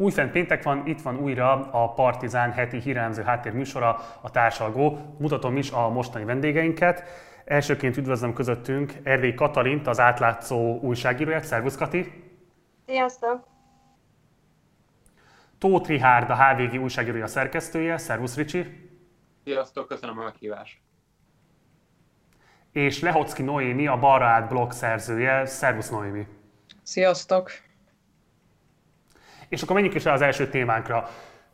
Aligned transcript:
Újfent 0.00 0.32
péntek 0.32 0.62
van, 0.62 0.86
itt 0.86 1.00
van 1.00 1.16
újra 1.16 1.70
a 1.70 1.92
Partizán 1.92 2.52
heti 2.52 2.80
hírelmző 2.80 3.22
háttérműsora, 3.22 4.00
a 4.20 4.30
társalgó. 4.30 4.98
Mutatom 5.18 5.56
is 5.56 5.70
a 5.70 5.88
mostani 5.88 6.24
vendégeinket. 6.24 7.02
Elsőként 7.44 7.96
üdvözlöm 7.96 8.32
közöttünk 8.32 8.92
Erdély 9.02 9.34
Katalint, 9.34 9.86
az 9.86 10.00
átlátszó 10.00 10.78
újságíróját. 10.80 11.44
Szervusz 11.44 11.76
Kati! 11.76 12.12
Sziasztok! 12.86 13.46
Tóth 15.58 15.88
Rihárd, 15.88 16.30
a 16.30 16.44
HVG 16.44 16.82
újságírója 16.82 17.26
szerkesztője. 17.26 17.96
Szervusz 17.96 18.36
Ricsi! 18.36 18.90
Sziasztok, 19.44 19.88
köszönöm 19.88 20.18
a 20.18 20.22
meghívást! 20.22 20.78
És 22.72 23.00
Lehocki 23.00 23.42
Noémi, 23.42 23.86
a 23.86 23.98
Balra 23.98 24.26
át 24.26 24.48
blog 24.48 24.72
szerzője. 24.72 25.46
Szervusz 25.46 25.90
Noémi! 25.90 26.26
Sziasztok! 26.82 27.50
És 29.48 29.62
akkor 29.62 29.74
menjünk 29.74 29.96
is 29.96 30.04
el 30.04 30.12
az 30.12 30.22
első 30.22 30.48
témánkra. 30.48 31.10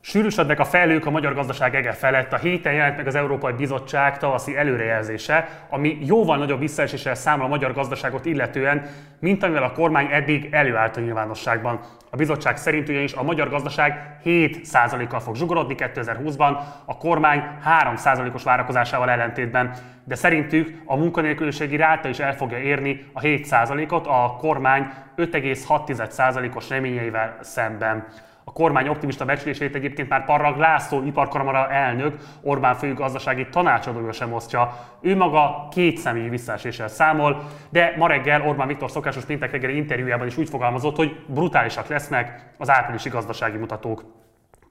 Sűrűsödnek 0.07 0.61
a 0.61 0.65
felők 0.65 1.07
a 1.07 1.11
magyar 1.11 1.35
gazdaság 1.35 1.75
ege 1.75 1.93
felett. 1.93 2.33
A 2.33 2.37
héten 2.37 2.73
jelent 2.73 2.97
meg 2.97 3.07
az 3.07 3.15
Európai 3.15 3.53
Bizottság 3.53 4.19
tavaszi 4.19 4.57
előrejelzése, 4.57 5.49
ami 5.69 5.99
jóval 6.01 6.37
nagyobb 6.37 6.59
visszaeséssel 6.59 7.15
számol 7.15 7.45
a 7.45 7.49
magyar 7.49 7.73
gazdaságot 7.73 8.25
illetően, 8.25 8.87
mint 9.21 9.43
amivel 9.43 9.63
a 9.63 9.73
kormány 9.73 10.09
eddig 10.11 10.49
előállt 10.51 10.97
a 10.97 11.01
nyilvánosságban. 11.01 11.80
A 12.11 12.17
bizottság 12.17 12.57
szerint 12.57 12.89
ugyanis 12.89 13.13
a 13.13 13.23
magyar 13.23 13.49
gazdaság 13.49 14.19
7%-kal 14.25 15.21
fog 15.21 15.37
zsugorodni 15.37 15.75
2020-ban, 15.79 16.57
a 16.85 16.97
kormány 16.97 17.43
3%-os 17.83 18.43
várakozásával 18.43 19.11
ellentétben. 19.11 19.75
De 20.05 20.15
szerintük 20.15 20.83
a 20.85 20.97
munkanélküliségi 20.97 21.77
ráta 21.77 22.09
is 22.09 22.19
el 22.19 22.35
fogja 22.37 22.59
érni 22.59 23.05
a 23.13 23.21
7%-ot 23.21 24.07
a 24.07 24.37
kormány 24.39 24.87
5,6%-os 25.16 26.68
reményeivel 26.68 27.39
szemben. 27.41 28.07
A 28.45 28.52
kormány 28.52 28.88
optimista 28.88 29.24
becslését 29.24 29.74
egyébként 29.74 30.09
már 30.09 30.24
Parrag 30.24 30.56
László 30.56 31.02
iparkamara 31.04 31.70
elnök 31.70 32.16
Orbán 32.42 32.74
fő 32.74 32.95
gazdasági 32.95 33.46
tanácsadója 33.48 34.12
sem 34.12 34.32
osztja. 34.32 34.76
Ő 35.00 35.16
maga 35.16 35.68
két 35.70 35.98
személyi 35.98 36.28
visszaeséssel 36.28 36.88
számol, 36.88 37.42
de 37.68 37.95
ma 37.96 38.06
reggel 38.06 38.46
Orbán 38.46 38.66
Viktor 38.66 38.90
szokásos 38.90 39.24
péntek 39.24 39.50
reggeli 39.50 39.76
interjújában 39.76 40.26
is 40.26 40.37
úgy 40.37 40.48
fogalmazott, 40.48 40.96
hogy 40.96 41.24
brutálisak 41.26 41.87
lesznek 41.87 42.52
az 42.59 42.70
áprilisi 42.70 43.09
gazdasági 43.09 43.56
mutatók. 43.56 44.24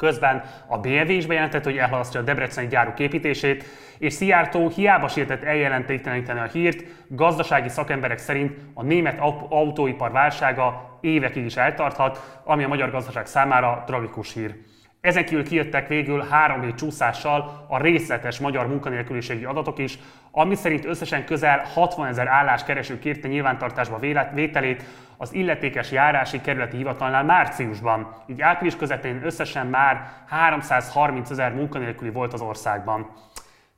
Közben 0.03 0.43
a 0.67 0.77
BMW 0.77 1.11
is 1.11 1.25
bejelentett, 1.25 1.63
hogy 1.63 1.77
elhalasztja 1.77 2.19
a 2.19 2.23
debreceni 2.23 2.67
gyáruk 2.67 2.99
építését, 2.99 3.63
és 3.97 4.13
Szijjártó 4.13 4.69
hiába 4.69 5.07
sietett 5.07 5.43
eljelentékteleníteni 5.43 6.39
a 6.39 6.43
hírt, 6.43 6.83
gazdasági 7.07 7.69
szakemberek 7.69 8.17
szerint 8.17 8.57
a 8.73 8.83
német 8.83 9.19
autóipar 9.49 10.11
válsága 10.11 10.97
évekig 11.01 11.45
is 11.45 11.55
eltarthat, 11.55 12.41
ami 12.43 12.63
a 12.63 12.67
magyar 12.67 12.91
gazdaság 12.91 13.25
számára 13.25 13.83
tragikus 13.85 14.33
hír. 14.33 14.55
Ezen 15.03 15.25
kívül 15.25 15.43
kijöttek 15.43 15.87
végül 15.87 16.25
három 16.29 16.61
hét 16.61 16.75
csúszással 16.75 17.65
a 17.67 17.81
részletes 17.81 18.39
magyar 18.39 18.67
munkanélküliségi 18.67 19.45
adatok 19.45 19.79
is, 19.79 19.99
ami 20.31 20.55
szerint 20.55 20.85
összesen 20.85 21.25
közel 21.25 21.63
60 21.73 22.07
ezer 22.07 22.27
állás 22.27 22.63
kereső 22.63 22.99
kérte 22.99 23.27
nyilvántartásba 23.27 23.99
vételét 24.33 24.83
az 25.17 25.33
illetékes 25.33 25.91
járási 25.91 26.41
kerületi 26.41 26.77
hivatalnál 26.77 27.23
márciusban. 27.23 28.15
Így 28.27 28.41
április 28.41 28.75
közepén 28.75 29.21
összesen 29.23 29.67
már 29.67 30.11
330 30.27 31.29
ezer 31.29 31.53
munkanélküli 31.53 32.11
volt 32.11 32.33
az 32.33 32.41
országban. 32.41 33.09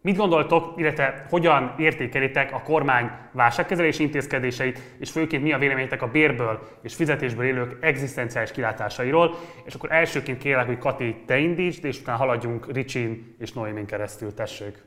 Mit 0.06 0.18
gondoltok, 0.18 0.74
illetve 0.76 1.26
hogyan 1.30 1.76
értékelitek 1.78 2.54
a 2.54 2.62
kormány 2.62 3.12
válságkezelési 3.32 4.04
intézkedéseit, 4.04 4.80
és 5.00 5.12
főként 5.12 5.44
mi 5.44 5.54
a 5.54 5.58
véleményetek 5.58 6.02
a 6.02 6.08
bérből 6.08 6.60
és 6.82 6.96
fizetésből 6.96 7.46
élők 7.46 7.84
egzisztenciális 7.84 8.52
kilátásairól? 8.52 9.36
És 9.64 9.74
akkor 9.74 9.92
elsőként 9.92 10.38
kérlek, 10.38 10.66
hogy 10.66 10.78
Kati, 10.78 11.24
te 11.26 11.38
indítsd, 11.38 11.86
és 11.86 12.00
utána 12.00 12.18
haladjunk 12.18 12.74
Ricsin 12.74 13.36
és 13.40 13.54
Noémin 13.54 13.86
keresztül. 13.86 14.34
Tessék! 14.34 14.84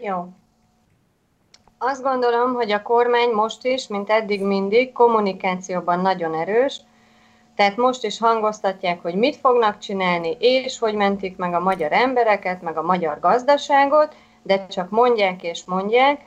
Jó. 0.00 0.28
Azt 1.78 2.02
gondolom, 2.02 2.54
hogy 2.54 2.70
a 2.70 2.82
kormány 2.82 3.30
most 3.30 3.64
is, 3.64 3.86
mint 3.86 4.10
eddig 4.10 4.42
mindig, 4.42 4.92
kommunikációban 4.92 6.00
nagyon 6.00 6.34
erős, 6.34 6.80
tehát 7.56 7.76
most 7.76 8.04
is 8.04 8.18
hangoztatják, 8.18 9.02
hogy 9.02 9.14
mit 9.14 9.36
fognak 9.36 9.78
csinálni, 9.78 10.36
és 10.38 10.78
hogy 10.78 10.94
mentik 10.94 11.36
meg 11.36 11.54
a 11.54 11.60
magyar 11.60 11.92
embereket, 11.92 12.62
meg 12.62 12.76
a 12.76 12.82
magyar 12.82 13.20
gazdaságot, 13.20 14.14
de 14.42 14.66
csak 14.66 14.90
mondják 14.90 15.42
és 15.42 15.64
mondják. 15.64 16.20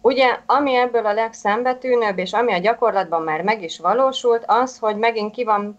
Ugye, 0.00 0.38
ami 0.46 0.74
ebből 0.74 1.06
a 1.06 1.12
legszembetűnőbb, 1.12 2.18
és 2.18 2.32
ami 2.32 2.52
a 2.52 2.58
gyakorlatban 2.58 3.22
már 3.22 3.42
meg 3.42 3.62
is 3.62 3.78
valósult, 3.78 4.44
az, 4.46 4.78
hogy 4.78 4.96
megint 4.96 5.32
ki 5.32 5.44
van 5.44 5.78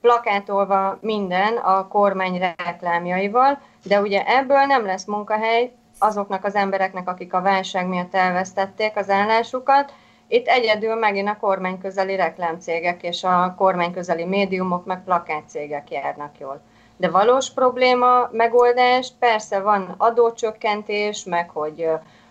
plakátolva 0.00 0.98
minden 1.00 1.56
a 1.56 1.88
kormány 1.88 2.54
reklámjaival, 2.56 3.60
de 3.84 4.00
ugye 4.00 4.22
ebből 4.26 4.64
nem 4.64 4.86
lesz 4.86 5.04
munkahely 5.04 5.72
azoknak 5.98 6.44
az 6.44 6.54
embereknek, 6.54 7.08
akik 7.08 7.32
a 7.32 7.40
válság 7.40 7.86
miatt 7.86 8.14
elvesztették 8.14 8.96
az 8.96 9.10
állásukat, 9.10 9.92
itt 10.28 10.46
egyedül 10.46 10.94
megint 10.94 11.28
a 11.28 11.36
kormányközeli 11.40 12.16
reklámcégek 12.16 13.02
és 13.02 13.24
a 13.24 13.54
kormányközeli 13.56 14.24
médiumok 14.24 14.84
meg 14.84 15.04
plakátcégek 15.04 15.90
járnak 15.90 16.38
jól. 16.38 16.60
De 16.96 17.10
valós 17.10 17.50
probléma, 17.50 18.28
megoldás, 18.32 19.12
persze 19.18 19.60
van 19.60 19.94
adócsökkentés, 19.98 21.24
meg 21.24 21.50
hogy 21.50 21.88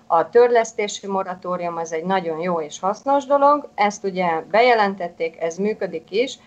a 0.08 0.30
törlesztési 0.30 1.08
moratórium 1.08 1.78
az 1.78 1.94
egy 1.94 2.04
nagyon 2.04 2.40
jó 2.40 2.62
és 2.62 2.80
hasznos 2.80 3.26
dolog, 3.26 3.70
ezt 3.76 4.04
ugye 4.04 4.42
bejelentették, 4.52 5.42
ez 5.42 5.58
működik 5.58 6.12
is, 6.12 6.40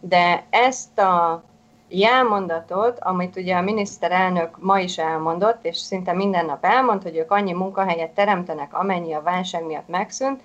de 0.00 0.44
ezt 0.50 0.98
a 0.98 1.42
jelmondatot, 1.88 2.98
amit 2.98 3.36
ugye 3.36 3.56
a 3.56 3.60
miniszterelnök 3.62 4.56
ma 4.58 4.78
is 4.78 4.98
elmondott, 4.98 5.64
és 5.64 5.76
szinte 5.76 6.12
minden 6.12 6.46
nap 6.46 6.64
elmond, 6.64 7.02
hogy 7.02 7.16
ők 7.16 7.30
annyi 7.30 7.52
munkahelyet 7.52 8.10
teremtenek, 8.10 8.74
amennyi 8.74 9.12
a 9.12 9.22
válság 9.22 9.64
miatt 9.64 9.88
megszűnt, 9.88 10.40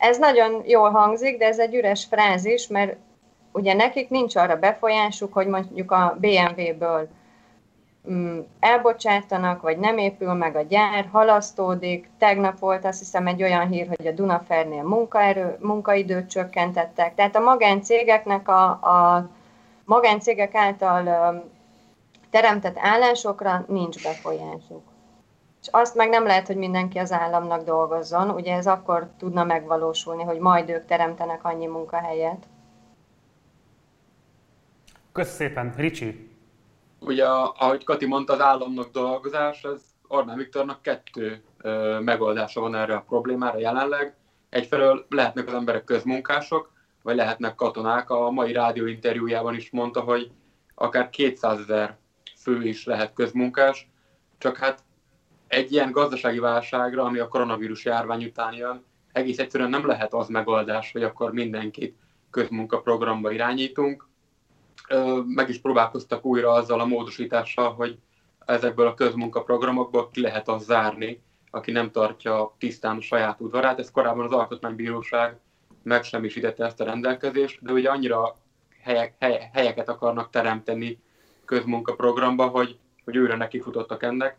ez 0.00 0.18
nagyon 0.18 0.62
jól 0.66 0.90
hangzik, 0.90 1.38
de 1.38 1.46
ez 1.46 1.58
egy 1.58 1.74
üres 1.74 2.04
frázis, 2.04 2.66
mert 2.66 2.96
ugye 3.52 3.74
nekik 3.74 4.08
nincs 4.08 4.36
arra 4.36 4.56
befolyásuk, 4.56 5.32
hogy 5.32 5.46
mondjuk 5.46 5.90
a 5.90 6.16
BMW-ből 6.20 7.08
mm, 8.10 8.38
elbocsátanak, 8.60 9.62
vagy 9.62 9.78
nem 9.78 9.98
épül 9.98 10.32
meg 10.32 10.56
a 10.56 10.62
gyár, 10.62 11.08
halasztódik. 11.12 12.08
Tegnap 12.18 12.58
volt 12.58 12.84
azt 12.84 12.98
hiszem 12.98 13.26
egy 13.26 13.42
olyan 13.42 13.68
hír, 13.68 13.86
hogy 13.96 14.06
a 14.06 14.12
Dunafernél 14.12 14.82
munkaerő, 14.82 15.56
munkaidőt 15.60 16.30
csökkentettek. 16.30 17.14
Tehát 17.14 17.36
a 17.36 17.40
magáncégeknek 17.40 18.48
a, 18.48 18.64
a 18.70 19.28
magáncégek 19.84 20.54
által 20.54 21.44
teremtett 22.30 22.76
állásokra 22.78 23.64
nincs 23.68 24.02
befolyásuk. 24.02 24.89
És 25.60 25.68
azt 25.70 25.94
meg 25.94 26.08
nem 26.08 26.26
lehet, 26.26 26.46
hogy 26.46 26.56
mindenki 26.56 26.98
az 26.98 27.12
államnak 27.12 27.62
dolgozzon. 27.64 28.30
Ugye 28.30 28.54
ez 28.54 28.66
akkor 28.66 29.10
tudna 29.18 29.44
megvalósulni, 29.44 30.22
hogy 30.22 30.38
majd 30.38 30.68
ők 30.68 30.84
teremtenek 30.84 31.44
annyi 31.44 31.66
munkahelyet. 31.66 32.46
Köszönöm 35.12 35.36
szépen. 35.36 35.74
Ricsi? 35.76 36.30
Ugye, 37.00 37.26
ahogy 37.26 37.84
Kati 37.84 38.06
mondta, 38.06 38.32
az 38.32 38.40
államnak 38.40 38.90
dolgozás, 38.90 39.62
ez 39.62 39.80
Orbán 40.08 40.36
Viktornak 40.36 40.82
kettő 40.82 41.42
ö, 41.58 41.98
megoldása 42.00 42.60
van 42.60 42.74
erre 42.74 42.94
a 42.94 43.04
problémára 43.08 43.58
jelenleg. 43.58 44.14
Egyfelől 44.48 45.06
lehetnek 45.08 45.46
az 45.46 45.54
emberek 45.54 45.84
közmunkások, 45.84 46.72
vagy 47.02 47.16
lehetnek 47.16 47.54
katonák. 47.54 48.10
A 48.10 48.30
mai 48.30 48.52
rádió 48.52 48.86
interjújában 48.86 49.54
is 49.54 49.70
mondta, 49.70 50.00
hogy 50.00 50.30
akár 50.74 51.10
200 51.10 51.58
ezer 51.58 51.96
fő 52.36 52.62
is 52.62 52.84
lehet 52.86 53.12
közmunkás, 53.12 53.90
csak 54.38 54.56
hát 54.56 54.82
egy 55.50 55.72
ilyen 55.72 55.90
gazdasági 55.90 56.38
válságra, 56.38 57.04
ami 57.04 57.18
a 57.18 57.28
koronavírus 57.28 57.84
járvány 57.84 58.24
után 58.24 58.54
jön, 58.54 58.84
egész 59.12 59.38
egyszerűen 59.38 59.70
nem 59.70 59.86
lehet 59.86 60.14
az 60.14 60.28
megoldás, 60.28 60.92
hogy 60.92 61.02
akkor 61.02 61.32
mindenkit 61.32 61.96
közmunkaprogramba 62.30 63.30
irányítunk. 63.30 64.08
Meg 65.26 65.48
is 65.48 65.60
próbálkoztak 65.60 66.24
újra 66.24 66.52
azzal 66.52 66.80
a 66.80 66.86
módosítással, 66.86 67.72
hogy 67.74 67.98
ezekből 68.38 68.86
a 68.86 68.94
közmunkaprogramokból 68.94 70.10
ki 70.10 70.20
lehet 70.20 70.48
az 70.48 70.64
zárni, 70.64 71.22
aki 71.50 71.70
nem 71.70 71.90
tartja 71.90 72.54
tisztán 72.58 72.96
a 72.96 73.00
saját 73.00 73.40
udvarát. 73.40 73.78
Ez 73.78 73.90
korábban 73.90 74.24
az 74.24 74.32
Alkotmánybíróság 74.32 75.38
megsemmisítette 75.82 76.64
ezt 76.64 76.80
a 76.80 76.84
rendelkezést, 76.84 77.62
de 77.62 77.72
ugye 77.72 77.90
annyira 77.90 78.36
helyek, 78.82 79.14
hely, 79.18 79.50
helyeket 79.52 79.88
akarnak 79.88 80.30
teremteni 80.30 80.98
közmunkaprogramba, 81.44 82.46
hogy, 82.46 82.78
hogy 83.04 83.18
újra 83.18 83.36
nekifutottak 83.36 84.02
ennek. 84.02 84.36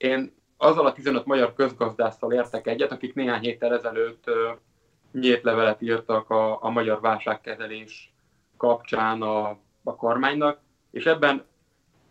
Én 0.00 0.34
azzal 0.56 0.86
a 0.86 0.92
15 0.92 1.24
magyar 1.24 1.54
közgazdásszal 1.54 2.32
értek 2.32 2.66
egyet, 2.66 2.92
akik 2.92 3.14
néhány 3.14 3.40
héttel 3.40 3.74
ezelőtt 3.74 4.24
nyílt 5.12 5.42
levelet 5.42 5.82
írtak 5.82 6.30
a, 6.30 6.62
a 6.62 6.70
magyar 6.70 7.00
válságkezelés 7.00 8.14
kapcsán 8.56 9.22
a, 9.22 9.48
a 9.84 9.96
kormánynak, 9.96 10.60
és 10.90 11.06
ebben 11.06 11.44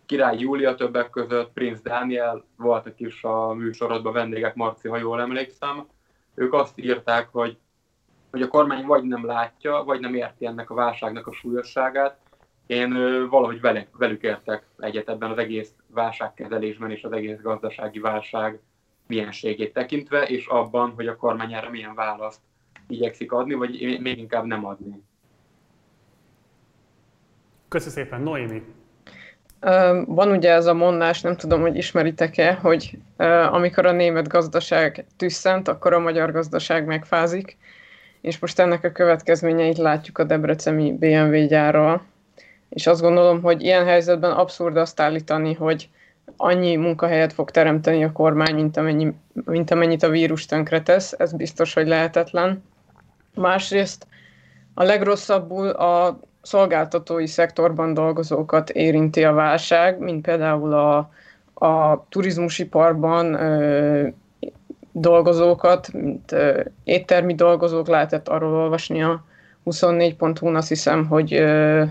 Király 0.06 0.38
Júlia 0.38 0.76
többek 0.76 1.10
között, 1.10 1.52
Prince 1.54 1.82
Daniel 1.84 2.46
voltak 2.58 3.00
is 3.00 3.24
a 3.24 3.54
műsorodban 3.54 4.14
vendégek, 4.14 4.56
Marci, 4.56 4.88
ha 4.88 4.98
jól 4.98 5.22
emlékszem. 5.22 5.88
Ők 6.36 6.54
azt 6.54 6.78
írták, 6.78 7.30
hogy 7.32 7.58
hogy 8.32 8.42
a 8.42 8.48
kormány 8.48 8.86
vagy 8.86 9.04
nem 9.04 9.26
látja, 9.26 9.84
vagy 9.84 10.00
nem 10.00 10.14
érti 10.14 10.46
ennek 10.46 10.70
a 10.70 10.74
válságnak 10.74 11.28
a 11.28 11.34
súlyosságát. 11.34 12.20
Én 12.70 12.94
valahogy 13.30 13.62
velük, 13.62 13.98
velük 13.98 14.24
értek 14.24 14.64
egyet 14.80 15.10
ebben 15.10 15.32
az 15.32 15.38
egész 15.38 15.74
válságkezelésben 15.88 16.92
és 16.92 17.04
az 17.04 17.12
egész 17.12 17.42
gazdasági 17.42 18.00
válság 18.00 18.60
mienségét 19.08 19.74
tekintve, 19.74 20.24
és 20.24 20.46
abban, 20.46 20.94
hogy 20.96 21.08
a 21.08 21.16
kormány 21.16 21.54
erre 21.54 21.70
milyen 21.70 21.96
választ 21.96 22.40
igyekszik 22.88 23.32
adni, 23.32 23.54
vagy 23.54 23.98
még 24.02 24.18
inkább 24.18 24.46
nem 24.46 24.66
adni. 24.66 25.04
Köszönöm 27.68 27.94
szépen, 27.94 28.22
Noémi. 28.22 28.64
Van 30.06 30.32
ugye 30.32 30.52
ez 30.52 30.66
a 30.66 30.74
mondás, 30.74 31.22
nem 31.22 31.36
tudom, 31.36 31.62
hogy 31.62 31.76
ismeritek-e, 31.76 32.54
hogy 32.54 32.98
amikor 33.52 33.86
a 33.86 33.92
német 33.92 34.28
gazdaság 34.28 35.06
tüsszent, 35.18 35.68
akkor 35.68 35.94
a 35.94 36.00
magyar 36.00 36.32
gazdaság 36.32 36.86
megfázik, 36.86 37.58
és 38.22 38.40
most 38.40 38.60
ennek 38.60 38.84
a 38.84 38.92
következményeit 38.92 39.78
látjuk 39.78 40.18
a 40.18 40.24
debreceni 40.24 40.94
BMW 40.94 41.48
gyárral. 41.48 42.18
És 42.70 42.88
azt 42.88 43.02
gondolom, 43.02 43.42
hogy 43.42 43.62
ilyen 43.62 43.86
helyzetben 43.86 44.32
abszurd 44.32 44.78
azt 44.78 45.00
állítani, 45.00 45.54
hogy 45.54 45.90
annyi 46.38 46.76
munkahelyet 46.76 47.34
fog 47.34 47.52
teremteni 47.52 48.04
a 48.04 48.12
kormány, 48.12 48.56
mint, 48.56 48.78
amennyi, 48.78 49.14
mint 49.46 49.72
amennyit 49.72 50.04
a 50.04 50.10
vírus 50.10 50.46
tönkretesz, 50.46 51.16
ez 51.18 51.34
biztos, 51.34 51.74
hogy 51.74 51.88
lehetetlen. 51.88 52.64
Másrészt 53.36 54.08
a 54.74 54.84
legrosszabbul 54.84 55.70
a 55.70 56.20
szolgáltatói 56.42 57.28
szektorban 57.28 57.94
dolgozókat 57.94 58.70
érinti 58.70 59.24
a 59.24 59.34
válság, 59.34 60.00
mint 60.00 60.22
például 60.22 60.74
a, 60.74 60.98
a 61.66 62.06
turizmusiparban 62.10 63.34
ö, 63.34 64.08
dolgozókat, 64.92 65.94
mint 65.94 66.32
ö, 66.32 66.62
éttermi 66.84 67.36
dolgozók, 67.36 67.88
lehetett 67.88 68.28
arról 68.28 68.54
olvasni 68.54 69.04
a 69.04 69.24
24.hu-n, 69.66 70.56
azt 70.56 70.68
hiszem, 70.68 71.08
hogy 71.08 71.34
ö, 71.34 71.84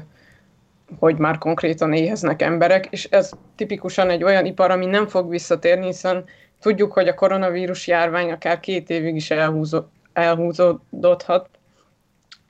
hogy 0.99 1.17
már 1.17 1.39
konkrétan 1.39 1.93
éheznek 1.93 2.43
emberek, 2.43 2.87
és 2.91 3.05
ez 3.05 3.31
tipikusan 3.57 4.11
egy 4.11 4.25
olyan 4.25 4.45
ipar, 4.45 4.71
ami 4.71 4.87
nem 4.87 5.07
fog 5.07 5.31
visszatérni, 5.31 5.87
hiszen 5.87 6.25
tudjuk, 6.61 6.93
hogy 6.93 7.09
a 7.09 7.15
koronavírus 7.15 7.87
járvány 7.87 8.31
akár 8.31 8.61
két 8.61 8.91
évig 8.91 9.15
is 9.15 9.31
elhúzó, 9.31 9.81
elhúzódhat, 10.13 11.49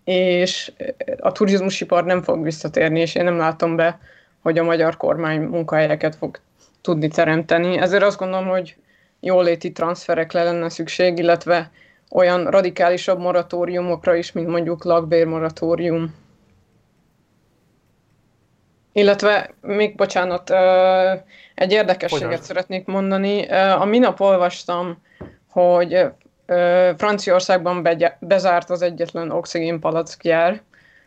és 0.05 0.73
a 1.19 1.32
turizmusipar 1.32 2.05
nem 2.05 2.23
fog 2.23 2.43
visszatérni, 2.43 3.00
és 3.00 3.14
én 3.14 3.25
nem 3.25 3.37
látom 3.37 3.76
be, 3.76 3.99
hogy 4.43 4.58
a 4.58 4.64
magyar 4.64 4.96
kormány 4.96 5.41
munkahelyeket 5.41 6.14
fog 6.14 6.41
tudni 6.81 7.08
teremteni. 7.08 7.79
Ezért 7.79 8.02
azt 8.02 8.19
gondolom, 8.19 8.49
hogy 8.49 8.76
jóléti 9.20 9.73
transferekre 9.73 10.43
lenne 10.43 10.69
szükség, 10.69 11.19
illetve 11.19 11.70
olyan 12.11 12.46
radikálisabb 12.46 13.19
moratóriumokra 13.19 14.14
is, 14.14 14.32
mint 14.32 14.49
mondjuk 14.49 14.84
lakbérmoratórium. 14.84 16.14
Illetve 18.93 19.50
még 19.61 19.96
bocsánat, 19.96 20.50
egy 21.55 21.73
érdekességet 21.73 22.26
Hogyan? 22.29 22.43
szeretnék 22.43 22.87
mondani. 22.87 23.46
A 23.52 23.85
minap 23.85 24.20
olvastam, 24.20 25.02
hogy 25.50 26.05
Franciaországban 26.96 27.88
bezárt 28.19 28.70
az 28.70 28.82
egyetlen 28.82 29.31
oxigénpalackjár, 29.31 30.62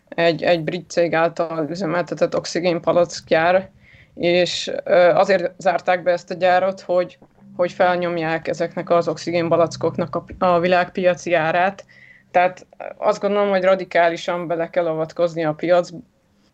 egy, 0.10 0.44
egy 0.44 0.63
brit 0.63 0.89
cég 0.89 1.13
által 1.13 1.68
üzemeltetett 1.69 2.36
oxigénpalackjár, 2.36 3.69
és 4.16 4.72
azért 5.13 5.51
zárták 5.57 6.04
be 6.04 6.12
ezt 6.12 6.31
a 6.31 6.34
gyárat, 6.34 6.81
hogy, 6.81 7.18
hogy 7.56 7.72
felnyomják 7.72 8.48
ezeknek 8.48 8.89
az 8.89 9.07
oxigénpalackoknak 9.07 10.16
a, 10.16 10.45
a 10.45 10.60
világpiaci 10.60 11.34
árát. 11.34 11.86
Tehát 12.31 12.66
azt 12.98 13.22
gondolom, 13.22 13.50
hogy 13.50 13.63
radikálisan 13.63 14.48
bele 14.48 14.69
kell 14.69 14.88
avatkozni 14.88 15.45
a 15.45 15.54
piac, 15.54 15.89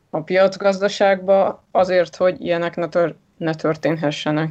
a 0.09 0.21
piacgazdaságba 0.21 1.63
azért, 1.71 2.15
hogy 2.15 2.41
ilyenek 2.41 2.75
ne, 2.75 2.87
tör, 2.87 3.15
ne 3.37 3.53
történhessenek. 3.53 4.49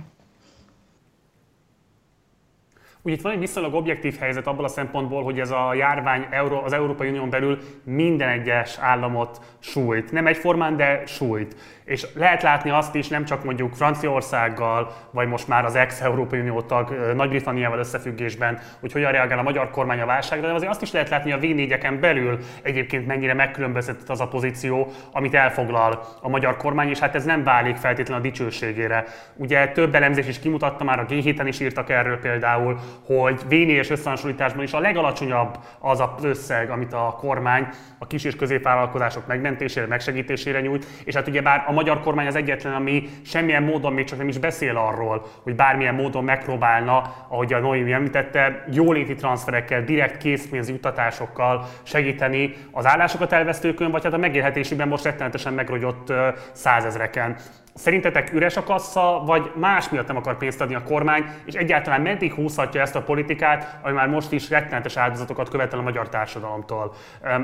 Ugye 3.02 3.14
itt 3.14 3.20
van 3.20 3.32
egy 3.32 3.38
viszonylag 3.38 3.74
objektív 3.74 4.16
helyzet 4.18 4.46
abból 4.46 4.64
a 4.64 4.68
szempontból, 4.68 5.22
hogy 5.22 5.40
ez 5.40 5.50
a 5.50 5.74
járvány 5.74 6.26
az 6.64 6.72
Európai 6.72 7.08
Unión 7.08 7.30
belül 7.30 7.58
minden 7.84 8.28
egyes 8.28 8.78
államot 8.78 9.40
sújt. 9.58 10.12
Nem 10.12 10.26
egyformán, 10.26 10.76
de 10.76 11.06
sújt. 11.06 11.56
És 11.86 12.06
lehet 12.14 12.42
látni 12.42 12.70
azt 12.70 12.94
is, 12.94 13.08
nem 13.08 13.24
csak 13.24 13.44
mondjuk 13.44 13.74
Franciaországgal, 13.74 14.92
vagy 15.10 15.28
most 15.28 15.48
már 15.48 15.64
az 15.64 15.74
ex-Európai 15.74 16.40
Unió 16.40 16.60
tag 16.60 17.12
Nagy-Britanniával 17.14 17.78
összefüggésben, 17.78 18.58
hogy 18.80 18.92
hogyan 18.92 19.12
reagál 19.12 19.38
a 19.38 19.42
magyar 19.42 19.70
kormány 19.70 20.00
a 20.00 20.06
válságra, 20.06 20.46
de 20.46 20.52
azért 20.52 20.70
azt 20.70 20.82
is 20.82 20.92
lehet 20.92 21.08
látni, 21.08 21.32
a 21.32 21.38
v 21.38 21.98
belül 22.00 22.38
egyébként 22.62 23.06
mennyire 23.06 23.34
megkülönböztetett 23.34 24.08
az 24.08 24.20
a 24.20 24.28
pozíció, 24.28 24.92
amit 25.12 25.34
elfoglal 25.34 26.06
a 26.20 26.28
magyar 26.28 26.56
kormány, 26.56 26.88
és 26.88 26.98
hát 26.98 27.14
ez 27.14 27.24
nem 27.24 27.44
válik 27.44 27.76
feltétlenül 27.76 28.24
a 28.24 28.28
dicsőségére. 28.28 29.04
Ugye 29.34 29.68
több 29.68 29.94
elemzés 29.94 30.26
is 30.26 30.38
kimutatta, 30.38 30.84
már 30.84 30.98
a 30.98 31.06
G7-en 31.06 31.44
is 31.46 31.60
írtak 31.60 31.90
erről 31.90 32.18
például, 32.18 32.78
hogy 33.04 33.40
v 33.48 33.52
és 33.52 33.90
összehasonlításban 33.90 34.62
is 34.62 34.72
a 34.72 34.80
legalacsonyabb 34.80 35.58
az 35.78 36.00
az 36.00 36.24
összeg, 36.24 36.70
amit 36.70 36.92
a 36.92 37.16
kormány 37.18 37.68
a 37.98 38.06
kis 38.06 38.24
és 38.24 38.36
középvállalkozások 38.36 39.26
megmentésére, 39.26 39.86
megsegítésére 39.86 40.60
nyújt, 40.60 40.86
és 41.04 41.14
hát 41.14 41.28
ugye 41.28 41.42
bár 41.42 41.64
a 41.66 41.72
magyar 41.76 42.00
kormány 42.00 42.26
az 42.26 42.36
egyetlen, 42.36 42.74
ami 42.74 43.08
semmilyen 43.24 43.62
módon 43.62 43.92
még 43.92 44.04
csak 44.04 44.18
nem 44.18 44.28
is 44.28 44.38
beszél 44.38 44.76
arról, 44.76 45.26
hogy 45.42 45.54
bármilyen 45.54 45.94
módon 45.94 46.24
megpróbálna, 46.24 47.14
ahogy 47.28 47.52
a 47.52 47.58
Noémi 47.58 47.92
említette, 47.92 48.64
jóléti 48.70 49.14
transferekkel, 49.14 49.84
direkt 49.84 50.16
készpénz 50.16 50.68
juttatásokkal 50.68 51.68
segíteni 51.82 52.54
az 52.70 52.86
állásokat 52.86 53.32
elvesztőkön, 53.32 53.90
vagy 53.90 54.04
hát 54.04 54.12
a 54.12 54.16
megélhetésében 54.16 54.88
most 54.88 55.04
rettenetesen 55.04 55.52
megrogyott 55.52 56.12
százezreken. 56.52 57.36
Szerintetek 57.74 58.32
üres 58.32 58.56
a 58.56 58.62
kassa, 58.62 59.22
vagy 59.26 59.50
más 59.54 59.88
miatt 59.88 60.06
nem 60.06 60.16
akar 60.16 60.36
pénzt 60.36 60.60
adni 60.60 60.74
a 60.74 60.82
kormány, 60.82 61.24
és 61.44 61.54
egyáltalán 61.54 62.00
meddig 62.00 62.32
húzhatja 62.32 62.80
ezt 62.80 62.96
a 62.96 63.02
politikát, 63.02 63.78
ami 63.82 63.94
már 63.94 64.08
most 64.08 64.32
is 64.32 64.50
rettenetes 64.50 64.96
áldozatokat 64.96 65.48
követel 65.48 65.78
a 65.78 65.82
magyar 65.82 66.08
társadalomtól? 66.08 66.94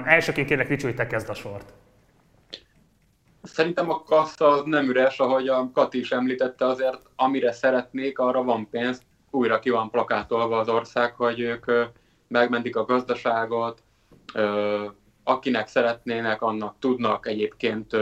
Elsőként 0.05 0.46
kérlek, 0.46 0.69
dicsőítek 0.69 1.06
kezd 1.06 1.28
a 1.28 1.35
sort. 1.35 1.73
Szerintem 3.42 3.90
a 3.90 4.02
kassa 4.02 4.48
az 4.48 4.62
nem 4.64 4.88
üres, 4.88 5.18
ahogy 5.18 5.48
a 5.48 5.70
Kati 5.74 5.98
is 5.98 6.12
említette, 6.12 6.66
azért 6.66 6.98
amire 7.16 7.52
szeretnék, 7.52 8.18
arra 8.18 8.42
van 8.42 8.68
pénz. 8.70 9.02
Újra 9.30 9.58
ki 9.58 9.70
van 9.70 9.90
plakátolva 9.90 10.58
az 10.58 10.68
ország, 10.68 11.14
hogy 11.14 11.40
ők 11.40 11.64
megmentik 12.28 12.76
a 12.76 12.84
gazdaságot, 12.84 13.82
akinek 15.25 15.68
szeretnének, 15.68 16.42
annak 16.42 16.76
tudnak 16.78 17.26
egyébként 17.26 17.96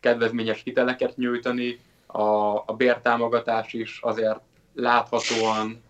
kedvezményes 0.00 0.62
hiteleket 0.62 1.16
nyújtani. 1.16 1.80
A, 2.06 2.56
a 2.56 2.74
bértámogatás 2.76 3.72
is 3.72 3.98
azért 4.02 4.40
láthatóan 4.74 5.82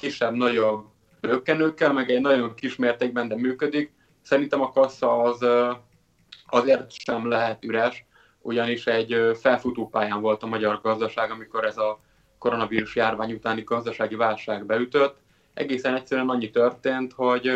kisebb-nagyobb 0.00 0.84
rökkenőkkel, 1.20 1.92
meg 1.92 2.10
egy 2.10 2.20
nagyon 2.20 2.54
kis 2.54 2.76
mértékben, 2.76 3.28
de 3.28 3.36
működik. 3.36 3.92
Szerintem 4.22 4.60
a 4.60 4.72
kassa 4.72 5.22
az 5.22 5.46
azért 6.46 6.90
sem 6.92 7.28
lehet 7.28 7.64
üres, 7.64 8.04
ugyanis 8.40 8.86
egy 8.86 9.30
felfutó 9.40 9.88
pályán 9.88 10.20
volt 10.20 10.42
a 10.42 10.46
magyar 10.46 10.80
gazdaság, 10.82 11.30
amikor 11.30 11.64
ez 11.64 11.78
a 11.78 12.00
koronavírus 12.38 12.96
járvány 12.96 13.32
utáni 13.32 13.62
gazdasági 13.62 14.14
válság 14.14 14.66
beütött. 14.66 15.16
Egészen 15.54 15.94
egyszerűen 15.94 16.28
annyi 16.28 16.50
történt, 16.50 17.12
hogy 17.12 17.46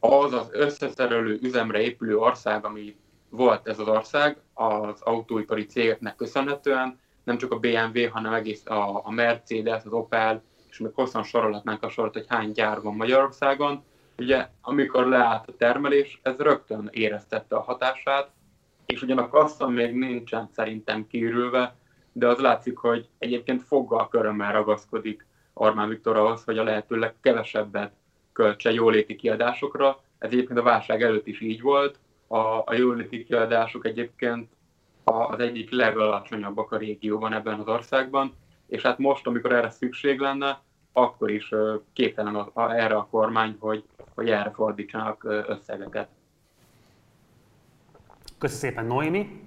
az 0.00 0.32
az 0.32 0.48
összeszerelő 0.50 1.38
üzemre 1.42 1.80
épülő 1.80 2.16
ország, 2.16 2.64
ami 2.64 2.96
volt 3.28 3.68
ez 3.68 3.78
az 3.78 3.88
ország, 3.88 4.36
az 4.54 5.00
autóipari 5.00 5.66
cégeknek 5.66 6.16
köszönhetően, 6.16 7.00
nem 7.24 7.38
csak 7.38 7.52
a 7.52 7.58
BMW, 7.58 8.08
hanem 8.10 8.32
egész 8.32 8.66
a, 8.66 9.10
Mercedes, 9.10 9.84
az 9.84 9.92
Opel, 9.92 10.42
és 10.70 10.78
még 10.78 10.92
hosszan 10.94 11.22
sorolhatnánk 11.22 11.82
a 11.82 11.88
sorot, 11.88 12.12
hogy 12.12 12.24
hány 12.28 12.52
gyár 12.52 12.80
van 12.80 12.94
Magyarországon, 12.94 13.84
Ugye, 14.22 14.48
amikor 14.60 15.06
leállt 15.06 15.48
a 15.48 15.56
termelés, 15.56 16.20
ez 16.22 16.38
rögtön 16.38 16.88
éreztette 16.92 17.56
a 17.56 17.62
hatását, 17.62 18.30
és 18.86 19.02
ugyan 19.02 19.18
a 19.18 19.28
kassa 19.28 19.68
még 19.68 19.94
nincsen 19.94 20.48
szerintem 20.52 21.06
kiürülve, 21.06 21.74
de 22.12 22.26
az 22.28 22.38
látszik, 22.38 22.76
hogy 22.76 23.08
egyébként 23.18 23.62
foggal 23.62 24.08
körömmel 24.08 24.52
ragaszkodik 24.52 25.26
Armán 25.52 25.88
Viktor 25.88 26.16
ahhoz, 26.16 26.44
hogy 26.44 26.58
a 26.58 26.62
lehető 26.62 26.96
legkevesebbet 26.96 27.92
költse 28.32 28.72
jóléti 28.72 29.16
kiadásokra. 29.16 30.00
Ez 30.18 30.32
egyébként 30.32 30.58
a 30.58 30.62
válság 30.62 31.02
előtt 31.02 31.26
is 31.26 31.40
így 31.40 31.60
volt. 31.60 31.98
A, 32.26 32.38
a 32.64 32.74
jóléti 32.74 33.24
kiadások 33.24 33.86
egyébként 33.86 34.50
az 35.04 35.38
egyik 35.38 35.70
legalacsonyabbak 35.70 36.72
a 36.72 36.76
régióban 36.76 37.32
ebben 37.32 37.58
az 37.60 37.68
országban, 37.68 38.32
és 38.66 38.82
hát 38.82 38.98
most, 38.98 39.26
amikor 39.26 39.52
erre 39.52 39.70
szükség 39.70 40.20
lenne, 40.20 40.62
akkor 40.92 41.30
is 41.30 41.54
képtelen 41.92 42.50
erre 42.54 42.94
a 42.94 43.08
kormány, 43.10 43.56
hogy 43.58 43.84
hogy 44.14 44.30
erre 44.30 44.50
fordítsanak 44.54 45.24
összegeket. 45.46 46.08
Köszönöm 48.38 48.62
szépen, 48.62 48.86
Noémi. 48.86 49.40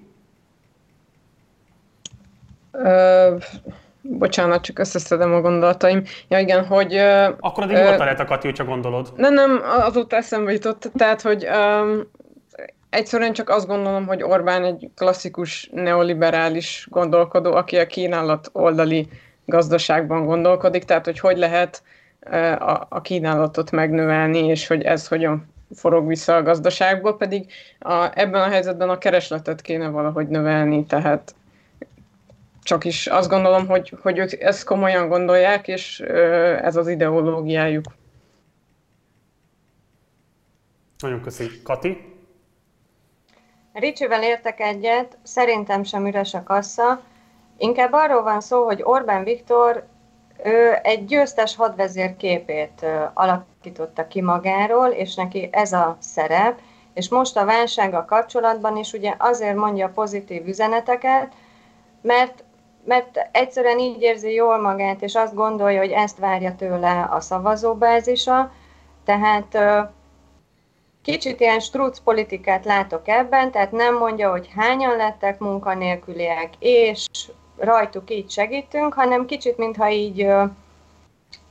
bocsánat, 4.00 4.62
csak 4.62 4.78
összeszedem 4.78 5.34
a 5.34 5.40
gondolataim. 5.40 6.02
Ja 6.28 6.38
igen, 6.38 6.66
hogy... 6.66 6.96
Akkor 7.40 7.62
addig 7.62 7.76
nyugodtan 7.76 7.98
lehet 7.98 8.20
a 8.20 8.24
Kati, 8.24 8.52
csak 8.52 8.66
gondolod. 8.66 9.12
Nem, 9.16 9.34
nem, 9.34 9.60
azóta 9.62 10.16
eszembe 10.16 10.52
jutott. 10.52 10.90
Tehát, 10.96 11.22
hogy 11.22 11.46
um, 11.46 12.10
egyszerűen 12.90 13.32
csak 13.32 13.48
azt 13.48 13.66
gondolom, 13.66 14.06
hogy 14.06 14.22
Orbán 14.22 14.64
egy 14.64 14.90
klasszikus 14.94 15.68
neoliberális 15.72 16.86
gondolkodó, 16.90 17.52
aki 17.52 17.78
a 17.78 17.86
kínálat 17.86 18.48
oldali 18.52 19.08
gazdaságban 19.44 20.24
gondolkodik, 20.24 20.84
tehát 20.84 21.04
hogy 21.04 21.18
hogy 21.18 21.36
lehet 21.36 21.82
a, 22.58 22.86
a 22.88 23.00
kínálatot 23.00 23.70
megnövelni, 23.70 24.38
és 24.38 24.66
hogy 24.66 24.82
ez 24.82 25.08
hogyan 25.08 25.54
forog 25.74 26.06
vissza 26.06 26.36
a 26.36 26.42
gazdaságba, 26.42 27.14
pedig 27.14 27.52
a, 27.78 28.10
ebben 28.14 28.42
a 28.42 28.48
helyzetben 28.48 28.88
a 28.88 28.98
keresletet 28.98 29.60
kéne 29.60 29.88
valahogy 29.88 30.28
növelni, 30.28 30.84
tehát 30.84 31.34
csak 32.62 32.84
is 32.84 33.06
azt 33.06 33.28
gondolom, 33.28 33.66
hogy, 33.66 33.94
hogy 34.02 34.18
ők 34.18 34.32
ezt 34.32 34.64
komolyan 34.64 35.08
gondolják, 35.08 35.68
és 35.68 36.00
ez 36.60 36.76
az 36.76 36.88
ideológiájuk. 36.88 37.84
Nagyon 40.98 41.20
köszönjük. 41.20 41.62
Kati? 41.62 42.14
Ricsivel 43.72 44.22
értek 44.22 44.60
egyet, 44.60 45.18
szerintem 45.22 45.82
sem 45.82 46.06
üres 46.06 46.34
a 46.34 46.42
kassa. 46.42 47.00
Inkább 47.58 47.92
arról 47.92 48.22
van 48.22 48.40
szó, 48.40 48.64
hogy 48.64 48.80
Orbán 48.82 49.24
Viktor 49.24 49.86
ő 50.44 50.78
egy 50.82 51.04
győztes 51.04 51.56
hadvezér 51.56 52.16
képét 52.16 52.86
alakította 53.14 54.06
ki 54.06 54.20
magáról, 54.20 54.88
és 54.88 55.14
neki 55.14 55.48
ez 55.52 55.72
a 55.72 55.96
szerep, 56.00 56.58
és 56.94 57.08
most 57.08 57.36
a 57.36 57.44
válsággal 57.44 58.04
kapcsolatban 58.04 58.76
is 58.76 58.92
ugye 58.92 59.14
azért 59.18 59.56
mondja 59.56 59.88
pozitív 59.88 60.46
üzeneteket, 60.46 61.32
mert, 62.02 62.44
mert 62.84 63.28
egyszerűen 63.32 63.78
így 63.78 64.02
érzi 64.02 64.32
jól 64.32 64.60
magát, 64.60 65.02
és 65.02 65.14
azt 65.14 65.34
gondolja, 65.34 65.78
hogy 65.78 65.90
ezt 65.90 66.18
várja 66.18 66.54
tőle 66.54 67.08
a 67.10 67.20
szavazóbázisa, 67.20 68.52
tehát 69.04 69.58
kicsit 71.02 71.40
ilyen 71.40 71.60
struc 71.60 71.98
politikát 71.98 72.64
látok 72.64 73.08
ebben, 73.08 73.50
tehát 73.50 73.72
nem 73.72 73.96
mondja, 73.96 74.30
hogy 74.30 74.48
hányan 74.56 74.96
lettek 74.96 75.38
munkanélküliek, 75.38 76.50
és 76.58 77.06
rajtuk 77.58 78.10
így 78.10 78.30
segítünk, 78.30 78.94
hanem 78.94 79.26
kicsit, 79.26 79.56
mintha 79.56 79.90
így 79.90 80.22
ö, 80.22 80.44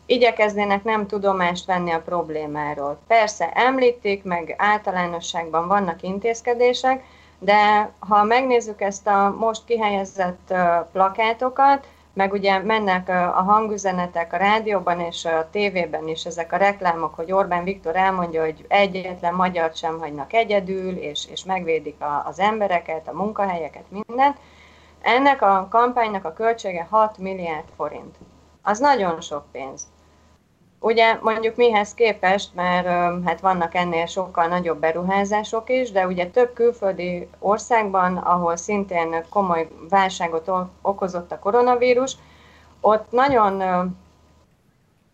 igyekeznének 0.05 0.83
nem 0.83 1.07
tudomást 1.07 1.65
venni 1.65 1.91
a 1.91 2.01
problémáról. 2.01 2.99
Persze 3.07 3.51
említik, 3.53 4.23
meg 4.23 4.55
általánosságban 4.57 5.67
vannak 5.67 6.01
intézkedések, 6.01 7.03
de 7.39 7.91
ha 7.99 8.23
megnézzük 8.23 8.81
ezt 8.81 9.07
a 9.07 9.35
most 9.39 9.65
kihelyezett 9.65 10.53
plakátokat, 10.91 11.87
meg 12.13 12.33
ugye 12.33 12.59
mennek 12.59 13.09
a 13.09 13.41
hangüzenetek 13.47 14.33
a 14.33 14.37
rádióban 14.37 14.99
és 14.99 15.25
a 15.25 15.47
tévében 15.51 16.07
is 16.07 16.25
ezek 16.25 16.51
a 16.51 16.57
reklámok, 16.57 17.15
hogy 17.15 17.31
Orbán 17.31 17.63
Viktor 17.63 17.95
elmondja, 17.95 18.43
hogy 18.43 18.65
egyetlen 18.67 19.33
magyar 19.33 19.71
sem 19.73 19.99
hagynak 19.99 20.33
egyedül, 20.33 20.95
és, 20.97 21.27
és 21.31 21.43
megvédik 21.45 22.01
a, 22.01 22.23
az 22.27 22.39
embereket, 22.39 23.07
a 23.07 23.13
munkahelyeket, 23.13 23.83
mindent. 23.89 24.37
Ennek 25.05 25.41
a 25.41 25.67
kampánynak 25.69 26.25
a 26.25 26.33
költsége 26.33 26.87
6 26.89 27.17
milliárd 27.17 27.65
forint. 27.75 28.15
Az 28.61 28.79
nagyon 28.79 29.21
sok 29.21 29.43
pénz. 29.51 29.87
Ugye 30.79 31.17
mondjuk 31.21 31.55
mihez 31.55 31.93
képest, 31.93 32.55
mert 32.55 32.87
hát 33.25 33.39
vannak 33.39 33.75
ennél 33.75 34.05
sokkal 34.05 34.47
nagyobb 34.47 34.79
beruházások 34.79 35.69
is, 35.69 35.91
de 35.91 36.07
ugye 36.07 36.29
több 36.29 36.53
külföldi 36.53 37.27
országban, 37.39 38.17
ahol 38.17 38.55
szintén 38.55 39.25
komoly 39.29 39.67
válságot 39.89 40.51
okozott 40.81 41.31
a 41.31 41.39
koronavírus, 41.39 42.17
ott 42.81 43.11
nagyon 43.11 43.63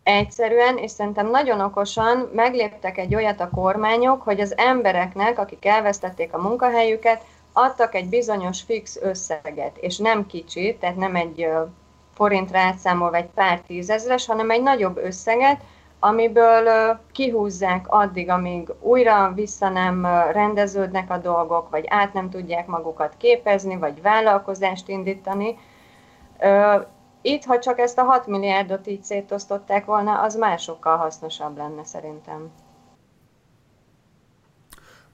egyszerűen, 0.02 0.76
és 0.76 0.90
szerintem 0.90 1.30
nagyon 1.30 1.60
okosan 1.60 2.30
megléptek 2.34 2.98
egy 2.98 3.14
olyat 3.14 3.40
a 3.40 3.50
kormányok, 3.54 4.22
hogy 4.22 4.40
az 4.40 4.56
embereknek, 4.56 5.38
akik 5.38 5.66
elvesztették 5.66 6.34
a 6.34 6.42
munkahelyüket, 6.42 7.24
adtak 7.52 7.94
egy 7.94 8.08
bizonyos 8.08 8.62
fix 8.62 8.98
összeget, 9.02 9.76
és 9.76 9.98
nem 9.98 10.26
kicsit, 10.26 10.78
tehát 10.78 10.96
nem 10.96 11.16
egy 11.16 11.48
forintra 12.14 12.58
átszámolva 12.58 13.16
egy 13.16 13.30
pár 13.34 13.60
tízezres, 13.60 14.26
hanem 14.26 14.50
egy 14.50 14.62
nagyobb 14.62 14.96
összeget, 14.96 15.60
amiből 15.98 16.98
kihúzzák 17.12 17.84
addig, 17.88 18.30
amíg 18.30 18.68
újra 18.80 19.32
vissza 19.34 19.68
nem 19.68 20.06
rendeződnek 20.32 21.10
a 21.10 21.18
dolgok, 21.18 21.70
vagy 21.70 21.84
át 21.88 22.12
nem 22.12 22.30
tudják 22.30 22.66
magukat 22.66 23.14
képezni, 23.16 23.76
vagy 23.76 24.02
vállalkozást 24.02 24.88
indítani. 24.88 25.58
Itt, 27.22 27.44
ha 27.44 27.58
csak 27.58 27.78
ezt 27.78 27.98
a 27.98 28.02
6 28.02 28.26
milliárdot 28.26 28.86
így 28.86 29.02
szétosztották 29.02 29.84
volna, 29.84 30.20
az 30.20 30.36
másokkal 30.36 30.96
hasznosabb 30.96 31.56
lenne 31.56 31.84
szerintem. 31.84 32.50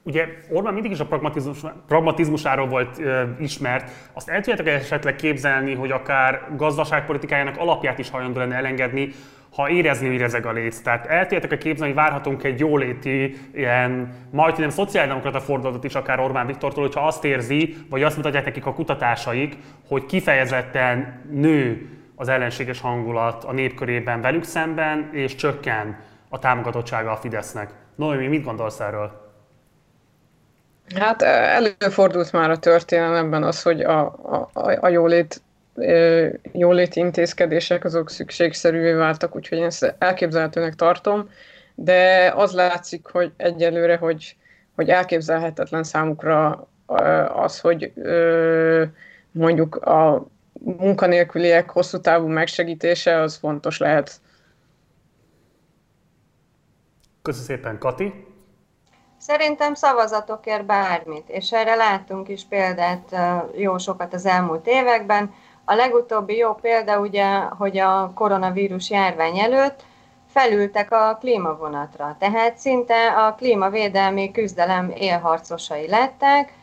Ugye 0.09 0.27
Orbán 0.49 0.73
mindig 0.73 0.91
is 0.91 0.99
a 0.99 1.05
pragmatizmus, 1.05 1.57
pragmatizmusáról 1.87 2.67
volt 2.67 2.99
ö, 2.99 3.23
ismert. 3.39 3.91
Azt 4.13 4.29
el 4.29 4.41
tudjátok 4.41 4.67
esetleg 4.67 5.15
képzelni, 5.15 5.73
hogy 5.75 5.91
akár 5.91 6.47
gazdaságpolitikájának 6.55 7.57
alapját 7.57 7.99
is 7.99 8.09
hajlandó 8.09 8.39
lenne 8.39 8.55
elengedni, 8.55 9.11
ha 9.55 9.69
érezni, 9.69 10.07
hogy 10.07 10.17
rezeg 10.17 10.45
a 10.45 10.51
léc. 10.51 10.79
Tehát 10.81 11.05
el 11.05 11.21
tudjátok-e 11.21 11.57
képzelni, 11.57 11.93
hogy 11.93 12.03
várhatunk 12.03 12.43
egy 12.43 12.59
jóléti, 12.59 13.35
ilyen 13.53 14.13
majdnem 14.31 14.69
szociáldemokrata 14.69 15.39
fordulatot 15.39 15.83
is 15.83 15.95
akár 15.95 16.19
Orbán 16.19 16.45
Viktortól, 16.45 16.83
hogyha 16.83 17.07
azt 17.07 17.25
érzi, 17.25 17.75
vagy 17.89 18.03
azt 18.03 18.15
mutatják 18.15 18.45
nekik 18.45 18.65
a 18.65 18.73
kutatásaik, 18.73 19.57
hogy 19.87 20.05
kifejezetten 20.05 21.21
nő 21.31 21.89
az 22.15 22.27
ellenséges 22.27 22.81
hangulat 22.81 23.43
a 23.43 23.51
népkörében 23.51 24.21
velük 24.21 24.43
szemben, 24.43 25.09
és 25.11 25.35
csökken 25.35 25.97
a 26.29 26.39
támogatottsága 26.39 27.11
a 27.11 27.17
Fidesznek. 27.17 27.69
Noémi, 27.95 28.27
mit 28.27 28.43
gondolsz 28.43 28.79
erről? 28.79 29.28
Hát 30.95 31.21
előfordult 31.21 32.31
már 32.31 32.49
a 32.49 32.59
történelemben 32.59 33.43
az, 33.43 33.61
hogy 33.61 33.81
a, 33.81 33.99
a, 34.05 34.49
a 34.79 34.87
jólét 34.87 35.41
jóléti 36.51 36.99
intézkedések 36.99 37.83
azok 37.83 38.09
szükségszerűvé 38.09 38.91
váltak, 38.91 39.35
úgyhogy 39.35 39.57
én 39.57 39.63
ezt 39.63 39.95
elképzelhetőnek 39.97 40.75
tartom, 40.75 41.29
de 41.75 42.31
az 42.35 42.53
látszik, 42.53 43.07
hogy 43.11 43.31
egyelőre, 43.37 43.95
hogy, 43.97 44.35
hogy 44.75 44.89
elképzelhetetlen 44.89 45.83
számukra 45.83 46.67
az, 47.33 47.59
hogy 47.59 47.93
mondjuk 49.31 49.75
a 49.75 50.27
munkanélküliek 50.59 51.69
hosszú 51.69 51.99
távú 51.99 52.27
megsegítése, 52.27 53.21
az 53.21 53.35
fontos 53.35 53.77
lehet. 53.77 54.21
Köszönöm 57.21 57.47
szépen, 57.47 57.77
Kati. 57.77 58.28
Szerintem 59.29 59.73
szavazatokért 59.73 60.65
bármit, 60.65 61.29
és 61.29 61.51
erre 61.51 61.75
láttunk 61.75 62.27
is 62.27 62.45
példát 62.45 63.15
jó 63.55 63.77
sokat 63.77 64.13
az 64.13 64.25
elmúlt 64.25 64.67
években. 64.67 65.33
A 65.65 65.73
legutóbbi 65.73 66.35
jó 66.35 66.53
példa 66.53 66.99
ugye, 66.99 67.39
hogy 67.39 67.77
a 67.77 68.11
koronavírus 68.15 68.89
járvány 68.89 69.39
előtt 69.39 69.83
felültek 70.27 70.91
a 70.91 71.17
klímavonatra. 71.19 72.15
Tehát 72.19 72.57
szinte 72.57 73.07
a 73.07 73.35
klímavédelmi 73.35 74.31
küzdelem 74.31 74.91
élharcosai 74.95 75.87
lettek, 75.87 76.53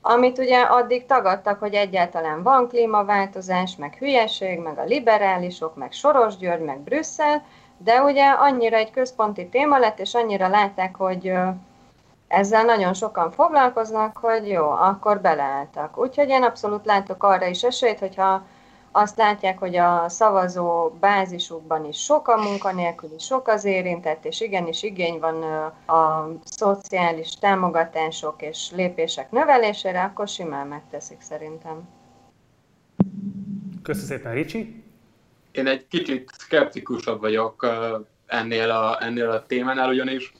amit 0.00 0.38
ugye 0.38 0.60
addig 0.60 1.06
tagadtak, 1.06 1.58
hogy 1.58 1.74
egyáltalán 1.74 2.42
van 2.42 2.68
klímaváltozás, 2.68 3.76
meg 3.76 3.94
hülyeség, 3.94 4.58
meg 4.58 4.78
a 4.78 4.84
liberálisok, 4.84 5.76
meg 5.76 5.92
Soros 5.92 6.36
György, 6.36 6.64
meg 6.64 6.78
Brüsszel, 6.78 7.44
de 7.78 8.02
ugye 8.02 8.24
annyira 8.24 8.76
egy 8.76 8.90
központi 8.90 9.48
téma 9.48 9.78
lett, 9.78 9.98
és 9.98 10.14
annyira 10.14 10.48
látták, 10.48 10.96
hogy 10.96 11.32
ezzel 12.30 12.64
nagyon 12.64 12.94
sokan 12.94 13.30
foglalkoznak, 13.30 14.16
hogy 14.16 14.48
jó, 14.48 14.70
akkor 14.70 15.20
beleálltak. 15.20 15.98
Úgyhogy 15.98 16.28
én 16.28 16.42
abszolút 16.42 16.84
látok 16.84 17.22
arra 17.22 17.46
is 17.46 17.62
esélyt, 17.62 17.98
hogyha 17.98 18.46
azt 18.92 19.16
látják, 19.16 19.58
hogy 19.58 19.76
a 19.76 20.08
szavazó 20.08 20.88
bázisukban 21.00 21.84
is 21.84 21.98
sok 21.98 22.28
a 22.28 22.36
munkanélküli, 22.36 23.18
sok 23.18 23.48
az 23.48 23.64
érintett, 23.64 24.24
és 24.24 24.40
igenis 24.40 24.82
igény 24.82 25.18
van 25.18 25.42
a 25.86 26.28
szociális 26.44 27.34
támogatások 27.38 28.42
és 28.42 28.70
lépések 28.74 29.30
növelésére, 29.30 30.02
akkor 30.02 30.28
simán 30.28 30.66
megteszik 30.66 31.20
szerintem. 31.20 31.88
Köszönöm 33.82 34.08
szépen, 34.08 34.32
Ricsi. 34.32 34.84
Én 35.52 35.66
egy 35.66 35.86
kicsit 35.88 36.30
szkeptikusabb 36.38 37.20
vagyok 37.20 37.66
ennél 38.26 38.70
a, 38.70 39.04
ennél 39.04 39.30
a 39.30 39.46
témánál, 39.46 39.88
ugyanis 39.88 40.32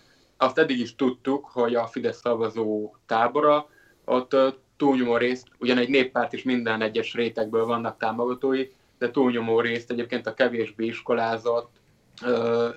azt 0.43 0.59
eddig 0.59 0.79
is 0.79 0.95
tudtuk, 0.95 1.45
hogy 1.45 1.75
a 1.75 1.87
Fidesz 1.87 2.21
szavazó 2.21 2.95
tábora 3.07 3.69
ott 4.05 4.37
túlnyomó 4.77 5.17
részt, 5.17 5.49
ugyan 5.59 5.79
egy 5.79 5.89
néppárt 5.89 6.33
is 6.33 6.43
minden 6.43 6.83
egyes 6.83 7.15
rétegből 7.15 7.65
vannak 7.65 7.99
támogatói, 7.99 8.67
de 8.99 9.11
túlnyomó 9.11 9.61
részt 9.61 9.91
egyébként 9.91 10.27
a 10.27 10.35
kevésbé 10.35 10.87
iskolázott 10.87 11.71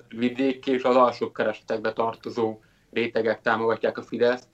vidéki 0.08 0.70
és 0.70 0.82
az 0.82 0.96
alsó 0.96 1.32
keresetekbe 1.32 1.92
tartozó 1.92 2.60
rétegek 2.92 3.40
támogatják 3.40 3.98
a 3.98 4.02
Fideszt, 4.02 4.48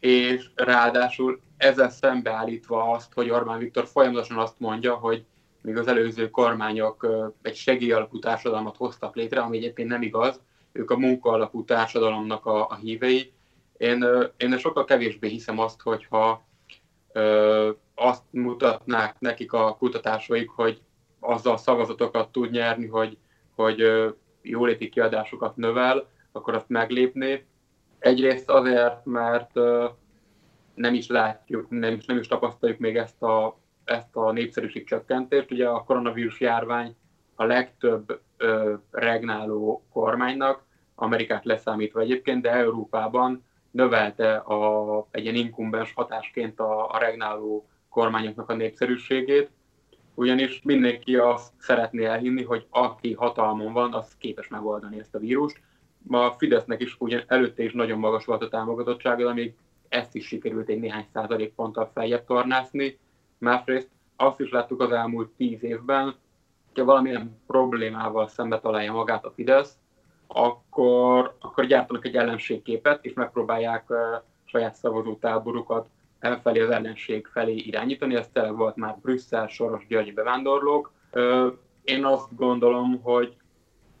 és 0.00 0.46
ráadásul 0.54 1.40
ezzel 1.56 1.90
szembeállítva 1.90 2.90
azt, 2.90 3.12
hogy 3.12 3.30
Orbán 3.30 3.58
Viktor 3.58 3.86
folyamatosan 3.86 4.38
azt 4.38 4.58
mondja, 4.58 4.94
hogy 4.94 5.24
míg 5.60 5.76
az 5.76 5.86
előző 5.86 6.30
kormányok 6.30 7.06
egy 7.42 7.56
segélyalapú 7.56 8.18
társadalmat 8.18 8.76
hoztak 8.76 9.16
létre, 9.16 9.40
ami 9.40 9.56
egyébként 9.56 9.88
nem 9.88 10.02
igaz, 10.02 10.40
ők 10.74 10.90
a 10.90 10.98
munkaalapú 10.98 11.64
társadalomnak 11.64 12.46
a, 12.46 12.68
a 12.68 12.74
hívei. 12.74 13.32
Én, 13.76 14.04
én 14.36 14.58
sokkal 14.58 14.84
kevésbé 14.84 15.28
hiszem 15.28 15.58
azt, 15.58 15.80
hogyha 15.80 16.44
ö, 17.12 17.70
azt 17.94 18.22
mutatnák 18.30 19.16
nekik 19.18 19.52
a 19.52 19.76
kutatásaik, 19.76 20.50
hogy 20.50 20.80
azzal 21.20 21.56
szavazatokat 21.56 22.32
tud 22.32 22.50
nyerni, 22.50 22.86
hogy, 22.86 23.16
hogy 23.54 23.82
jóléti 24.42 24.88
kiadásokat 24.88 25.56
növel, 25.56 26.08
akkor 26.32 26.54
azt 26.54 26.68
meglépné. 26.68 27.44
Egyrészt 27.98 28.50
azért, 28.50 29.04
mert 29.04 29.52
nem 30.74 30.94
is 30.94 31.06
látjuk, 31.06 31.66
nem 31.70 31.94
is, 31.94 32.04
nem 32.04 32.18
is 32.18 32.26
tapasztaljuk 32.26 32.78
még 32.78 32.96
ezt 32.96 33.22
a, 33.22 33.58
ezt 33.84 34.16
a 34.16 34.32
népszerűség 34.32 34.86
csökkentést. 34.86 35.50
Ugye 35.50 35.68
a 35.68 35.84
koronavírus 35.84 36.40
járvány 36.40 36.96
a 37.34 37.44
legtöbb 37.44 38.20
ö, 38.33 38.33
regnáló 38.90 39.84
kormánynak, 39.92 40.64
Amerikát 40.94 41.44
leszámítva 41.44 42.00
egyébként, 42.00 42.42
de 42.42 42.50
Európában 42.50 43.44
növelte 43.70 44.36
a, 44.36 45.06
egy 45.10 45.22
ilyen 45.22 45.34
inkumbens 45.34 45.92
hatásként 45.92 46.60
a, 46.60 46.90
a 46.90 46.98
regnáló 46.98 47.68
kormányoknak 47.88 48.50
a 48.50 48.54
népszerűségét, 48.54 49.50
ugyanis 50.14 50.60
mindenki 50.62 51.16
azt 51.16 51.52
szeretné 51.58 52.04
elhinni, 52.04 52.42
hogy 52.42 52.66
aki 52.70 53.12
hatalmon 53.12 53.72
van, 53.72 53.94
az 53.94 54.16
képes 54.18 54.48
megoldani 54.48 54.98
ezt 54.98 55.14
a 55.14 55.18
vírust. 55.18 55.60
Ma 56.02 56.24
a 56.24 56.34
Fidesznek 56.38 56.80
is 56.80 56.96
ugyan 56.98 57.22
előtte 57.26 57.62
is 57.62 57.72
nagyon 57.72 57.98
magas 57.98 58.24
volt 58.24 58.42
a 58.42 58.48
támogatottsága, 58.48 59.28
amíg 59.28 59.54
ezt 59.88 60.14
is 60.14 60.26
sikerült 60.26 60.68
egy 60.68 60.80
néhány 60.80 61.06
százalékponttal 61.12 61.90
feljebb 61.94 62.24
tornászni. 62.24 62.98
Másrészt 63.38 63.90
azt 64.16 64.40
is 64.40 64.50
láttuk 64.50 64.80
az 64.80 64.90
elmúlt 64.90 65.30
tíz 65.36 65.62
évben, 65.64 66.14
hogyha 66.74 66.90
valamilyen 66.90 67.40
problémával 67.46 68.28
szembe 68.28 68.60
találja 68.60 68.92
magát 68.92 69.24
a 69.24 69.32
Fidesz, 69.34 69.76
akkor, 70.26 71.36
akkor 71.40 71.66
gyártanak 71.66 72.06
egy 72.06 72.16
ellenségképet, 72.16 73.04
és 73.04 73.12
megpróbálják 73.12 73.90
uh, 73.90 73.96
saját 74.44 74.74
szavazótáborukat 74.74 75.88
elfelé 76.18 76.60
az 76.60 76.70
ellenség 76.70 77.26
felé 77.26 77.54
irányítani. 77.54 78.14
Ez 78.14 78.28
tele 78.32 78.50
volt 78.50 78.76
már 78.76 78.96
Brüsszel, 79.02 79.46
Soros, 79.46 79.86
György 79.86 80.14
bevándorlók. 80.14 80.92
Uh, 81.12 81.46
én 81.84 82.04
azt 82.04 82.36
gondolom, 82.36 83.00
hogy 83.02 83.36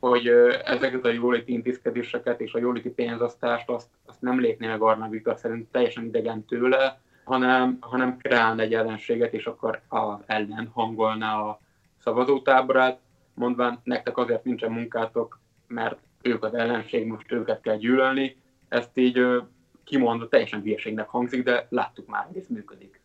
hogy 0.00 0.28
ezeket 0.64 1.04
a 1.04 1.08
jóléti 1.08 1.52
intézkedéseket 1.52 2.40
és 2.40 2.52
a 2.52 2.58
jóléti 2.58 2.90
pénzosztást 2.90 3.68
azt, 3.68 3.88
azt 4.06 4.20
nem 4.20 4.40
lépné 4.40 4.66
meg 4.66 4.82
Arnán 4.82 5.10
Viktor 5.10 5.36
szerint 5.36 5.70
teljesen 5.70 6.04
idegen 6.04 6.44
tőle, 6.44 7.00
hanem, 7.24 7.76
hanem 7.80 8.16
kreálna 8.16 8.62
egy 8.62 8.74
ellenséget, 8.74 9.32
és 9.32 9.46
akkor 9.46 9.80
a 9.88 10.16
ellen 10.26 10.70
hangolná 10.74 11.40
a 11.40 11.60
szavazótáborát, 12.04 12.98
mondván 13.34 13.80
nektek 13.84 14.16
azért 14.16 14.44
nincsen 14.44 14.72
munkátok, 14.72 15.40
mert 15.66 15.98
ők 16.22 16.44
az 16.44 16.54
ellenség, 16.54 17.06
most 17.06 17.32
őket 17.32 17.60
kell 17.60 17.76
gyűlölni. 17.76 18.36
Ezt 18.68 18.98
így 18.98 19.42
kimondva 19.84 20.28
teljesen 20.28 20.60
hülyeségnek 20.60 21.08
hangzik, 21.08 21.42
de 21.42 21.66
láttuk 21.68 22.06
már, 22.06 22.24
hogy 22.26 22.36
ez 22.36 22.46
működik. 22.48 23.00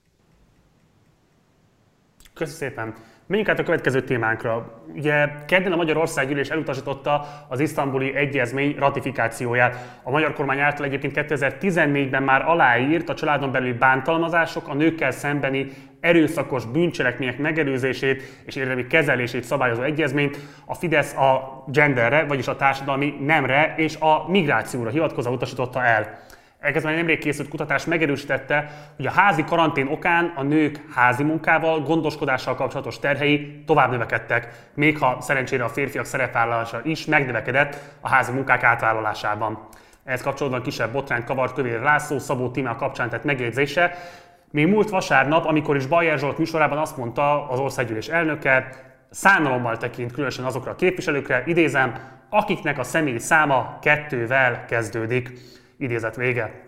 Köszönöm 2.34 2.60
szépen. 2.60 2.94
Menjünk 3.26 3.50
át 3.50 3.60
a 3.60 3.64
következő 3.64 4.04
témánkra. 4.04 4.84
Ugye 4.94 5.28
kedden 5.46 5.72
a 5.72 5.76
Magyar 5.76 5.98
Országgyűlés 5.98 6.50
elutasította 6.50 7.26
az 7.48 7.60
isztambuli 7.60 8.16
egyezmény 8.16 8.76
ratifikációját. 8.76 10.00
A 10.04 10.12
magyar 10.12 10.34
kormány 10.34 10.60
által 10.60 10.86
egyébként 10.86 11.14
2014-ben 11.16 12.24
már 12.24 12.42
aláírt 12.42 13.10
a 13.10 13.14
családon 13.14 13.52
belüli 13.52 13.74
bántalmazások, 13.74 14.68
a 14.68 14.74
nőkkel 14.74 15.12
szembeni 15.12 15.68
erőszakos 16.00 16.66
bűncselekmények 16.66 17.38
megelőzését 17.38 18.24
és 18.46 18.56
érdemi 18.56 18.88
kezelését 18.88 19.44
szabályozó 19.44 19.82
egyezményt 19.82 20.40
a 20.66 20.74
Fidesz 20.74 21.16
a 21.16 21.64
genderre, 21.68 22.24
vagyis 22.24 22.48
a 22.48 22.56
társadalmi 22.56 23.14
nemre 23.26 23.74
és 23.78 23.96
a 23.96 24.26
migrációra 24.28 24.90
hivatkozva 24.90 25.32
utasította 25.32 25.84
el. 25.84 26.28
Elkezdve 26.60 26.92
nemrég 26.92 27.20
készült 27.20 27.48
kutatás 27.48 27.86
megerősítette, 27.86 28.72
hogy 28.96 29.06
a 29.06 29.12
házi 29.12 29.44
karantén 29.44 29.88
okán 29.88 30.34
a 30.36 30.44
nők 30.44 30.80
házi 30.96 31.24
munkával, 31.24 31.80
gondoskodással 31.80 32.56
kapcsolatos 32.56 33.00
terhei 33.00 33.64
tovább 33.66 33.92
növekedtek, 33.92 34.48
még 34.74 34.98
ha 34.98 35.18
szerencsére 35.22 35.64
a 35.64 35.70
férfiak 35.70 36.06
szerepvállalása 36.06 36.82
is 36.84 37.06
megnövekedett 37.06 37.78
a 38.00 38.10
házi 38.10 38.32
munkák 38.32 38.64
átvállalásában. 38.64 39.68
Ehhez 40.06 40.22
kapcsolatban 40.22 40.62
kisebb 40.62 40.92
botrányt 40.92 41.24
kavart 41.24 41.54
Kövér 41.54 41.80
László 41.80 42.20
Szabó 42.20 42.50
Tímea 42.50 42.76
kapcsán 42.76 43.10
tett 43.10 43.24
megjegyzése, 43.24 43.96
még 44.52 44.68
múlt 44.68 44.90
vasárnap, 44.90 45.46
amikor 45.46 45.76
is 45.76 45.86
Bajer 45.86 46.20
Zsolt 46.20 46.38
műsorában 46.38 46.78
azt 46.78 46.98
mondta 46.98 47.50
az 47.50 47.60
országgyűlés 47.60 48.08
elnöke, 48.08 48.70
szánalommal 49.10 49.78
tekint 49.78 50.12
különösen 50.12 50.46
azokra 50.46 50.72
a 50.72 50.76
képviselőkre, 50.76 51.44
idézem, 51.46 51.94
akiknek 52.30 52.80
a 52.80 52.84
személy 52.84 53.18
száma 53.18 53.78
kettővel 53.82 54.66
kezdődik. 54.66 55.32
Idézet 55.78 56.16
vége. 56.16 56.62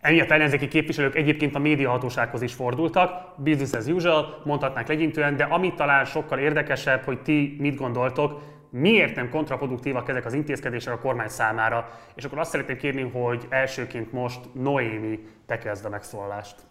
Emiatt 0.00 0.30
ellenzéki 0.30 0.68
képviselők 0.68 1.14
egyébként 1.14 1.54
a 1.54 1.58
médiahatósághoz 1.58 2.42
is 2.42 2.54
fordultak, 2.54 3.34
business 3.36 3.72
as 3.72 3.86
usual, 3.86 4.42
mondhatnánk 4.44 4.88
legyintően, 4.88 5.36
de 5.36 5.44
amit 5.44 5.74
talán 5.74 6.04
sokkal 6.04 6.38
érdekesebb, 6.38 7.02
hogy 7.04 7.22
ti 7.22 7.56
mit 7.58 7.76
gondoltok, 7.76 8.40
miért 8.70 9.14
nem 9.14 9.30
kontraproduktívak 9.30 10.08
ezek 10.08 10.24
az 10.24 10.32
intézkedések 10.32 10.92
a 10.94 10.98
kormány 10.98 11.28
számára. 11.28 11.90
És 12.14 12.24
akkor 12.24 12.38
azt 12.38 12.50
szeretném 12.50 12.76
kérni, 12.76 13.02
hogy 13.02 13.46
elsőként 13.48 14.12
most 14.12 14.40
Noémi, 14.52 15.18
te 15.46 15.58
kezd 15.58 15.84
a 15.84 15.88
megszólalást. 15.88 16.69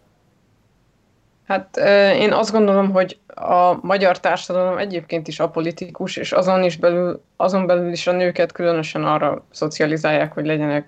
Hát 1.50 1.76
én 2.16 2.32
azt 2.32 2.52
gondolom, 2.52 2.90
hogy 2.90 3.18
a 3.26 3.86
magyar 3.86 4.20
társadalom 4.20 4.78
egyébként 4.78 5.28
is 5.28 5.40
apolitikus, 5.40 6.16
és 6.16 6.32
azon, 6.32 6.62
is 6.62 6.76
belül, 6.76 7.22
azon 7.36 7.66
belül 7.66 7.90
is 7.90 8.06
a 8.06 8.12
nőket 8.12 8.52
különösen 8.52 9.04
arra 9.04 9.46
szocializálják, 9.50 10.32
hogy 10.32 10.46
legyenek 10.46 10.86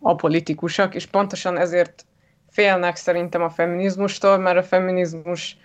apolitikusak, 0.00 0.94
és 0.94 1.06
pontosan 1.06 1.58
ezért 1.58 2.04
félnek 2.50 2.96
szerintem 2.96 3.42
a 3.42 3.50
feminizmustól, 3.50 4.38
mert 4.38 4.56
a 4.56 4.62
feminizmus 4.62 5.56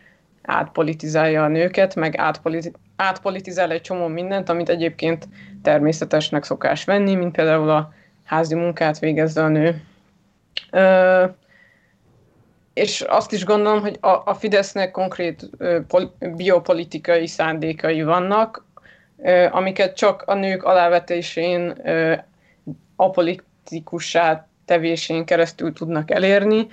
átpolitizálja 0.42 1.44
a 1.44 1.48
nőket, 1.48 1.96
meg 1.96 2.18
átpoliti- 2.18 2.74
átpolitizál 2.96 3.72
egy 3.72 3.82
csomó 3.82 4.08
mindent, 4.08 4.50
amit 4.50 4.70
egyébként 4.70 5.28
természetesnek 5.62 6.44
szokás 6.44 6.86
venni, 6.86 7.16
mint 7.16 7.36
például 7.36 7.70
a 7.70 7.94
házi 8.24 8.56
munkát 8.56 9.00
végezze 9.00 9.44
a 9.44 9.48
nő. 9.48 9.84
Ö, 10.72 11.26
és 12.74 13.02
azt 13.02 13.32
is 13.32 13.46
gondolom, 13.46 13.82
hogy 13.82 13.98
a, 14.02 14.22
a 14.26 14.34
Fidesznek 14.34 14.92
konkrét 14.92 15.50
ö, 15.58 15.80
pol, 15.88 16.16
biopolitikai 16.20 17.28
szándékai 17.28 18.04
vannak, 18.04 18.66
ö, 19.18 19.48
amiket 19.52 19.96
csak 19.96 20.22
a 20.22 20.34
nők 20.34 20.64
alávetésén, 20.64 21.74
ö, 21.84 22.16
apolitikussá 22.96 24.48
tevésén 24.66 25.26
keresztül 25.26 25.74
tudnak 25.74 26.12
elérni. 26.12 26.68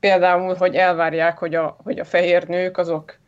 Például, 0.00 0.54
hogy 0.54 0.74
elvárják, 0.74 1.38
hogy 1.38 1.54
a, 1.54 1.76
hogy 1.82 1.98
a 1.98 2.04
fehér 2.04 2.48
nők 2.48 2.78
azok 2.78 3.18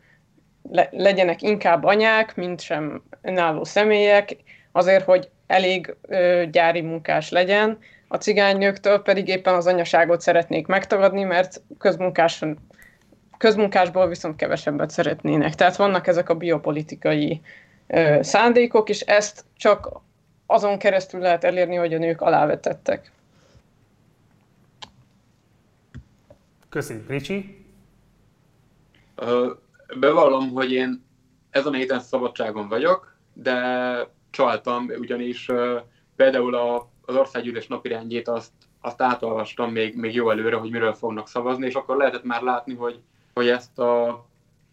le, 0.71 0.89
legyenek 0.91 1.41
inkább 1.41 1.83
anyák, 1.83 2.35
mint 2.35 2.61
sem 2.61 3.03
önálló 3.21 3.63
személyek, 3.63 4.35
azért, 4.71 5.05
hogy 5.05 5.29
elég 5.47 5.95
ö, 6.01 6.43
gyári 6.51 6.81
munkás 6.81 7.29
legyen, 7.29 7.79
a 8.13 8.17
cigánynőktől 8.17 9.01
pedig 9.01 9.27
éppen 9.27 9.53
az 9.53 9.67
anyaságot 9.67 10.21
szeretnék 10.21 10.67
megtagadni, 10.67 11.23
mert 11.23 11.61
közmunkáson, 11.77 12.57
közmunkásból 13.37 14.07
viszont 14.07 14.35
kevesebbet 14.35 14.89
szeretnének. 14.89 15.55
Tehát 15.55 15.75
vannak 15.75 16.07
ezek 16.07 16.29
a 16.29 16.35
biopolitikai 16.35 17.41
ö, 17.87 18.19
szándékok, 18.21 18.89
és 18.89 18.99
ezt 18.99 19.45
csak 19.57 20.01
azon 20.45 20.77
keresztül 20.77 21.19
lehet 21.19 21.43
elérni, 21.43 21.75
hogy 21.75 21.93
a 21.93 21.97
nők 21.97 22.21
alávetettek. 22.21 23.11
Köszönjük, 26.69 27.09
Ricsi. 27.09 27.65
Bevallom, 29.99 30.49
hogy 30.49 30.71
én 30.71 31.03
ezen 31.49 31.73
a 31.73 31.75
héten 31.75 31.99
szabadságon 31.99 32.67
vagyok, 32.67 33.15
de 33.33 33.59
csaltam, 34.29 34.91
ugyanis 34.99 35.49
például 36.15 36.55
a 36.55 36.90
az 37.11 37.17
országgyűlés 37.17 37.67
napirendjét 37.67 38.27
azt, 38.27 38.51
azt 38.81 39.01
átolvastam 39.01 39.71
még, 39.71 39.95
még 39.95 40.13
jó 40.13 40.29
előre, 40.29 40.55
hogy 40.55 40.69
miről 40.69 40.93
fognak 40.93 41.27
szavazni, 41.27 41.65
és 41.65 41.73
akkor 41.73 41.97
lehetett 41.97 42.23
már 42.23 42.41
látni, 42.41 42.75
hogy, 42.75 42.99
hogy 43.33 43.47
ezt 43.47 43.79
a, 43.79 44.25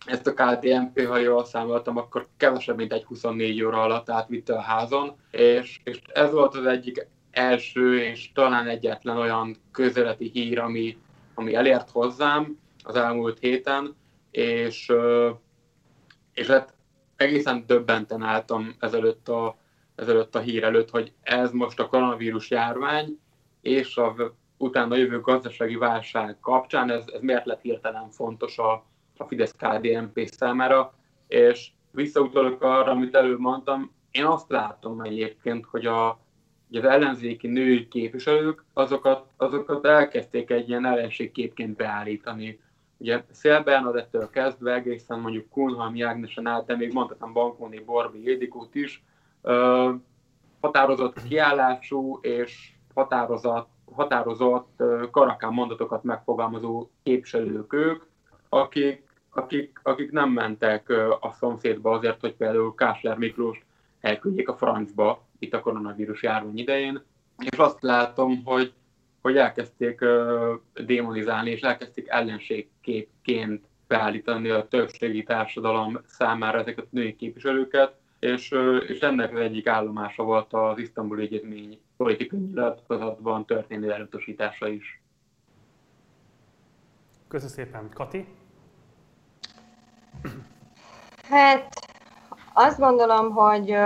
ezt 0.07 0.27
a 0.27 0.35
KDNP, 0.35 1.07
ha 1.07 1.17
jól 1.17 1.45
számoltam, 1.45 1.97
akkor 1.97 2.27
kevesebb, 2.37 2.77
mint 2.77 2.93
egy 2.93 3.05
24 3.05 3.63
óra 3.63 3.83
alatt 3.83 4.11
átvitte 4.11 4.55
a 4.55 4.61
házon, 4.61 5.17
és, 5.31 5.81
és 5.85 6.01
ez 6.13 6.33
volt 6.33 6.55
az 6.55 6.67
egyik 6.67 7.07
első 7.31 8.03
és 8.03 8.33
talán 8.33 8.67
egyetlen 8.67 9.17
olyan 9.17 9.57
közeleti 9.73 10.31
hír, 10.33 10.59
ami, 10.59 10.99
ami 11.35 11.55
elért 11.55 11.91
hozzám 11.91 12.59
az 12.83 12.97
elmúlt 12.97 13.39
héten, 13.39 13.97
és, 14.31 14.93
és 16.35 16.47
hát 16.47 16.75
egészen 17.17 17.65
döbbenten 17.67 18.23
álltam 18.23 18.75
ezelőtt 18.79 19.29
a, 19.29 19.57
ezelőtt 19.99 20.35
a 20.35 20.41
hír 20.41 20.65
előtt, 20.65 20.91
hogy 20.91 21.13
ez 21.23 21.53
most 21.53 21.81
a 21.81 21.87
koronavírus 21.89 22.51
járvány 22.51 23.19
és 23.61 23.97
a 23.97 24.35
utána 24.57 24.97
jövő 24.97 25.21
gazdasági 25.21 25.77
válság 25.77 26.37
kapcsán, 26.41 26.91
ez, 26.91 27.05
ez 27.15 27.21
miért 27.21 27.47
lett 27.47 27.61
hirtelen 27.61 28.11
fontos 28.11 28.59
a, 28.59 28.85
a 29.17 29.25
fidesz 29.25 29.55
KDNP 29.57 30.27
számára. 30.27 30.95
És 31.29 31.71
visszautalok 31.91 32.63
arra, 32.63 32.91
amit 32.91 33.15
előbb 33.15 33.39
mondtam, 33.39 33.93
én 34.11 34.25
azt 34.25 34.51
látom 34.51 35.01
egyébként, 35.01 35.65
hogy 35.65 35.87
a, 35.87 36.21
hogy 36.69 36.79
az 36.79 36.85
ellenzéki 36.85 37.47
női 37.47 37.89
képviselők 37.89 38.65
azokat, 38.73 39.27
azokat 39.37 39.87
elkezdték 39.87 40.51
egy 40.51 40.69
ilyen 40.69 40.87
ellenségképként 40.87 41.77
beállítani. 41.77 42.61
Ugye 42.97 43.25
Szél 43.31 43.63
Bernadettől 43.63 44.31
kezdve 44.31 44.75
egészen 44.75 45.21
mondjuk 45.21 45.51
Kunhalmi 45.51 46.03
Ágnesen 46.03 46.47
át, 46.47 46.67
de 46.67 46.77
még 46.77 46.93
mondhatom 46.93 47.33
Bankóni, 47.33 47.79
Borbi, 47.79 48.29
Édikót 48.29 48.75
is, 48.75 49.03
határozott 50.61 51.23
kiállású 51.23 52.19
és 52.23 52.73
határozott, 52.95 53.69
határozott 53.95 54.83
karakán 55.11 55.53
mondatokat 55.53 56.03
megfogalmazó 56.03 56.89
képviselők 57.03 57.73
ők, 57.73 58.03
akik, 58.49 59.03
akik, 59.31 59.81
akik 59.83 60.11
nem 60.11 60.31
mentek 60.31 60.89
a 61.21 61.33
szomszédba 61.39 61.91
azért, 61.91 62.21
hogy 62.21 62.35
például 62.35 62.75
Kásler 62.75 63.19
Miklós 63.19 63.67
elküldjék 64.01 64.49
a 64.49 64.57
francba 64.57 65.27
itt 65.39 65.55
a 65.55 65.61
koronavírus 65.61 66.23
járvány 66.23 66.59
idején, 66.59 67.03
és 67.39 67.59
azt 67.59 67.83
látom, 67.83 68.45
hogy, 68.45 68.73
hogy 69.23 69.37
elkezdték 69.37 70.05
démonizálni, 70.85 71.51
és 71.51 71.61
elkezdték 71.61 72.09
ellenségképként 72.09 73.65
beállítani 73.87 74.49
a 74.49 74.69
többségi 74.69 75.23
társadalom 75.23 76.01
számára 76.07 76.59
ezeket 76.59 76.85
a 76.85 76.89
női 76.91 77.17
képviselőket, 77.17 77.97
és, 78.19 78.55
és 78.87 78.99
ennek 79.01 79.35
az 79.35 79.41
egyik 79.41 79.67
állomása 79.67 80.23
volt 80.23 80.53
az 80.53 80.79
isztambuli 80.79 81.23
egyezmény 81.23 81.81
politikai 81.97 82.39
nyilatkozatban 82.39 83.47
történő 83.47 83.93
elutasítása 83.93 84.69
is. 84.69 85.01
Köszönöm 87.29 87.55
szépen. 87.55 87.91
Kati? 87.95 88.27
Hát 91.31 91.69
azt 92.53 92.79
gondolom, 92.79 93.31
hogy 93.31 93.77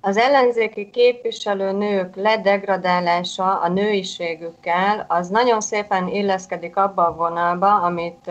az 0.00 0.16
ellenzéki 0.16 0.90
képviselő 0.90 1.72
nők 1.72 2.16
ledegradálása 2.16 3.60
a 3.60 3.68
nőiségükkel, 3.68 5.04
az 5.08 5.28
nagyon 5.28 5.60
szépen 5.60 6.08
illeszkedik 6.08 6.76
abba 6.76 7.06
a 7.06 7.14
vonalba, 7.14 7.74
amit, 7.74 8.30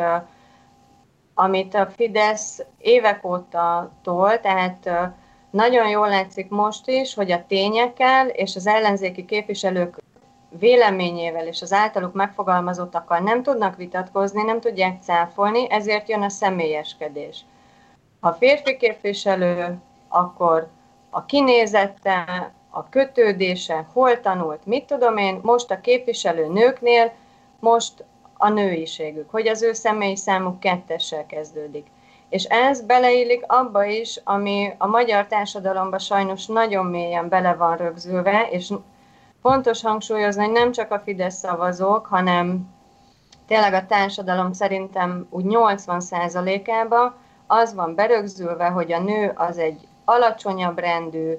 amit 1.34 1.74
a 1.74 1.88
Fidesz 1.88 2.66
évek 2.78 3.26
óta 3.26 3.92
tol, 4.04 4.40
tehát 4.40 4.90
nagyon 5.50 5.90
jól 5.90 6.10
látszik 6.10 6.50
most 6.50 6.88
is, 6.88 7.14
hogy 7.14 7.32
a 7.32 7.46
tényekkel 7.48 8.28
és 8.28 8.56
az 8.56 8.68
ellenzéki 8.68 9.26
képviselők 9.26 9.98
véleményével 10.60 11.48
és 11.48 11.62
az 11.62 11.74
általuk 11.74 12.14
megfogalmazottakkal 12.14 13.20
nem 13.20 13.44
tudnak 13.44 13.76
vitatkozni, 13.76 14.44
nem 14.44 14.60
tudják 14.60 15.02
cáfolni, 15.02 15.72
ezért 15.72 16.10
jön 16.10 16.22
a 16.22 16.30
személyeskedés. 16.30 17.46
Ha 18.20 18.34
férfi 18.34 18.78
képviselő, 18.78 19.78
akkor 20.08 20.68
a 21.10 21.26
kinézette, 21.26 22.52
a 22.70 22.90
kötődése, 22.90 23.86
hol 23.94 24.20
tanult, 24.20 24.66
mit 24.66 24.86
tudom 24.86 25.18
én, 25.18 25.40
most 25.42 25.72
a 25.72 25.82
képviselő 25.82 26.48
nőknél, 26.48 27.12
most 27.60 28.06
a 28.44 28.50
nőiségük, 28.50 29.30
hogy 29.30 29.48
az 29.48 29.62
ő 29.62 29.74
személyi 29.74 30.16
számuk 30.16 30.60
kettessel 30.60 31.26
kezdődik. 31.26 31.88
És 32.30 32.44
ez 32.44 32.82
beleillik 32.82 33.44
abba 33.48 33.84
is, 33.84 34.22
ami 34.24 34.74
a 34.78 34.88
magyar 34.88 35.28
társadalomban 35.28 36.00
sajnos 36.00 36.46
nagyon 36.46 36.86
mélyen 36.86 37.30
bele 37.30 37.54
van 37.54 37.78
rögzülve, 37.78 38.48
és 38.52 38.74
fontos 39.42 39.82
hangsúlyozni, 39.82 40.44
hogy 40.44 40.52
nem 40.52 40.72
csak 40.72 40.92
a 40.92 41.00
Fidesz 41.00 41.38
szavazók, 41.38 42.06
hanem 42.06 42.70
tényleg 43.48 43.74
a 43.74 43.86
társadalom 43.86 44.54
szerintem 44.54 45.28
úgy 45.30 45.46
80%-ában 45.48 47.16
az 47.48 47.74
van 47.74 47.96
berögzülve, 47.96 48.66
hogy 48.66 48.92
a 48.92 49.00
nő 49.00 49.32
az 49.36 49.58
egy 49.58 49.88
alacsonyabb 50.06 50.80
rendű, 50.80 51.34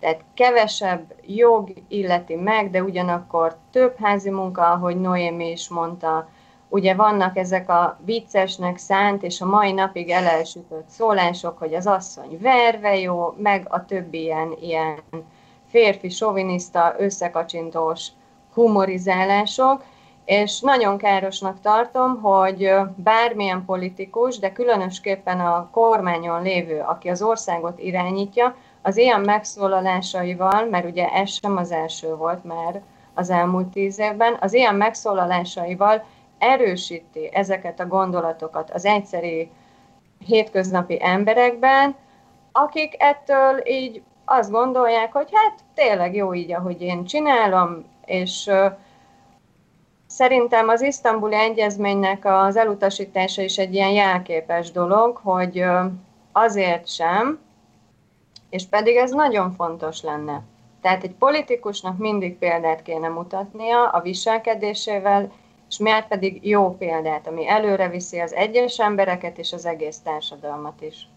tehát 0.00 0.24
kevesebb 0.34 1.14
jog 1.26 1.72
illeti 1.88 2.34
meg, 2.34 2.70
de 2.70 2.82
ugyanakkor 2.82 3.56
több 3.70 3.96
házi 3.98 4.30
munka, 4.30 4.70
ahogy 4.70 5.00
Noémi 5.00 5.50
is 5.50 5.68
mondta, 5.68 6.28
ugye 6.74 6.94
vannak 6.94 7.36
ezek 7.36 7.68
a 7.68 7.98
viccesnek 8.04 8.76
szánt, 8.76 9.22
és 9.22 9.40
a 9.40 9.46
mai 9.46 9.72
napig 9.72 10.10
elelsütött 10.10 10.88
szólások, 10.88 11.58
hogy 11.58 11.74
az 11.74 11.86
asszony 11.86 12.38
verve 12.40 12.98
jó, 12.98 13.34
meg 13.36 13.66
a 13.68 13.84
többi 13.84 14.22
ilyen, 14.22 14.54
ilyen 14.60 14.98
férfi, 15.68 16.08
soviniszta, 16.08 16.94
összekacsintós 16.98 18.08
humorizálások, 18.54 19.84
és 20.24 20.60
nagyon 20.60 20.98
károsnak 20.98 21.60
tartom, 21.60 22.20
hogy 22.22 22.70
bármilyen 22.96 23.64
politikus, 23.64 24.38
de 24.38 24.52
különösképpen 24.52 25.40
a 25.40 25.68
kormányon 25.70 26.42
lévő, 26.42 26.80
aki 26.86 27.08
az 27.08 27.22
országot 27.22 27.78
irányítja, 27.78 28.56
az 28.82 28.96
ilyen 28.96 29.20
megszólalásaival, 29.20 30.66
mert 30.70 30.84
ugye 30.90 31.08
ez 31.08 31.30
sem 31.30 31.56
az 31.56 31.70
első 31.70 32.14
volt 32.14 32.44
már 32.44 32.82
az 33.14 33.30
elmúlt 33.30 33.66
tíz 33.66 33.98
évben, 33.98 34.36
az 34.40 34.52
ilyen 34.52 34.74
megszólalásaival 34.74 36.04
erősíti 36.44 37.28
ezeket 37.32 37.80
a 37.80 37.86
gondolatokat 37.86 38.70
az 38.70 38.84
egyszeri 38.84 39.50
hétköznapi 40.26 40.98
emberekben, 41.00 41.94
akik 42.52 42.94
ettől 42.98 43.66
így 43.66 44.02
azt 44.24 44.50
gondolják, 44.50 45.12
hogy 45.12 45.28
hát 45.32 45.58
tényleg 45.74 46.14
jó 46.14 46.34
így, 46.34 46.52
ahogy 46.52 46.82
én 46.82 47.04
csinálom, 47.04 47.84
és 48.04 48.50
Szerintem 50.16 50.68
az 50.68 50.82
isztambuli 50.82 51.34
egyezménynek 51.34 52.24
az 52.24 52.56
elutasítása 52.56 53.42
is 53.42 53.58
egy 53.58 53.74
ilyen 53.74 53.90
jelképes 53.90 54.70
dolog, 54.70 55.20
hogy 55.22 55.64
azért 56.32 56.88
sem, 56.88 57.38
és 58.50 58.66
pedig 58.66 58.96
ez 58.96 59.10
nagyon 59.10 59.52
fontos 59.52 60.02
lenne. 60.02 60.42
Tehát 60.80 61.02
egy 61.02 61.14
politikusnak 61.14 61.98
mindig 61.98 62.38
példát 62.38 62.82
kéne 62.82 63.08
mutatnia 63.08 63.88
a 63.88 64.00
viselkedésével, 64.00 65.32
és 65.68 65.78
miért 65.78 66.08
pedig 66.08 66.46
jó 66.46 66.76
példát, 66.76 67.26
ami 67.26 67.48
előre 67.48 67.88
viszi 67.88 68.18
az 68.18 68.32
egyes 68.32 68.78
embereket 68.78 69.38
és 69.38 69.52
az 69.52 69.66
egész 69.66 69.98
társadalmat 69.98 70.80
is. 70.80 71.08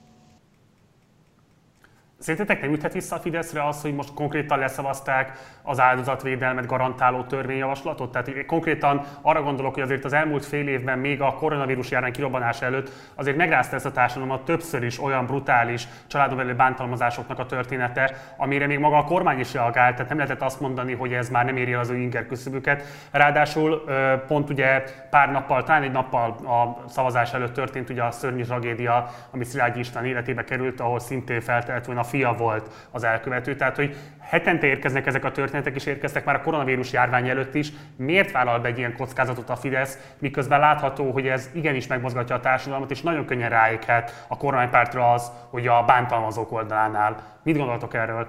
Szerintetek 2.27 2.61
nem 2.61 2.73
üthet 2.73 2.93
vissza 2.93 3.15
a 3.15 3.19
Fideszre 3.19 3.67
az, 3.67 3.81
hogy 3.81 3.95
most 3.95 4.13
konkrétan 4.13 4.59
leszavazták 4.59 5.31
az 5.61 5.79
áldozatvédelmet 5.79 6.65
garantáló 6.65 7.23
törvényjavaslatot? 7.23 8.11
Tehát 8.11 8.45
konkrétan 8.45 9.01
arra 9.21 9.41
gondolok, 9.41 9.73
hogy 9.73 9.83
azért 9.83 10.05
az 10.05 10.13
elmúlt 10.13 10.45
fél 10.45 10.67
évben, 10.67 10.99
még 10.99 11.21
a 11.21 11.33
koronavírus 11.33 11.91
járvány 11.91 12.11
kirobbanása 12.11 12.65
előtt 12.65 12.91
azért 13.15 13.37
megrázta 13.37 13.75
ezt 13.75 13.85
a 13.85 13.91
társadalmat 13.91 14.45
többször 14.45 14.83
is 14.83 14.99
olyan 14.99 15.25
brutális 15.25 15.87
családon 16.07 16.37
belül 16.37 16.55
bántalmazásoknak 16.55 17.39
a 17.39 17.45
története, 17.45 18.15
amire 18.37 18.67
még 18.67 18.79
maga 18.79 18.97
a 18.97 19.03
kormány 19.03 19.39
is 19.39 19.53
reagált, 19.53 19.93
tehát 19.93 20.09
nem 20.09 20.17
lehetett 20.17 20.41
azt 20.41 20.59
mondani, 20.59 20.93
hogy 20.93 21.13
ez 21.13 21.29
már 21.29 21.45
nem 21.45 21.57
éri 21.57 21.73
az 21.73 21.89
ő 21.89 21.95
inger 21.95 22.27
küszöbüket. 22.27 22.83
Ráadásul 23.11 23.83
pont 24.27 24.49
ugye 24.49 24.83
pár 25.09 25.31
nappal, 25.31 25.63
talán 25.63 25.83
egy 25.83 25.91
nappal 25.91 26.29
a 26.29 26.89
szavazás 26.89 27.33
előtt 27.33 27.53
történt 27.53 27.89
ugye 27.89 28.03
a 28.03 28.11
szörnyű 28.11 28.43
tragédia, 28.43 29.09
ami 29.31 29.43
Szilágyi 29.43 29.79
István 29.79 30.05
életébe 30.05 30.43
került, 30.43 30.79
ahol 30.79 30.99
szintén 30.99 31.41
feltelt 31.41 31.85
volna 31.85 32.03
fia 32.17 32.33
volt 32.33 32.69
az 32.91 33.03
elkövető. 33.03 33.55
Tehát, 33.55 33.75
hogy 33.75 33.95
hetente 34.19 34.67
érkeznek 34.67 35.05
ezek 35.05 35.25
a 35.25 35.31
történetek, 35.31 35.75
és 35.75 35.85
érkeztek 35.85 36.25
már 36.25 36.35
a 36.35 36.41
koronavírus 36.41 36.91
járvány 36.91 37.29
előtt 37.29 37.55
is. 37.55 37.71
Miért 37.95 38.31
vállal 38.31 38.59
be 38.59 38.67
egy 38.67 38.77
ilyen 38.77 38.95
kockázatot 38.95 39.49
a 39.49 39.55
Fidesz, 39.55 40.13
miközben 40.19 40.59
látható, 40.59 41.11
hogy 41.11 41.27
ez 41.27 41.49
igenis 41.53 41.87
megmozgatja 41.87 42.35
a 42.35 42.39
társadalmat, 42.39 42.91
és 42.91 43.01
nagyon 43.01 43.25
könnyen 43.25 43.49
ráékhet 43.49 44.25
a 44.27 44.37
kormánypártra 44.37 45.11
az, 45.13 45.31
hogy 45.49 45.67
a 45.67 45.83
bántalmazók 45.83 46.51
oldalánál. 46.51 47.39
Mit 47.43 47.57
gondoltok 47.57 47.93
erről? 47.93 48.27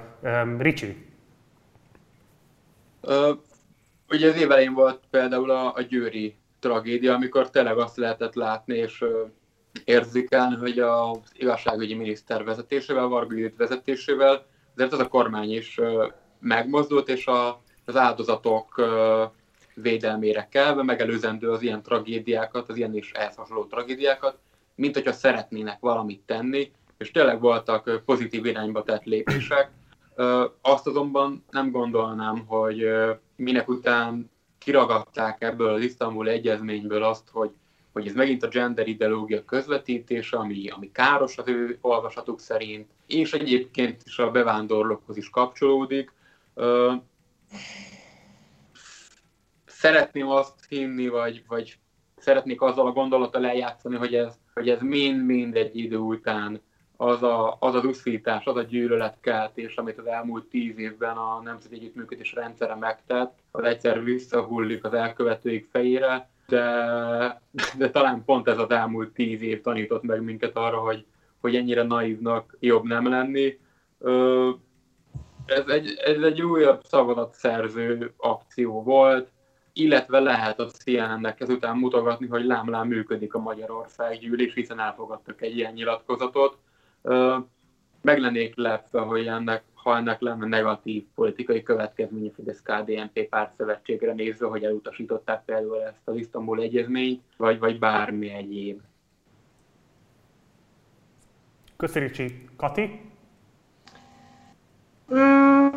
Ricsi? 0.58 1.06
Uh, 3.02 3.36
ugye 4.08 4.28
az 4.28 4.36
évelején 4.36 4.74
volt 4.74 5.00
például 5.10 5.50
a, 5.50 5.72
a 5.74 5.82
győri 5.88 6.36
tragédia, 6.60 7.14
amikor 7.14 7.50
tényleg 7.50 7.78
azt 7.78 7.96
lehetett 7.96 8.34
látni, 8.34 8.76
és 8.76 9.04
érzékelni, 9.88 10.56
hogy 10.56 10.78
az 10.78 11.18
igazságügyi 11.32 11.94
miniszter 11.94 12.44
vezetésével, 12.44 13.06
Varga 13.06 13.36
Judit 13.36 13.56
vezetésével, 13.56 14.46
azért 14.74 14.92
az 14.92 14.98
a 14.98 15.08
kormány 15.08 15.52
is 15.52 15.80
megmozdult, 16.40 17.08
és 17.08 17.26
a, 17.26 17.62
az 17.84 17.96
áldozatok 17.96 18.82
védelmére 19.74 20.48
kelve, 20.50 20.82
megelőzendő 20.82 21.50
az 21.50 21.62
ilyen 21.62 21.82
tragédiákat, 21.82 22.68
az 22.68 22.76
ilyen 22.76 22.96
is 22.96 23.12
ehhez 23.12 23.36
hasonló 23.36 23.64
tragédiákat, 23.64 24.38
mint 24.74 24.94
hogyha 24.94 25.12
szeretnének 25.12 25.80
valamit 25.80 26.22
tenni, 26.26 26.72
és 26.98 27.10
tényleg 27.10 27.40
voltak 27.40 28.02
pozitív 28.04 28.44
irányba 28.44 28.82
tett 28.82 29.04
lépések. 29.04 29.70
Azt 30.60 30.86
azonban 30.86 31.44
nem 31.50 31.70
gondolnám, 31.70 32.46
hogy 32.46 32.88
minek 33.36 33.68
után 33.68 34.30
kiragadták 34.58 35.42
ebből 35.42 35.74
az 35.74 35.82
isztambul 35.82 36.28
egyezményből 36.28 37.02
azt, 37.02 37.28
hogy 37.32 37.50
hogy 37.98 38.08
ez 38.08 38.14
megint 38.14 38.42
a 38.42 38.48
gender 38.48 38.88
ideológia 38.88 39.44
közvetítése, 39.44 40.36
ami, 40.36 40.68
ami 40.68 40.92
káros 40.92 41.38
az 41.38 41.48
ő 41.48 41.78
olvasatuk 41.80 42.40
szerint, 42.40 42.90
és 43.06 43.32
egyébként 43.32 44.02
is 44.04 44.18
a 44.18 44.30
bevándorlókhoz 44.30 45.16
is 45.16 45.30
kapcsolódik. 45.30 46.12
Szeretném 49.66 50.28
azt 50.28 50.66
hinni, 50.68 51.08
vagy, 51.08 51.44
vagy 51.46 51.78
szeretnék 52.16 52.60
azzal 52.60 52.86
a 52.86 52.92
gondolattal 52.92 53.46
eljátszani, 53.46 53.96
hogy 53.96 54.14
ez, 54.14 54.34
hogy 54.54 54.68
ez 54.68 54.80
mind-mind 54.80 55.56
egy 55.56 55.76
idő 55.76 55.96
után 55.96 56.60
az 56.96 57.22
a, 57.22 57.56
az, 57.60 57.74
az 57.74 57.84
uszítás, 57.84 58.44
az 58.44 58.56
a 58.56 58.62
gyűlöletkeltés, 58.62 59.76
amit 59.76 59.98
az 59.98 60.06
elmúlt 60.06 60.44
tíz 60.44 60.78
évben 60.78 61.16
a 61.16 61.40
Nemzeti 61.40 61.74
Együttműködés 61.74 62.32
rendszere 62.32 62.74
megtett, 62.74 63.38
az 63.50 63.64
egyszer 63.64 64.04
visszahullik 64.04 64.84
az 64.84 64.92
elkövetőik 64.92 65.68
fejére, 65.70 66.28
de, 66.48 67.42
de 67.76 67.90
talán 67.90 68.24
pont 68.24 68.48
ez 68.48 68.58
az 68.58 68.70
elmúlt 68.70 69.12
tíz 69.12 69.42
év 69.42 69.60
tanított 69.60 70.02
meg 70.02 70.22
minket 70.22 70.56
arra, 70.56 70.78
hogy, 70.78 71.06
hogy 71.40 71.56
ennyire 71.56 71.82
naívnak 71.82 72.56
jobb 72.60 72.84
nem 72.84 73.08
lenni. 73.08 73.58
Ez 75.46 75.66
egy, 75.66 75.94
ez 76.04 76.22
egy 76.22 76.42
újabb 76.42 76.82
szerző 77.32 78.14
akció 78.16 78.82
volt, 78.82 79.30
illetve 79.72 80.20
lehet 80.20 80.60
a 80.60 80.66
CNN-nek 80.66 81.40
ezután 81.40 81.76
mutogatni, 81.76 82.26
hogy 82.26 82.44
lámlám 82.44 82.88
működik 82.88 83.34
a 83.34 83.38
Magyarország 83.38 84.18
gyűlés, 84.18 84.54
hiszen 84.54 84.80
elfogadtak 84.80 85.42
egy 85.42 85.56
ilyen 85.56 85.72
nyilatkozatot. 85.72 86.58
Meg 88.02 88.18
lennék 88.18 88.56
lepve, 88.56 89.00
hogy 89.00 89.26
ennek, 89.26 89.62
ha 89.88 89.96
ennek 89.96 90.20
lenne 90.20 90.46
negatív 90.46 91.04
politikai 91.14 91.62
következménye 91.62 92.30
Fidesz 92.34 92.62
KDNP 92.62 93.36
szövetségre 93.56 94.12
nézve, 94.12 94.46
hogy 94.46 94.64
elutasították 94.64 95.44
például 95.44 95.82
ezt 95.82 96.00
az 96.04 96.16
Isztambul 96.16 96.60
egyezményt, 96.60 97.22
vagy, 97.36 97.58
vagy 97.58 97.78
bármi 97.78 98.30
egyéb. 98.30 98.80
Köszönjük, 101.76 102.16
Kati. 102.56 103.00
Mm, 105.14 105.68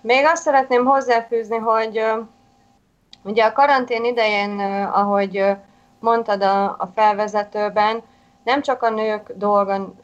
még 0.00 0.24
azt 0.24 0.42
szeretném 0.42 0.84
hozzáfűzni, 0.84 1.56
hogy 1.56 2.02
ugye 3.22 3.44
a 3.44 3.52
karantén 3.52 4.04
idején, 4.04 4.58
ahogy 4.92 5.44
mondtad 5.98 6.42
a, 6.42 6.64
a 6.64 6.90
felvezetőben, 6.94 8.02
nem 8.44 8.62
csak 8.62 8.82
a 8.82 8.90
nők 8.90 9.32
dolga 9.32 9.94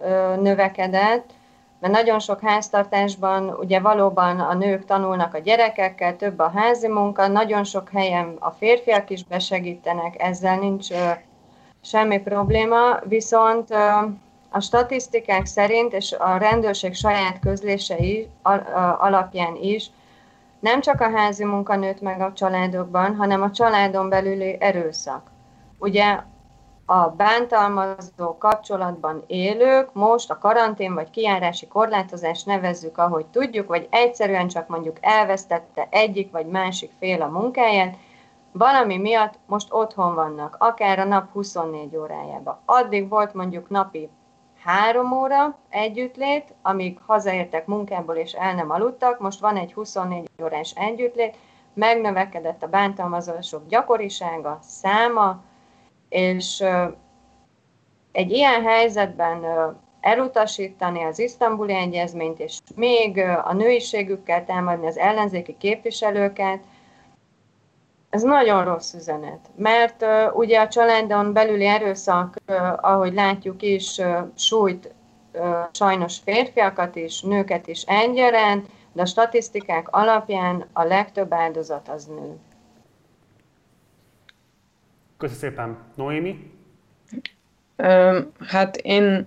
növekedett, 0.40 1.31
mert 1.80 1.94
nagyon 1.94 2.18
sok 2.18 2.40
háztartásban 2.40 3.48
ugye 3.48 3.80
valóban 3.80 4.40
a 4.40 4.54
nők 4.54 4.84
tanulnak 4.84 5.34
a 5.34 5.38
gyerekekkel, 5.38 6.16
több 6.16 6.38
a 6.38 6.52
házi 6.54 6.88
munka, 6.88 7.26
nagyon 7.26 7.64
sok 7.64 7.88
helyen 7.88 8.36
a 8.38 8.50
férfiak 8.50 9.10
is 9.10 9.24
besegítenek, 9.24 10.22
ezzel 10.22 10.58
nincs 10.58 10.86
semmi 11.82 12.18
probléma, 12.18 12.98
viszont 13.04 13.70
a 14.50 14.60
statisztikák 14.60 15.46
szerint, 15.46 15.92
és 15.92 16.12
a 16.12 16.36
rendőrség 16.36 16.94
saját 16.94 17.38
közlései 17.38 18.28
alapján 18.98 19.56
is, 19.56 19.90
nem 20.60 20.80
csak 20.80 21.00
a 21.00 21.10
házi 21.10 21.44
munka 21.44 21.76
nőtt 21.76 22.00
meg 22.00 22.20
a 22.20 22.32
családokban, 22.32 23.16
hanem 23.16 23.42
a 23.42 23.50
családon 23.50 24.08
belüli 24.08 24.56
erőszak. 24.60 25.30
Ugye 25.78 26.18
a 26.92 27.09
bántalmazó 27.16 28.38
kapcsolatban 28.38 29.22
élők 29.26 29.92
most 29.92 30.31
a 30.31 30.38
karantén 30.38 30.94
vagy 30.94 31.11
kiárási 31.11 31.66
korlátozás 31.66 32.44
nevezzük, 32.44 32.98
ahogy 32.98 33.26
tudjuk, 33.26 33.68
vagy 33.68 33.87
egyszerűen 33.90 34.48
csak 34.48 34.68
mondjuk 34.68 34.96
elvesztette 35.00 35.87
egyik 35.90 36.31
vagy 36.31 36.46
másik 36.46 36.90
fél 36.98 37.22
a 37.22 37.29
munkáját, 37.29 37.96
valami 38.53 38.96
miatt 38.96 39.35
most 39.46 39.72
otthon 39.72 40.14
vannak, 40.14 40.57
akár 40.59 40.98
a 40.98 41.05
nap 41.05 41.33
24 41.33 41.96
órájában. 41.96 42.59
Addig 42.64 43.09
volt 43.09 43.35
mondjuk 43.35 43.68
napi 43.68 44.09
három 44.64 45.12
óra 45.12 45.59
együttlét, 45.68 46.55
amíg 46.62 46.98
hazaértek 47.07 47.66
munkából 47.66 48.14
és 48.14 48.33
el 48.33 48.55
nem 48.55 48.70
aludtak, 48.70 49.20
most 49.20 49.40
van 49.40 49.57
egy 49.57 49.72
24 49.72 50.31
órás 50.42 50.72
együttlét, 50.76 51.37
megnövekedett 51.74 52.62
a 52.62 52.68
bántalmazások 52.68 53.66
gyakorisága, 53.66 54.59
száma, 54.62 55.42
és 56.11 56.64
egy 58.12 58.31
ilyen 58.31 58.62
helyzetben 58.62 59.44
elutasítani 60.01 61.03
az 61.03 61.18
isztambuli 61.18 61.75
egyezményt, 61.75 62.40
és 62.40 62.59
még 62.75 63.18
a 63.44 63.53
nőiségükkel 63.53 64.44
támadni 64.44 64.87
az 64.87 64.99
ellenzéki 64.99 65.57
képviselőket, 65.59 66.61
ez 68.11 68.23
nagyon 68.23 68.64
rossz 68.64 68.94
üzenet, 68.94 69.51
mert 69.57 70.03
uh, 70.03 70.37
ugye 70.37 70.61
a 70.61 70.68
családon 70.68 71.33
belüli 71.33 71.66
erőszak, 71.66 72.37
uh, 72.49 72.57
ahogy 72.81 73.14
látjuk 73.14 73.62
is, 73.62 73.99
uh, 73.99 74.18
sújt 74.37 74.94
uh, 75.33 75.57
sajnos 75.73 76.18
férfiakat 76.25 76.96
is, 76.96 77.23
nőket 77.23 77.66
is 77.66 77.83
egyaránt, 77.83 78.66
de 78.92 79.03
a 79.03 79.07
statisztikák 79.07 79.88
alapján 79.90 80.66
a 80.73 80.85
legtöbb 80.85 81.33
áldozat 81.33 81.88
az 81.88 82.05
nő. 82.05 82.38
Köszönöm 85.20 85.40
szépen. 85.40 85.78
Noémi? 85.94 86.50
Hát 88.46 88.76
én, 88.76 89.24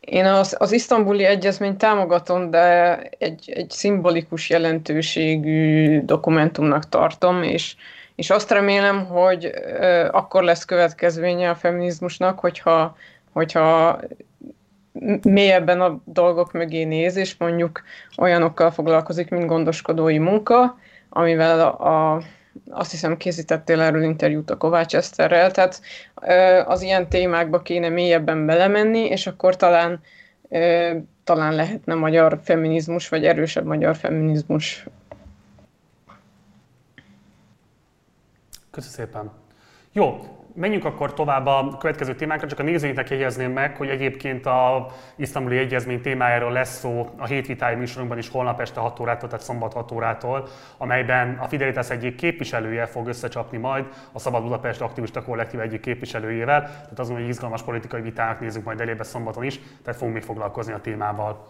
én 0.00 0.24
az, 0.24 0.56
az 0.58 0.72
isztambuli 0.72 1.24
egyezményt 1.24 1.78
támogatom, 1.78 2.50
de 2.50 2.96
egy, 3.18 3.52
egy 3.54 3.70
szimbolikus 3.70 4.50
jelentőségű 4.50 6.00
dokumentumnak 6.04 6.88
tartom, 6.88 7.42
és, 7.42 7.76
és 8.14 8.30
azt 8.30 8.50
remélem, 8.50 9.06
hogy 9.06 9.52
akkor 10.10 10.42
lesz 10.42 10.64
következménye 10.64 11.50
a 11.50 11.54
feminizmusnak, 11.54 12.38
hogyha, 12.38 12.96
hogyha 13.32 14.00
mélyebben 15.22 15.80
a 15.80 16.00
dolgok 16.04 16.52
mögé 16.52 16.84
néz, 16.84 17.16
és 17.16 17.36
mondjuk 17.38 17.82
olyanokkal 18.16 18.70
foglalkozik, 18.70 19.28
mint 19.28 19.46
gondoskodói 19.46 20.18
munka, 20.18 20.78
amivel 21.08 21.60
a, 21.60 22.14
a 22.14 22.22
azt 22.70 22.90
hiszem 22.90 23.16
készítettél 23.16 23.80
erről 23.80 24.02
interjút 24.02 24.50
a 24.50 24.56
Kovács 24.56 24.94
Eszterrel, 24.94 25.50
tehát 25.50 25.80
az 26.66 26.82
ilyen 26.82 27.08
témákba 27.08 27.62
kéne 27.62 27.88
mélyebben 27.88 28.46
belemenni, 28.46 28.98
és 28.98 29.26
akkor 29.26 29.56
talán, 29.56 30.00
talán 31.24 31.54
lehetne 31.54 31.94
magyar 31.94 32.40
feminizmus, 32.42 33.08
vagy 33.08 33.24
erősebb 33.24 33.64
magyar 33.64 33.96
feminizmus. 33.96 34.86
Köszönöm 38.70 38.96
szépen. 38.96 39.30
Jó, 39.92 40.20
menjünk 40.54 40.84
akkor 40.84 41.14
tovább 41.14 41.46
a 41.46 41.76
következő 41.78 42.14
témákra, 42.14 42.48
csak 42.48 42.58
a 42.58 42.62
nézőinknek 42.62 43.10
jegyezném 43.10 43.52
meg, 43.52 43.76
hogy 43.76 43.88
egyébként 43.88 44.46
a 44.46 44.86
isztambuli 45.16 45.58
egyezmény 45.58 46.00
témájáról 46.00 46.52
lesz 46.52 46.78
szó 46.78 47.08
a 47.18 47.26
hétvitály 47.26 47.76
műsorunkban 47.76 48.18
is 48.18 48.28
holnap 48.28 48.60
este 48.60 48.80
6 48.80 49.00
órától, 49.00 49.28
tehát 49.28 49.44
szombat 49.44 49.72
6 49.72 49.92
órától, 49.92 50.48
amelyben 50.78 51.38
a 51.40 51.48
Fidelitas 51.48 51.90
egyik 51.90 52.14
képviselője 52.14 52.86
fog 52.86 53.06
összecsapni 53.06 53.58
majd 53.58 53.86
a 54.12 54.18
Szabad 54.18 54.42
Budapest 54.42 54.80
aktivista 54.80 55.22
kollektív 55.22 55.60
egyik 55.60 55.80
képviselőjével, 55.80 56.62
tehát 56.62 56.98
azon, 56.98 57.16
hogy 57.16 57.28
izgalmas 57.28 57.62
politikai 57.62 58.00
vitának 58.00 58.40
nézzük 58.40 58.64
majd 58.64 58.80
elébe 58.80 59.02
szombaton 59.02 59.44
is, 59.44 59.60
tehát 59.82 59.98
fogunk 59.98 60.14
még 60.14 60.24
foglalkozni 60.24 60.72
a 60.72 60.80
témával. 60.80 61.48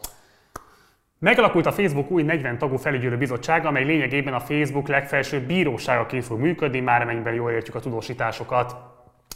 Megalakult 1.23 1.67
a 1.67 1.73
Facebook 1.73 2.11
új 2.11 2.23
40 2.23 2.59
tagú 2.59 2.77
felügyelő 2.77 3.17
bizottsága, 3.17 3.69
amely 3.69 3.85
lényegében 3.85 4.35
a 4.35 4.41
Facebook 4.41 4.89
legfelsőbb 4.89 5.47
bíróságaként 5.47 6.25
fog 6.25 6.41
működni, 6.41 6.81
már 6.81 7.03
amennyiben 7.03 7.35
jól 7.35 7.51
értjük 7.51 7.75
a 7.75 7.81
tudósításokat. 7.81 8.77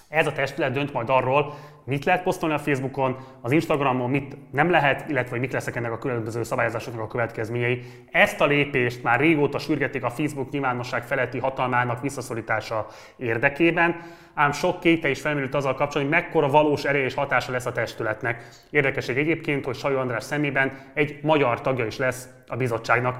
Ez 0.09 0.27
a 0.27 0.33
testület 0.33 0.73
dönt 0.73 0.93
majd 0.93 1.09
arról, 1.09 1.55
mit 1.85 2.05
lehet 2.05 2.23
posztolni 2.23 2.55
a 2.55 2.59
Facebookon, 2.59 3.17
az 3.41 3.53
Instagramon 3.53 4.11
mit 4.11 4.37
nem 4.51 4.71
lehet, 4.71 5.09
illetve 5.09 5.31
hogy 5.31 5.41
mik 5.41 5.53
lesznek 5.53 5.77
ennek 5.77 5.93
a 5.93 5.99
különböző 5.99 6.43
szabályozásoknak 6.43 7.03
a 7.03 7.07
következményei. 7.07 7.83
Ezt 8.11 8.41
a 8.41 8.47
lépést 8.47 9.03
már 9.03 9.21
régóta 9.21 9.59
sürgették 9.59 10.05
a 10.05 10.11
Facebook 10.11 10.51
nyilvánosság 10.51 11.03
feletti 11.03 11.39
hatalmának 11.39 12.01
visszaszorítása 12.01 12.87
érdekében, 13.17 14.01
ám 14.35 14.53
sok 14.53 14.81
kéte 14.81 15.09
is 15.09 15.21
felmerült 15.21 15.55
azzal 15.55 15.75
kapcsolatban, 15.75 16.15
hogy 16.15 16.23
mekkora 16.23 16.49
valós 16.49 16.85
ereje 16.85 17.05
és 17.05 17.15
hatása 17.15 17.53
lesz 17.53 17.67
a 17.67 17.73
testületnek. 17.73 18.49
Érdekesség 18.71 19.19
egyébként, 19.19 19.65
hogy 19.65 19.77
Sajó 19.77 19.99
András 19.99 20.25
szemében 20.25 20.91
egy 20.95 21.19
magyar 21.23 21.61
tagja 21.61 21.87
is 21.87 21.97
lesz 21.97 22.29
a 22.47 22.57
bizottságnak. 22.57 23.17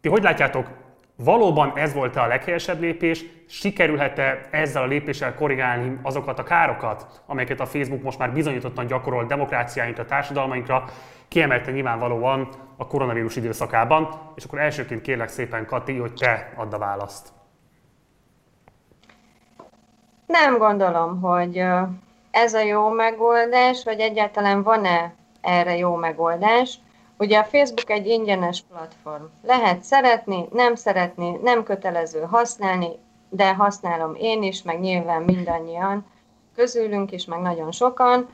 Ti 0.00 0.08
hogy 0.08 0.22
látjátok, 0.22 0.66
Valóban 1.24 1.72
ez 1.74 1.94
volt-e 1.94 2.22
a 2.22 2.26
leghelyesebb 2.26 2.80
lépés? 2.80 3.24
Sikerülhet-e 3.48 4.40
ezzel 4.50 4.82
a 4.82 4.86
lépéssel 4.86 5.34
korrigálni 5.34 5.98
azokat 6.02 6.38
a 6.38 6.42
károkat, 6.42 7.22
amelyeket 7.26 7.60
a 7.60 7.66
Facebook 7.66 8.02
most 8.02 8.18
már 8.18 8.32
bizonyítottan 8.32 8.86
gyakorol 8.86 9.24
demokráciáinkra, 9.24 10.04
társadalmainkra, 10.04 10.84
kiemelte 11.28 11.70
nyilvánvalóan 11.70 12.48
a 12.76 12.86
koronavírus 12.86 13.36
időszakában, 13.36 14.08
és 14.34 14.44
akkor 14.44 14.58
elsőként 14.58 15.00
kérlek 15.00 15.28
szépen, 15.28 15.66
Kati, 15.66 15.96
hogy 15.96 16.12
te 16.12 16.52
add 16.56 16.74
a 16.74 16.78
választ. 16.78 17.28
Nem 20.26 20.58
gondolom, 20.58 21.20
hogy 21.20 21.64
ez 22.30 22.54
a 22.54 22.60
jó 22.60 22.88
megoldás, 22.88 23.84
vagy 23.84 24.00
egyáltalán 24.00 24.62
van-e 24.62 25.14
erre 25.40 25.76
jó 25.76 25.94
megoldás. 25.94 26.78
Ugye 27.18 27.38
a 27.38 27.44
Facebook 27.44 27.90
egy 27.90 28.06
ingyenes 28.06 28.64
platform. 28.70 29.22
Lehet 29.42 29.82
szeretni, 29.82 30.48
nem 30.52 30.74
szeretni, 30.74 31.38
nem 31.42 31.62
kötelező 31.62 32.20
használni, 32.20 32.88
de 33.28 33.54
használom 33.54 34.14
én 34.14 34.42
is, 34.42 34.62
meg 34.62 34.80
nyilván 34.80 35.22
mindannyian 35.22 36.06
közülünk 36.54 37.12
is, 37.12 37.24
meg 37.24 37.40
nagyon 37.40 37.72
sokan. 37.72 38.28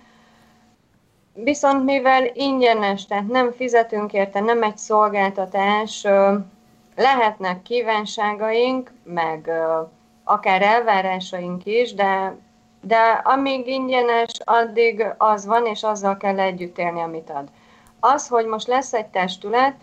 Viszont 1.35 1.85
mivel 1.85 2.25
ingyenes, 2.33 3.07
tehát 3.07 3.27
nem 3.27 3.53
fizetünk 3.53 4.13
érte, 4.13 4.41
nem 4.41 4.63
egy 4.63 4.79
szolgáltatás, 4.79 6.07
lehetnek 6.97 7.63
kívánságaink, 7.63 8.93
meg 9.03 9.51
akár 10.25 10.63
elvárásaink 10.63 11.67
is, 11.67 11.95
de 11.95 12.35
De 12.81 13.23
amíg 13.25 13.67
ingyenes, 13.67 14.31
addig 14.45 15.05
az 15.19 15.47
van, 15.47 15.67
és 15.67 15.83
azzal 15.83 16.17
kell 16.17 16.39
együtt 16.39 16.79
élni, 16.79 17.01
amit 17.01 17.31
ad. 17.31 17.49
Az, 18.07 18.29
hogy 18.29 18.47
most 18.47 18.67
lesz 18.67 18.93
egy 18.93 19.07
testület, 19.07 19.75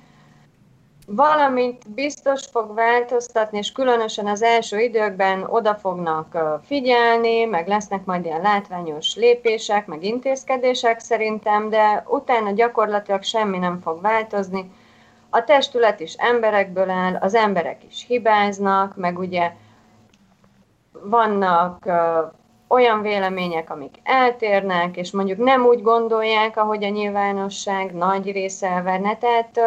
valamint 1.08 1.90
biztos 1.90 2.46
fog 2.52 2.74
változtatni, 2.74 3.58
és 3.58 3.72
különösen 3.72 4.28
az 4.28 4.42
első 4.42 4.80
időkben 4.80 5.44
oda 5.44 5.76
fognak 5.76 6.38
figyelni, 6.66 7.46
meg 7.46 7.68
lesznek 7.68 8.06
majd 8.06 8.26
ilyen 8.26 8.42
látványos 8.42 9.16
lépések, 9.16 9.86
meg 9.86 10.04
intézkedések 10.04 11.00
szerintem, 11.00 11.70
de 11.70 12.04
utána 12.08 12.52
gyakorlatilag 12.52 13.24
semmi 13.24 13.58
nem 13.58 13.80
fog 13.80 14.02
változni. 14.02 14.72
A 15.30 15.44
testület 15.44 16.00
is 16.00 16.14
emberekből 16.14 16.90
áll, 16.90 17.16
az 17.16 17.36
emberek 17.36 17.84
is 17.90 18.06
hibáznak, 18.08 18.96
meg 18.96 19.20
ugye 19.20 19.52
vannak 20.92 21.86
olyan 22.72 23.02
vélemények, 23.02 23.70
amik 23.70 23.96
eltérnek, 24.04 24.98
és 24.98 25.12
mondjuk 25.12 25.38
nem 25.38 25.66
úgy 25.66 25.82
gondolják, 25.82 26.58
ahogy 26.58 26.84
a 26.84 26.90
nyilvánosság 26.90 27.94
nagy 27.94 28.32
része 28.32 28.68
elverne. 28.68 29.18
Tehát 29.18 29.60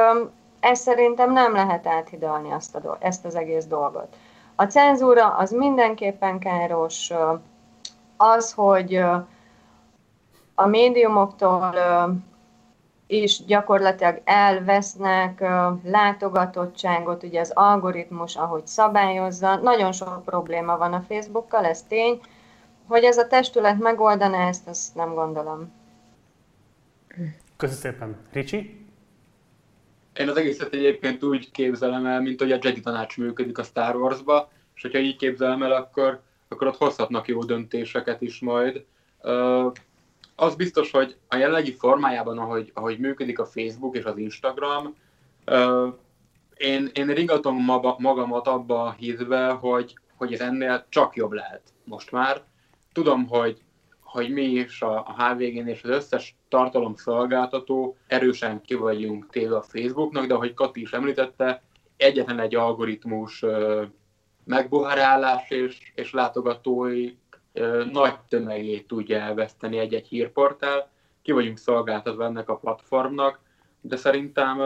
ezt 0.61 0.83
szerintem 0.83 1.33
nem 1.33 1.53
lehet 1.53 1.87
áthidalni 1.87 2.53
azt 2.53 2.75
a, 2.75 2.97
ezt 3.01 3.25
az 3.25 3.35
egész 3.35 3.65
dolgot. 3.65 4.17
A 4.57 4.65
cenzúra 4.65 5.29
az 5.29 5.51
mindenképpen 5.51 6.39
káros, 6.39 7.11
az, 8.17 8.53
hogy 8.53 8.95
a 10.55 10.67
médiumoktól 10.67 11.75
is 13.07 13.45
gyakorlatilag 13.45 14.21
elvesznek 14.25 15.45
látogatottságot, 15.85 17.23
ugye 17.23 17.41
az 17.41 17.51
algoritmus, 17.55 18.37
ahogy 18.37 18.67
szabályozza. 18.67 19.57
Nagyon 19.57 19.93
sok 19.93 20.25
probléma 20.25 20.77
van 20.77 20.93
a 20.93 21.05
Facebookkal, 21.09 21.65
ez 21.65 21.83
tény. 21.83 22.21
Hogy 22.87 23.05
ez 23.05 23.19
a 23.19 23.27
testület 23.27 23.79
megoldaná 23.79 24.49
ezt, 24.49 24.69
azt 24.69 24.95
nem 24.95 25.15
gondolom. 25.15 25.73
Köszönöm 27.57 27.81
szépen. 27.81 28.17
Ricsi? 28.33 28.87
Én 30.17 30.29
az 30.29 30.37
egészet 30.37 30.73
egyébként 30.73 31.23
úgy 31.23 31.51
képzelem 31.51 32.07
el, 32.07 32.21
mint 32.21 32.41
hogy 32.41 32.53
a 32.53 32.59
Jedi 32.63 32.81
tanács 32.81 33.17
működik 33.17 33.59
a 33.59 33.63
Star 33.63 33.97
Wars-ba, 33.97 34.51
és 34.75 34.83
hogyha 34.83 34.99
így 34.99 35.17
képzelem 35.17 35.63
el, 35.63 35.73
akkor, 35.73 36.21
akkor 36.49 36.67
ott 36.67 36.77
hozhatnak 36.77 37.29
jó 37.29 37.45
döntéseket 37.45 38.21
is 38.21 38.41
majd. 38.41 38.85
Uh, 39.23 39.73
az 40.37 40.55
biztos, 40.55 40.91
hogy 40.91 41.17
a 41.29 41.37
jelenlegi 41.37 41.75
formájában, 41.75 42.39
ahogy, 42.39 42.71
ahogy 42.75 42.99
működik 42.99 43.39
a 43.39 43.47
Facebook 43.47 43.97
és 43.97 44.05
az 44.05 44.17
Instagram, 44.17 44.97
uh, 45.47 45.95
én, 46.57 46.91
én 46.95 47.07
ringatom 47.07 47.65
maga, 47.65 47.97
magamat 47.99 48.47
abba 48.47 48.83
a 48.83 48.95
hízbe, 48.99 49.49
hogy, 49.49 49.99
hogy 50.17 50.33
ez 50.33 50.41
ennél 50.41 50.87
csak 50.89 51.17
jobb 51.17 51.33
lehet 51.33 51.63
most 51.85 52.13
már. 52.13 52.43
Tudom, 52.95 53.27
hogy 53.27 53.63
hogy 54.15 54.31
mi 54.31 54.43
is 54.43 54.83
a, 54.83 54.99
a 54.99 55.15
HVG-n 55.19 55.69
és 55.69 55.83
az 55.83 55.91
összes 55.91 56.37
tartalomszolgáltató 56.49 57.97
erősen 58.07 58.61
ki 58.61 58.75
vagyunk 58.75 59.31
téve 59.31 59.57
a 59.57 59.63
Facebooknak, 59.63 60.27
de 60.27 60.35
ahogy 60.35 60.55
Kati 60.55 60.81
is 60.81 60.93
említette, 60.93 61.63
egyetlen 61.97 62.41
egy 62.41 62.55
algoritmus 62.55 63.43
ö, 63.43 63.83
megboharálás 64.45 65.51
és, 65.51 65.93
és 65.95 66.13
látogatói 66.13 67.13
nagy 67.93 68.19
tömegét 68.29 68.87
tudja 68.87 69.19
elveszteni 69.19 69.79
egy-egy 69.79 70.07
hírportál. 70.07 70.91
Ki 71.23 71.33
vagyunk 71.33 71.59
szolgáltatva 71.59 72.25
ennek 72.25 72.49
a 72.49 72.57
platformnak, 72.57 73.41
de 73.81 73.97
szerintem 73.97 74.59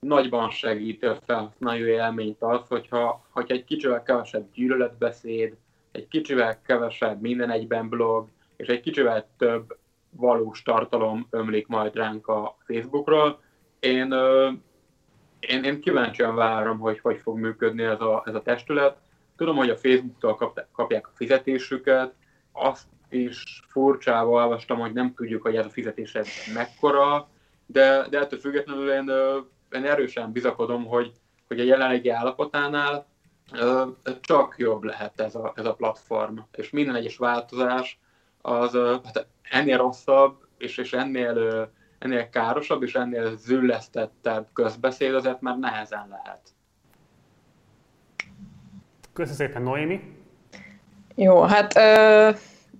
nagyban 0.00 0.50
segít 0.50 1.04
a 1.04 1.18
felhasználó 1.26 1.84
élményt 1.84 2.42
az, 2.42 2.68
hogyha, 2.68 3.26
hogyha 3.30 3.54
egy 3.54 3.64
kicsivel 3.64 4.02
kevesebb 4.02 4.52
gyűlöletbeszéd, 4.52 5.56
egy 5.92 6.08
kicsivel 6.08 6.60
kevesebb 6.62 7.20
minden 7.20 7.50
egyben 7.50 7.88
blog, 7.88 8.28
és 8.56 8.66
egy 8.66 8.80
kicsivel 8.80 9.28
több 9.36 9.76
valós 10.10 10.62
tartalom 10.62 11.26
ömlik 11.30 11.66
majd 11.66 11.94
ránk 11.94 12.28
a 12.28 12.56
Facebookról. 12.66 13.40
Én, 13.80 14.14
én, 15.40 15.64
én 15.64 15.80
kíváncsian 15.80 16.34
várom, 16.34 16.78
hogy 16.78 16.98
hogy 17.00 17.18
fog 17.22 17.38
működni 17.38 17.82
ez 17.82 18.00
a, 18.00 18.22
ez 18.26 18.34
a 18.34 18.42
testület. 18.42 18.96
Tudom, 19.36 19.56
hogy 19.56 19.70
a 19.70 19.76
Facebooktól 19.76 20.34
kap, 20.34 20.60
kapják 20.72 21.06
a 21.06 21.12
fizetésüket, 21.14 22.14
azt 22.52 22.86
is 23.08 23.62
furcsával 23.68 24.32
olvastam, 24.32 24.78
hogy 24.78 24.92
nem 24.92 25.14
tudjuk, 25.14 25.42
hogy 25.42 25.56
ez 25.56 25.66
a 25.66 25.70
fizetés 25.70 26.14
ez 26.14 26.28
mekkora, 26.54 27.28
de, 27.66 28.06
de 28.10 28.18
ettől 28.18 28.38
függetlenül 28.38 28.90
én, 28.90 29.10
én 29.70 29.84
erősen 29.84 30.32
bizakodom, 30.32 30.84
hogy, 30.84 31.12
hogy 31.46 31.60
a 31.60 31.64
jelenlegi 31.64 32.08
állapotánál 32.08 33.06
csak 34.20 34.54
jobb 34.58 34.82
lehet 34.82 35.20
ez 35.20 35.34
a, 35.34 35.52
ez 35.56 35.64
a 35.64 35.74
platform, 35.74 36.38
és 36.52 36.70
minden 36.70 36.94
egyes 36.94 37.16
változás 37.16 37.98
az 38.42 38.72
hát 39.04 39.26
ennél 39.42 39.76
rosszabb, 39.76 40.36
és, 40.58 40.76
és 40.76 40.92
ennél, 40.92 41.68
ennél 41.98 42.28
károsabb, 42.28 42.82
és 42.82 42.94
ennél 42.94 43.36
züllesztettebb 43.36 44.46
közbeszéd 44.52 45.14
azért 45.14 45.40
már 45.40 45.58
nehezen 45.58 46.06
lehet. 46.10 46.40
Köszönöm 49.12 49.38
szépen, 49.38 49.62
Noémi. 49.62 50.00
Jó, 51.14 51.42
hát 51.42 51.76
ö, 51.76 52.30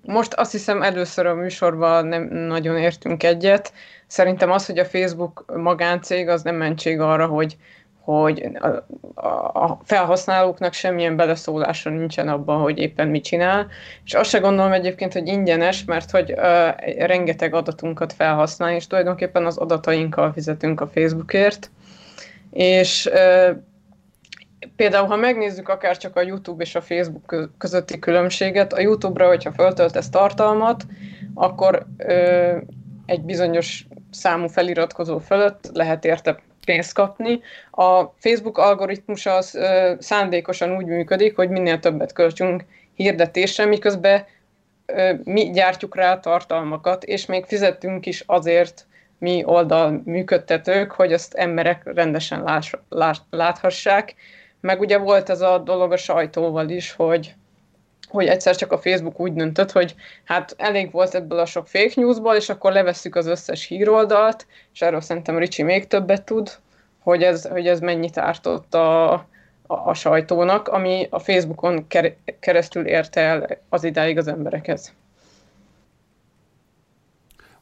most 0.03 0.33
azt 0.35 0.53
hiszem 0.53 0.83
először 0.83 1.27
a 1.27 1.35
műsorban 1.35 2.07
nem 2.07 2.23
nagyon 2.23 2.77
értünk 2.77 3.23
egyet. 3.23 3.73
Szerintem 4.07 4.51
az, 4.51 4.67
hogy 4.67 4.79
a 4.79 4.85
Facebook 4.85 5.45
magáncég, 5.57 6.29
az 6.29 6.43
nem 6.43 6.55
mentség 6.55 7.01
arra, 7.01 7.27
hogy 7.27 7.57
hogy 8.09 8.51
a 9.53 9.79
felhasználóknak 9.85 10.73
semmilyen 10.73 11.17
beleszólása 11.17 11.91
nincsen 11.91 12.29
abban, 12.29 12.61
hogy 12.61 12.79
éppen 12.79 13.09
mit 13.09 13.25
csinál, 13.25 13.67
és 14.05 14.15
azt 14.15 14.31
se 14.31 14.39
gondolom 14.39 14.73
egyébként, 14.73 15.13
hogy 15.13 15.27
ingyenes, 15.27 15.85
mert 15.85 16.11
hogy 16.11 16.33
uh, 16.33 16.37
rengeteg 17.07 17.55
adatunkat 17.55 18.13
felhasznál, 18.13 18.73
és 18.73 18.87
tulajdonképpen 18.87 19.47
az 19.47 19.57
adatainkkal 19.57 20.33
fizetünk 20.33 20.81
a 20.81 20.87
Facebookért, 20.87 21.71
és 22.51 23.11
uh, 23.13 23.57
például, 24.77 25.07
ha 25.07 25.17
megnézzük 25.17 25.69
akár 25.69 25.97
csak 25.97 26.17
a 26.17 26.23
YouTube 26.23 26.63
és 26.63 26.75
a 26.75 26.81
Facebook 26.81 27.51
közötti 27.59 27.99
különbséget, 27.99 28.73
a 28.73 28.81
YouTube-ra, 28.81 29.27
hogyha 29.27 29.53
föltöltesz 29.53 30.11
tartalmat, 30.11 30.87
akkor 31.35 31.87
uh, 31.99 32.57
egy 33.07 33.23
bizonyos 33.23 33.87
számú 34.11 34.47
feliratkozó 34.47 35.19
fölött 35.19 35.71
lehet 35.73 36.05
érte 36.05 36.39
pénzt 36.69 36.93
kapni. 36.93 37.41
A 37.71 38.05
Facebook 38.19 38.59
algoritmus 38.59 39.27
az 39.27 39.55
ö, 39.55 39.95
szándékosan 39.99 40.77
úgy 40.77 40.87
működik, 40.87 41.37
hogy 41.37 41.49
minél 41.49 41.79
többet 41.79 42.13
költsünk 42.13 42.65
hirdetésre, 42.95 43.65
miközben 43.65 44.25
ö, 44.87 45.13
mi 45.25 45.51
gyártjuk 45.51 45.95
rá 45.95 46.21
tartalmakat, 46.21 47.05
és 47.05 47.27
még 47.27 47.45
fizetünk 47.45 48.07
is 48.07 48.23
azért 48.27 48.87
mi 49.19 49.43
oldal 49.45 50.03
működtetők, 50.05 50.93
hogy 50.93 51.13
azt 51.13 51.35
emberek 51.35 51.83
rendesen 51.85 52.43
láss, 52.43 52.73
lát, 52.89 53.21
láthassák. 53.31 54.15
Meg 54.61 54.81
ugye 54.81 54.99
volt 54.99 55.31
ez 55.31 55.41
a 55.41 55.59
dolog 55.59 55.93
a 55.93 55.97
sajtóval 55.97 56.69
is, 56.69 56.93
hogy 56.93 57.35
hogy 58.09 58.27
egyszer 58.27 58.57
csak 58.57 58.73
a 58.73 58.79
Facebook 58.79 59.21
úgy 59.21 59.33
döntött, 59.33 59.73
hogy 59.73 59.95
hát 60.25 60.55
elég 60.59 60.91
volt 60.91 61.15
ebből 61.15 61.39
a 61.39 61.47
sok 61.47 61.67
fake 61.67 61.93
newsból, 61.95 62.35
és 62.35 62.49
akkor 62.49 62.73
levesszük 62.73 63.17
az 63.17 63.27
összes 63.27 63.65
híroldalt, 63.65 64.47
és 64.73 64.81
erről 64.81 65.01
szerintem 65.01 65.39
Ricsi 65.39 65.63
még 65.63 65.87
többet 65.87 66.23
tud, 66.23 66.51
hogy 67.03 67.23
ez, 67.23 67.47
hogy 67.47 67.67
ez 67.67 67.81
mennyit 67.81 68.19
ártott 68.19 68.75
a, 68.75 69.13
a, 69.13 69.25
a 69.67 69.95
sajtónak, 69.95 70.69
ami 70.69 71.07
a 71.11 71.19
Facebookon 71.19 71.87
keresztül 72.41 72.87
érte 72.87 73.21
el 73.21 73.59
az 73.69 73.85
idáig 73.85 74.19
az 74.19 74.29
emberekhez. 74.29 74.93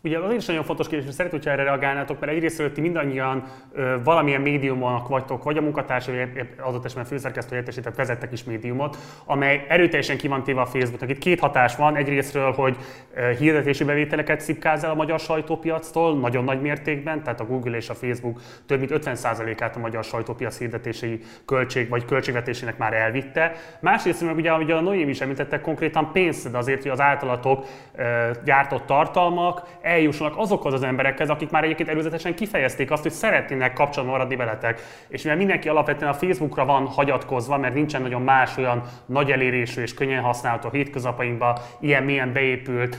Ugye 0.07 0.19
az 0.19 0.33
is 0.33 0.47
nagyon 0.47 0.65
fontos 0.65 0.89
kérdés, 0.89 1.07
hogy 1.07 1.15
szeretném, 1.15 1.41
hogyha 1.41 1.55
erre 1.55 1.63
reagálnátok, 1.63 2.21
mert 2.21 2.33
egyrészt 2.33 2.73
ti 2.73 2.81
mindannyian 2.81 3.45
ö, 3.73 3.97
valamilyen 4.05 4.41
médiumnak 4.41 5.09
vagytok, 5.09 5.43
vagy 5.43 5.57
a 5.57 5.61
munkatárs, 5.61 6.07
vagy 6.07 6.47
adott 6.59 6.85
esetben 6.85 7.05
főszerkesztő 7.05 7.57
értesített 7.57 7.95
vezettek 7.95 8.33
is 8.33 8.45
médiumot, 8.45 8.97
amely 9.25 9.67
erőteljesen 9.69 10.17
ki 10.17 10.29
van 10.29 10.43
téve 10.43 10.61
a 10.61 10.67
Facebooknak. 10.67 11.11
Itt 11.11 11.19
két 11.19 11.41
hatás 11.41 11.77
van, 11.77 11.97
egyrésztről, 11.97 12.53
hogy 12.53 12.77
ö, 13.15 13.31
hirdetési 13.39 13.85
bevételeket 13.85 14.41
szipkáz 14.41 14.85
el 14.85 14.91
a 14.91 14.95
magyar 14.95 15.21
sajtópiactól, 15.21 16.19
nagyon 16.19 16.45
nagy 16.45 16.61
mértékben, 16.61 17.23
tehát 17.23 17.41
a 17.41 17.47
Google 17.47 17.77
és 17.77 17.89
a 17.89 17.95
Facebook 17.95 18.41
több 18.67 18.79
mint 18.79 18.93
50%-át 18.95 19.77
a 19.77 19.79
magyar 19.79 20.05
sajtópiac 20.05 20.59
hirdetési 20.59 21.21
költség 21.45 21.89
vagy 21.89 22.05
költségvetésének 22.05 22.79
már 22.79 22.93
elvitte. 22.93 23.53
Másrészt 23.81 24.25
meg 24.25 24.37
ugye, 24.37 24.53
ugye 24.53 24.75
a 24.75 24.81
Noém 24.81 25.09
is 25.09 25.21
említette, 25.21 25.61
konkrétan 25.61 26.13
pénzt 26.13 26.55
azért, 26.55 26.83
hogy 26.83 26.91
az 26.91 27.01
általatok 27.01 27.67
ö, 27.97 28.31
gyártott 28.45 28.87
tartalmak 28.87 29.63
eljussanak 29.97 30.37
azokhoz 30.37 30.73
az 30.73 30.83
emberekhez, 30.83 31.31
akik 31.31 31.51
már 31.51 31.65
egyébként 31.65 31.89
előzetesen 31.89 32.35
kifejezték 32.35 32.91
azt, 32.91 33.03
hogy 33.03 33.13
szeretnének 33.13 33.73
kapcsolatban 33.73 34.17
maradni 34.17 34.37
veletek. 34.37 34.81
És 35.09 35.23
mivel 35.23 35.39
mindenki 35.39 35.69
alapvetően 35.69 36.11
a 36.11 36.15
Facebookra 36.15 36.65
van 36.65 36.87
hagyatkozva, 36.87 37.59
mert 37.59 37.75
nincsen 37.75 38.03
nagyon 38.03 38.23
más 38.23 38.57
olyan 38.57 38.83
nagy 39.07 39.31
elérésű 39.31 39.83
és 39.83 39.95
könnyen 39.95 40.23
használható 40.23 40.69
hétköznapainkban 40.71 41.59
ilyen 41.81 42.03
milyen 42.03 42.33
beépült 42.33 42.99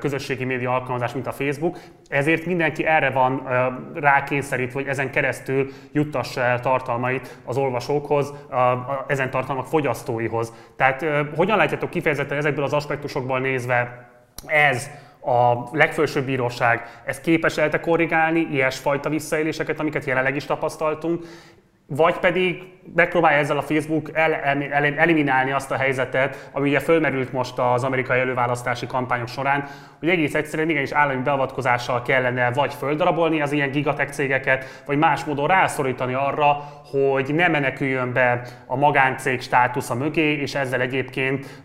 közösségi 0.00 0.44
média 0.44 0.72
alkalmazás, 0.74 1.12
mint 1.12 1.26
a 1.26 1.32
Facebook, 1.32 1.78
ezért 2.08 2.46
mindenki 2.46 2.84
erre 2.84 3.10
van 3.10 3.42
rákényszerítve, 3.94 4.80
hogy 4.80 4.88
ezen 4.88 5.10
keresztül 5.10 5.68
juttassa 5.92 6.40
el 6.40 6.60
tartalmait 6.60 7.38
az 7.44 7.56
olvasókhoz, 7.56 8.34
ezen 9.06 9.30
tartalmak 9.30 9.66
fogyasztóihoz. 9.66 10.52
Tehát 10.76 11.04
hogyan 11.36 11.56
látjátok 11.56 11.90
kifejezetten 11.90 12.38
ezekből 12.38 12.64
az 12.64 12.72
aspektusokból 12.72 13.38
nézve 13.38 14.08
ez 14.46 14.90
a 15.20 15.68
legfelsőbb 15.72 16.24
bíróság, 16.24 17.02
ez 17.04 17.20
képes 17.20 17.56
elte 17.56 17.80
korrigálni? 17.80 18.40
Ilyesfajta 18.40 19.08
visszaéléseket, 19.08 19.80
amiket 19.80 20.04
jelenleg 20.04 20.36
is 20.36 20.44
tapasztaltunk, 20.44 21.24
vagy 21.90 22.18
pedig 22.18 22.62
megpróbálja 22.94 23.38
ezzel 23.38 23.56
a 23.56 23.62
Facebook 23.62 24.10
el, 24.12 24.34
el, 24.34 24.84
eliminálni 24.84 25.52
azt 25.52 25.70
a 25.70 25.76
helyzetet, 25.76 26.50
ami 26.52 26.68
ugye 26.68 26.80
fölmerült 26.80 27.32
most 27.32 27.58
az 27.58 27.84
amerikai 27.84 28.18
előválasztási 28.18 28.86
kampányok 28.86 29.28
során, 29.28 29.64
hogy 29.98 30.08
egész 30.08 30.34
egyszerűen 30.34 30.70
igenis 30.70 30.90
állami 30.90 31.22
beavatkozással 31.22 32.02
kellene 32.02 32.50
vagy 32.50 32.74
földarabolni 32.74 33.40
az 33.40 33.52
ilyen 33.52 33.70
gigatech 33.70 34.12
cégeket, 34.12 34.82
vagy 34.86 34.98
más 34.98 35.24
módon 35.24 35.46
rászorítani 35.46 36.14
arra, 36.14 36.56
hogy 36.90 37.34
ne 37.34 37.48
meneküljön 37.48 38.12
be 38.12 38.42
a 38.66 38.76
magáncég 38.76 39.40
státusza 39.40 39.94
mögé, 39.94 40.32
és 40.32 40.54
ezzel 40.54 40.80
egyébként 40.80 41.62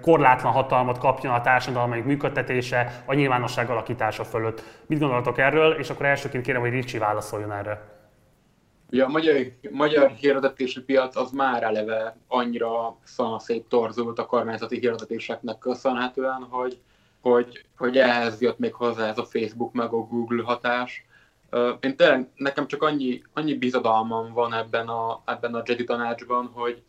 korlátlan 0.00 0.52
hatalmat 0.52 0.98
kapjon 0.98 1.34
a 1.34 1.40
társadalmi 1.40 2.00
működtetése, 2.00 3.02
a 3.04 3.14
nyilvánosság 3.14 3.70
alakítása 3.70 4.24
fölött. 4.24 4.62
Mit 4.86 4.98
gondoltok 4.98 5.38
erről? 5.38 5.72
És 5.72 5.90
akkor 5.90 6.06
elsőként 6.06 6.44
kérem, 6.44 6.60
hogy 6.60 6.70
Ricsi 6.70 6.98
válaszoljon 6.98 7.52
erre. 7.52 7.93
Ugye 8.90 9.04
a 9.04 9.08
magyar, 9.08 9.36
magyar 9.70 10.10
hirdetési 10.10 10.80
piac 10.80 11.16
az 11.16 11.30
már 11.30 11.62
eleve 11.62 12.16
annyira 12.28 12.96
szanaszét 13.04 13.64
torzult 13.64 14.18
a 14.18 14.26
kormányzati 14.26 14.78
hirdetéseknek 14.78 15.58
köszönhetően, 15.58 16.42
hogy, 16.42 16.78
hogy, 17.20 17.64
hogy 17.76 17.98
ehhez 17.98 18.40
jött 18.40 18.58
még 18.58 18.74
hozzá 18.74 19.08
ez 19.08 19.18
a 19.18 19.24
Facebook 19.24 19.72
meg 19.72 19.92
a 19.92 20.06
Google 20.06 20.42
hatás. 20.42 21.04
Én 21.80 21.96
tényleg, 21.96 22.28
nekem 22.36 22.66
csak 22.66 22.82
annyi, 22.82 23.22
annyi 23.32 23.54
bizadalmam 23.54 24.32
van 24.32 24.54
ebben 24.54 24.88
a, 24.88 25.22
ebben 25.24 25.54
a 25.54 25.62
Jedi 25.64 25.84
tanácsban, 25.84 26.50
hogy 26.52 26.82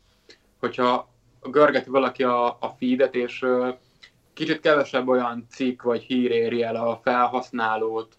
hogyha 0.60 1.10
görgeti 1.42 1.90
valaki 1.90 2.24
a, 2.24 2.48
a 2.48 2.76
feedet, 2.78 3.16
és 3.16 3.46
kicsit 4.34 4.60
kevesebb 4.60 5.08
olyan 5.08 5.46
cikk 5.50 5.82
vagy 5.82 6.02
hír 6.02 6.32
éri 6.32 6.64
el 6.64 6.76
a 6.76 7.00
felhasználót, 7.04 8.18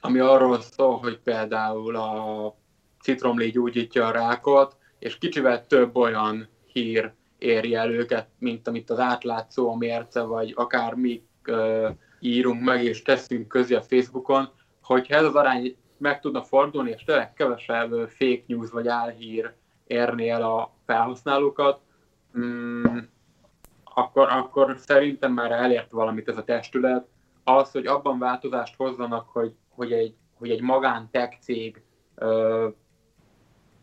ami 0.00 0.18
arról 0.18 0.60
szól, 0.60 0.98
hogy 0.98 1.18
például 1.18 1.96
a 1.96 2.54
citromlé 3.00 3.48
gyógyítja 3.48 4.06
a 4.06 4.10
rákot, 4.10 4.76
és 4.98 5.18
kicsivel 5.18 5.66
több 5.66 5.96
olyan 5.96 6.48
hír 6.66 7.12
éri 7.38 7.74
el 7.74 7.90
őket, 7.90 8.28
mint 8.38 8.68
amit 8.68 8.90
az 8.90 8.98
átlátszó, 8.98 9.70
a 9.70 9.76
mérce, 9.76 10.22
vagy 10.22 10.52
akár 10.56 10.94
mi 10.94 11.22
írunk 12.20 12.62
meg 12.62 12.84
és 12.84 13.02
teszünk 13.02 13.48
közé 13.48 13.74
a 13.74 13.82
Facebookon, 13.82 14.48
hogyha 14.82 15.14
ez 15.14 15.24
az 15.24 15.34
arány 15.34 15.76
meg 15.98 16.20
tudna 16.20 16.42
fordulni, 16.42 16.90
és 16.90 17.04
tényleg 17.04 17.32
kevesebb 17.32 18.08
fake 18.08 18.42
news 18.46 18.70
vagy 18.70 18.88
álhír 18.88 19.54
érni 19.86 20.28
el 20.28 20.42
a 20.42 20.74
felhasználókat, 20.86 21.80
mm, 22.38 22.98
akkor, 23.84 24.28
akkor 24.28 24.76
szerintem 24.78 25.32
már 25.32 25.50
elért 25.52 25.90
valamit 25.90 26.28
ez 26.28 26.36
a 26.36 26.44
testület. 26.44 27.06
Az, 27.44 27.70
hogy 27.70 27.86
abban 27.86 28.18
változást 28.18 28.76
hozzanak, 28.76 29.28
hogy 29.28 29.54
hogy 29.78 29.92
egy, 29.92 30.14
hogy 30.34 30.50
egy 30.50 30.60
magán 30.60 31.08
tech 31.10 31.38
cég 31.40 31.82
ö, 32.14 32.68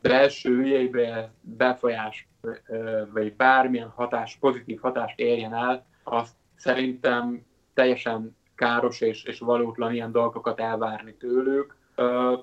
belső 0.01 0.57
ügyeibe 0.57 1.31
befolyás 1.41 2.27
ö, 2.67 3.03
vagy 3.13 3.35
bármilyen 3.35 3.89
hatás, 3.89 4.37
pozitív 4.39 4.79
hatást 4.79 5.19
érjen 5.19 5.53
el, 5.53 5.85
azt 6.03 6.35
szerintem 6.55 7.45
teljesen 7.73 8.37
káros 8.55 9.01
és, 9.01 9.23
és 9.23 9.39
valótlan 9.39 9.93
ilyen 9.93 10.11
dolgokat 10.11 10.59
elvárni 10.59 11.15
tőlük. 11.15 11.75
Ö, 11.95 12.33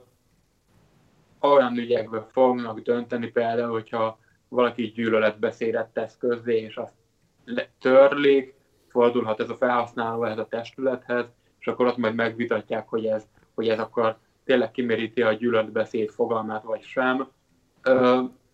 olyan 1.41 1.77
ügyekben 1.77 2.27
fognak 2.31 2.81
dönteni 2.81 3.29
például, 3.29 3.71
hogyha 3.71 4.19
valaki 4.49 4.83
gyűlöletbeszédet 4.83 5.89
tesz 5.89 6.17
közzé, 6.17 6.61
és 6.61 6.77
azt 6.77 6.95
törlik, 7.81 8.55
fordulhat 8.89 9.41
ez 9.41 9.51
a 9.51 9.57
felhasználó 9.57 10.25
ehhez 10.25 10.39
a 10.39 10.47
testülethez, 10.49 11.27
és 11.59 11.67
akkor 11.67 11.87
ott 11.87 11.97
majd 11.97 12.15
megvitatják, 12.15 12.89
hogy 12.89 13.07
ez 13.07 13.29
hogy 13.55 13.69
ez 13.69 13.79
akkor 13.79 14.19
tényleg 14.45 14.71
kimeríti 14.71 15.23
a 15.23 15.33
gyűlöletbeszéd 15.33 16.11
fogalmát, 16.11 16.63
vagy 16.63 16.83
sem. 16.83 17.29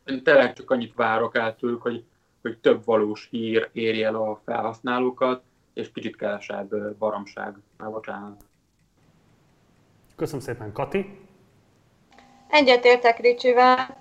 Én 0.04 0.22
tényleg 0.22 0.52
csak 0.52 0.70
annyit 0.70 0.94
várok 0.94 1.36
el 1.36 1.56
tőlük, 1.56 1.82
hogy, 1.82 2.04
hogy 2.42 2.58
több 2.58 2.84
valós 2.84 3.28
hír 3.30 3.68
érje 3.72 4.06
el 4.06 4.14
a 4.14 4.40
felhasználókat, 4.44 5.42
és 5.74 5.92
kicsit 5.92 6.16
kevesebb 6.16 6.96
baromság. 6.98 7.56
Már 7.76 7.90
bocsánat. 7.90 8.44
Köszönöm 10.16 10.40
szépen, 10.40 10.72
Kati. 10.72 11.18
Egyetértek 12.48 13.18
Ricsivel. 13.18 13.96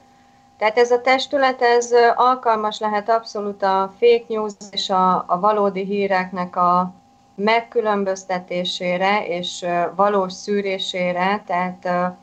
Tehát 0.57 0.77
ez 0.77 0.91
a 0.91 1.01
testület, 1.01 1.61
ez 1.61 1.91
alkalmas 2.15 2.79
lehet 2.79 3.09
abszolút 3.09 3.63
a 3.63 3.93
fake 3.99 4.25
news 4.27 4.53
és 4.71 4.89
a, 4.89 5.25
a 5.27 5.39
valódi 5.39 5.85
híreknek 5.85 6.55
a 6.55 6.93
megkülönböztetésére 7.37 9.27
és 9.27 9.65
valós 9.95 10.33
szűrésére, 10.33 11.43
tehát 11.45 12.13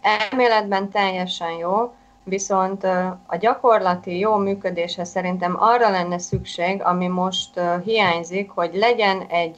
elméletben 0.00 0.90
teljesen 0.90 1.50
jó, 1.50 1.94
viszont 2.24 2.84
a 3.26 3.36
gyakorlati 3.40 4.18
jó 4.18 4.36
működéshez 4.36 5.08
szerintem 5.08 5.56
arra 5.58 5.90
lenne 5.90 6.18
szükség, 6.18 6.82
ami 6.82 7.06
most 7.06 7.60
hiányzik, 7.84 8.50
hogy 8.50 8.74
legyen 8.74 9.20
egy 9.28 9.56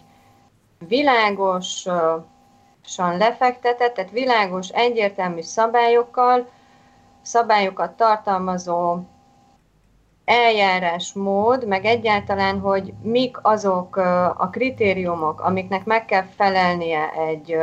világosan 0.79 2.27
lefektetett, 3.17 3.95
tehát 3.95 4.11
világos, 4.11 4.69
egyértelmű 4.69 5.41
szabályokkal, 5.41 6.51
szabályokat 7.23 7.91
tartalmazó 7.91 8.99
eljárásmód, 10.25 11.67
meg 11.67 11.85
egyáltalán, 11.85 12.61
hogy 12.61 12.93
mik 13.03 13.37
azok 13.43 13.97
a 14.37 14.49
kritériumok, 14.53 15.41
amiknek 15.41 15.85
meg 15.85 16.05
kell 16.05 16.25
felelnie 16.37 17.13
egy, 17.13 17.57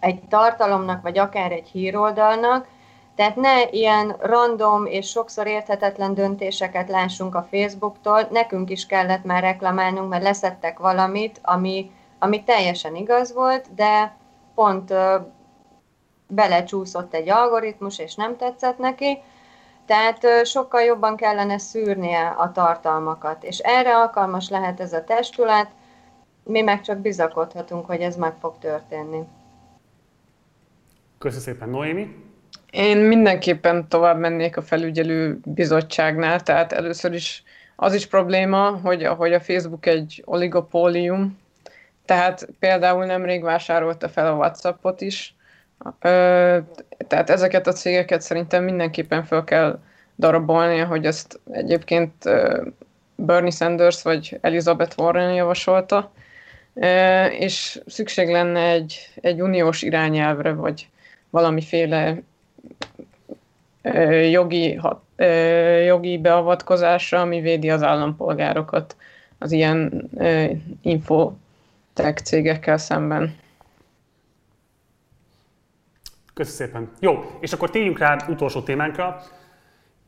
egy 0.00 0.20
tartalomnak, 0.28 1.02
vagy 1.02 1.18
akár 1.18 1.52
egy 1.52 1.68
híroldalnak, 1.68 2.66
tehát 3.14 3.36
ne 3.36 3.68
ilyen 3.70 4.16
random 4.20 4.86
és 4.86 5.08
sokszor 5.08 5.46
érthetetlen 5.46 6.14
döntéseket 6.14 6.88
lássunk 6.88 7.34
a 7.34 7.46
Facebooktól, 7.50 8.28
nekünk 8.30 8.70
is 8.70 8.86
kellett 8.86 9.24
már 9.24 9.42
reklamálnunk, 9.42 10.08
mert 10.08 10.22
leszettek 10.22 10.78
valamit, 10.78 11.40
ami, 11.42 11.90
ami 12.18 12.44
teljesen 12.44 12.94
igaz 12.94 13.34
volt, 13.34 13.74
de 13.74 14.16
pont 14.54 14.94
belecsúszott 16.26 17.14
egy 17.14 17.28
algoritmus, 17.28 17.98
és 17.98 18.14
nem 18.14 18.36
tetszett 18.36 18.78
neki, 18.78 19.18
tehát 19.90 20.46
sokkal 20.46 20.80
jobban 20.80 21.16
kellene 21.16 21.58
szűrnie 21.58 22.26
a 22.26 22.52
tartalmakat, 22.52 23.44
és 23.44 23.58
erre 23.58 23.96
alkalmas 23.96 24.48
lehet 24.48 24.80
ez 24.80 24.92
a 24.92 25.04
testület, 25.04 25.70
mi 26.44 26.60
meg 26.60 26.80
csak 26.80 26.98
bizakodhatunk, 26.98 27.86
hogy 27.86 28.00
ez 28.00 28.16
meg 28.16 28.32
fog 28.40 28.58
történni. 28.58 29.22
Köszönöm 31.18 31.44
szépen, 31.44 31.68
Noémi. 31.68 32.16
Én 32.70 32.96
mindenképpen 32.96 33.88
tovább 33.88 34.18
mennék 34.18 34.56
a 34.56 34.62
felügyelő 34.62 35.40
bizottságnál, 35.44 36.40
tehát 36.40 36.72
először 36.72 37.12
is 37.12 37.42
az 37.76 37.94
is 37.94 38.06
probléma, 38.06 38.70
hogy, 38.82 39.06
hogy 39.06 39.32
a 39.32 39.40
Facebook 39.40 39.86
egy 39.86 40.22
oligopólium, 40.26 41.38
tehát 42.04 42.48
például 42.58 43.04
nemrég 43.04 43.42
vásárolta 43.42 44.08
fel 44.08 44.26
a 44.26 44.36
WhatsAppot 44.36 45.00
is, 45.00 45.34
tehát 47.08 47.30
ezeket 47.30 47.66
a 47.66 47.72
cégeket 47.72 48.20
szerintem 48.20 48.64
mindenképpen 48.64 49.24
fel 49.24 49.44
kell 49.44 49.78
darabolni, 50.18 50.78
hogy 50.78 51.06
ezt 51.06 51.40
egyébként 51.50 52.12
Bernie 53.14 53.50
Sanders 53.50 54.02
vagy 54.02 54.38
Elizabeth 54.40 54.98
Warren 54.98 55.34
javasolta, 55.34 56.12
és 57.38 57.80
szükség 57.86 58.28
lenne 58.28 58.60
egy, 58.60 59.08
egy 59.20 59.42
uniós 59.42 59.82
irányelvre, 59.82 60.52
vagy 60.52 60.88
valamiféle 61.30 62.22
jogi, 64.30 64.80
jogi 65.84 66.18
beavatkozásra, 66.18 67.20
ami 67.20 67.40
védi 67.40 67.70
az 67.70 67.82
állampolgárokat 67.82 68.96
az 69.38 69.52
ilyen 69.52 70.10
infotech 70.82 72.22
cégekkel 72.24 72.78
szemben. 72.78 73.39
Köszönöm 76.40 76.72
szépen. 76.72 76.90
Jó, 77.00 77.38
és 77.40 77.52
akkor 77.52 77.70
térjünk 77.70 77.98
rá 77.98 78.16
utolsó 78.28 78.60
témánkra. 78.60 79.20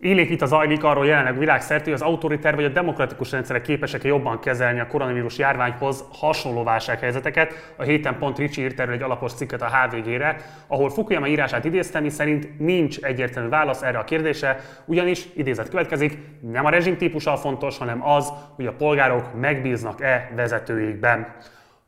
Itt 0.00 0.42
az 0.42 0.48
zajlik 0.48 0.84
arról 0.84 1.06
jelenleg 1.06 1.38
világszerte, 1.38 1.84
hogy 1.84 1.92
az 1.92 2.00
autoriter 2.00 2.54
vagy 2.54 2.64
a 2.64 2.68
demokratikus 2.68 3.30
rendszerek 3.30 3.62
képesek-e 3.62 4.08
jobban 4.08 4.40
kezelni 4.40 4.80
a 4.80 4.86
koronavírus 4.86 5.38
járványhoz 5.38 6.04
hasonló 6.12 6.62
válsághelyzeteket. 6.62 7.74
A 7.76 7.82
héten 7.82 8.18
pont 8.18 8.38
Ricsi 8.38 8.62
írt 8.62 8.80
erről 8.80 8.94
egy 8.94 9.02
alapos 9.02 9.32
cikket 9.32 9.62
a 9.62 9.70
HVG-re, 9.76 10.36
ahol 10.66 10.90
Fukuyama 10.90 11.26
írását 11.26 11.64
idéztem, 11.64 12.08
szerint 12.08 12.58
nincs 12.58 12.98
egyértelmű 12.98 13.48
válasz 13.48 13.82
erre 13.82 13.98
a 13.98 14.04
kérdésre, 14.04 14.60
ugyanis 14.84 15.26
idézet 15.34 15.68
következik, 15.68 16.18
nem 16.40 16.64
a 16.64 16.70
rezsim 16.70 16.96
típusa 16.96 17.36
fontos, 17.36 17.78
hanem 17.78 18.06
az, 18.06 18.32
hogy 18.56 18.66
a 18.66 18.72
polgárok 18.72 19.40
megbíznak-e 19.40 20.30
vezetőikben. 20.34 21.34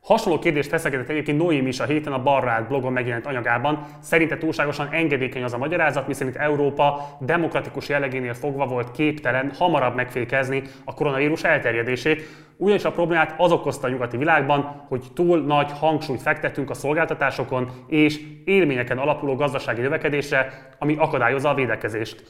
Hasonló 0.05 0.39
kérdést 0.39 0.69
feszegetett 0.69 1.09
egyébként 1.09 1.37
Noémi 1.37 1.67
is 1.67 1.79
a 1.79 1.85
héten 1.85 2.13
a 2.13 2.23
Barrát 2.23 2.67
blogon 2.67 2.93
megjelent 2.93 3.25
anyagában. 3.25 3.85
Szerinte 3.99 4.37
túlságosan 4.37 4.87
engedékeny 4.91 5.43
az 5.43 5.53
a 5.53 5.57
magyarázat, 5.57 6.07
miszerint 6.07 6.35
Európa 6.35 7.17
demokratikus 7.19 7.89
jellegénél 7.89 8.33
fogva 8.33 8.65
volt 8.65 8.91
képtelen 8.91 9.51
hamarabb 9.57 9.95
megfékezni 9.95 10.61
a 10.83 10.93
koronavírus 10.93 11.43
elterjedését. 11.43 12.23
Ugyanis 12.57 12.83
a 12.83 12.91
problémát 12.91 13.35
az 13.37 13.51
okozta 13.51 13.87
a 13.87 13.89
nyugati 13.89 14.17
világban, 14.17 14.85
hogy 14.87 15.03
túl 15.13 15.41
nagy 15.41 15.71
hangsúlyt 15.71 16.21
fektettünk 16.21 16.69
a 16.69 16.73
szolgáltatásokon 16.73 17.69
és 17.87 18.21
élményeken 18.45 18.97
alapuló 18.97 19.35
gazdasági 19.35 19.81
növekedésre, 19.81 20.69
ami 20.79 20.95
akadályozza 20.97 21.49
a 21.49 21.53
védekezést. 21.53 22.23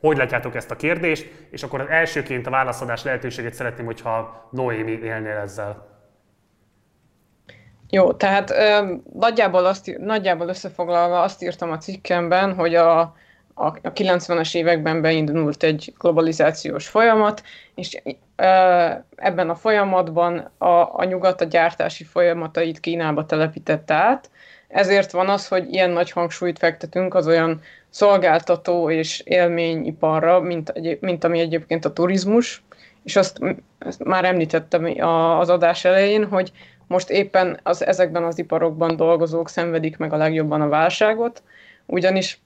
Hogy 0.00 0.16
látjátok 0.16 0.54
ezt 0.54 0.70
a 0.70 0.76
kérdést? 0.76 1.46
És 1.50 1.62
akkor 1.62 1.80
az 1.80 1.88
elsőként 1.88 2.46
a 2.46 2.50
válaszadás 2.50 3.04
lehetőségét 3.04 3.54
szeretném, 3.54 3.86
hogyha 3.86 4.48
Noémi 4.50 4.98
élnél 5.02 5.36
ezzel. 5.36 5.89
Jó, 7.90 8.12
tehát 8.12 8.50
ö, 8.50 8.94
nagyjából, 9.12 9.66
azt, 9.66 9.96
nagyjából 9.98 10.48
összefoglalva 10.48 11.20
azt 11.20 11.42
írtam 11.42 11.70
a 11.70 11.78
cikkemben, 11.78 12.54
hogy 12.54 12.74
a, 12.74 13.00
a, 13.00 13.14
a 13.54 13.92
90-es 13.92 14.54
években 14.54 15.00
beindult 15.00 15.62
egy 15.62 15.92
globalizációs 15.98 16.88
folyamat, 16.88 17.42
és 17.74 18.02
ö, 18.36 18.44
ebben 19.16 19.50
a 19.50 19.54
folyamatban 19.54 20.50
a, 20.58 20.98
a 20.98 21.04
nyugat 21.04 21.40
a 21.40 21.44
gyártási 21.44 22.04
folyamatait 22.04 22.80
Kínába 22.80 23.26
telepítette 23.26 23.94
át, 23.94 24.30
ezért 24.68 25.10
van 25.10 25.28
az, 25.28 25.48
hogy 25.48 25.72
ilyen 25.72 25.90
nagy 25.90 26.10
hangsúlyt 26.10 26.58
fektetünk 26.58 27.14
az 27.14 27.26
olyan 27.26 27.60
szolgáltató 27.88 28.90
és 28.90 29.20
élményiparra, 29.20 30.40
mint, 30.40 31.00
mint 31.00 31.24
ami 31.24 31.38
egyébként 31.38 31.84
a 31.84 31.92
turizmus, 31.92 32.62
és 33.04 33.16
azt, 33.16 33.38
azt 33.78 34.04
már 34.04 34.24
említettem 34.24 34.84
az 35.38 35.48
adás 35.48 35.84
elején, 35.84 36.26
hogy 36.26 36.52
most 36.90 37.10
éppen 37.10 37.60
az, 37.62 37.86
ezekben 37.86 38.24
az 38.24 38.38
iparokban 38.38 38.96
dolgozók 38.96 39.48
szenvedik 39.48 39.96
meg 39.96 40.12
a 40.12 40.16
legjobban 40.16 40.60
a 40.60 40.68
válságot, 40.68 41.42
ugyanis 41.86 42.40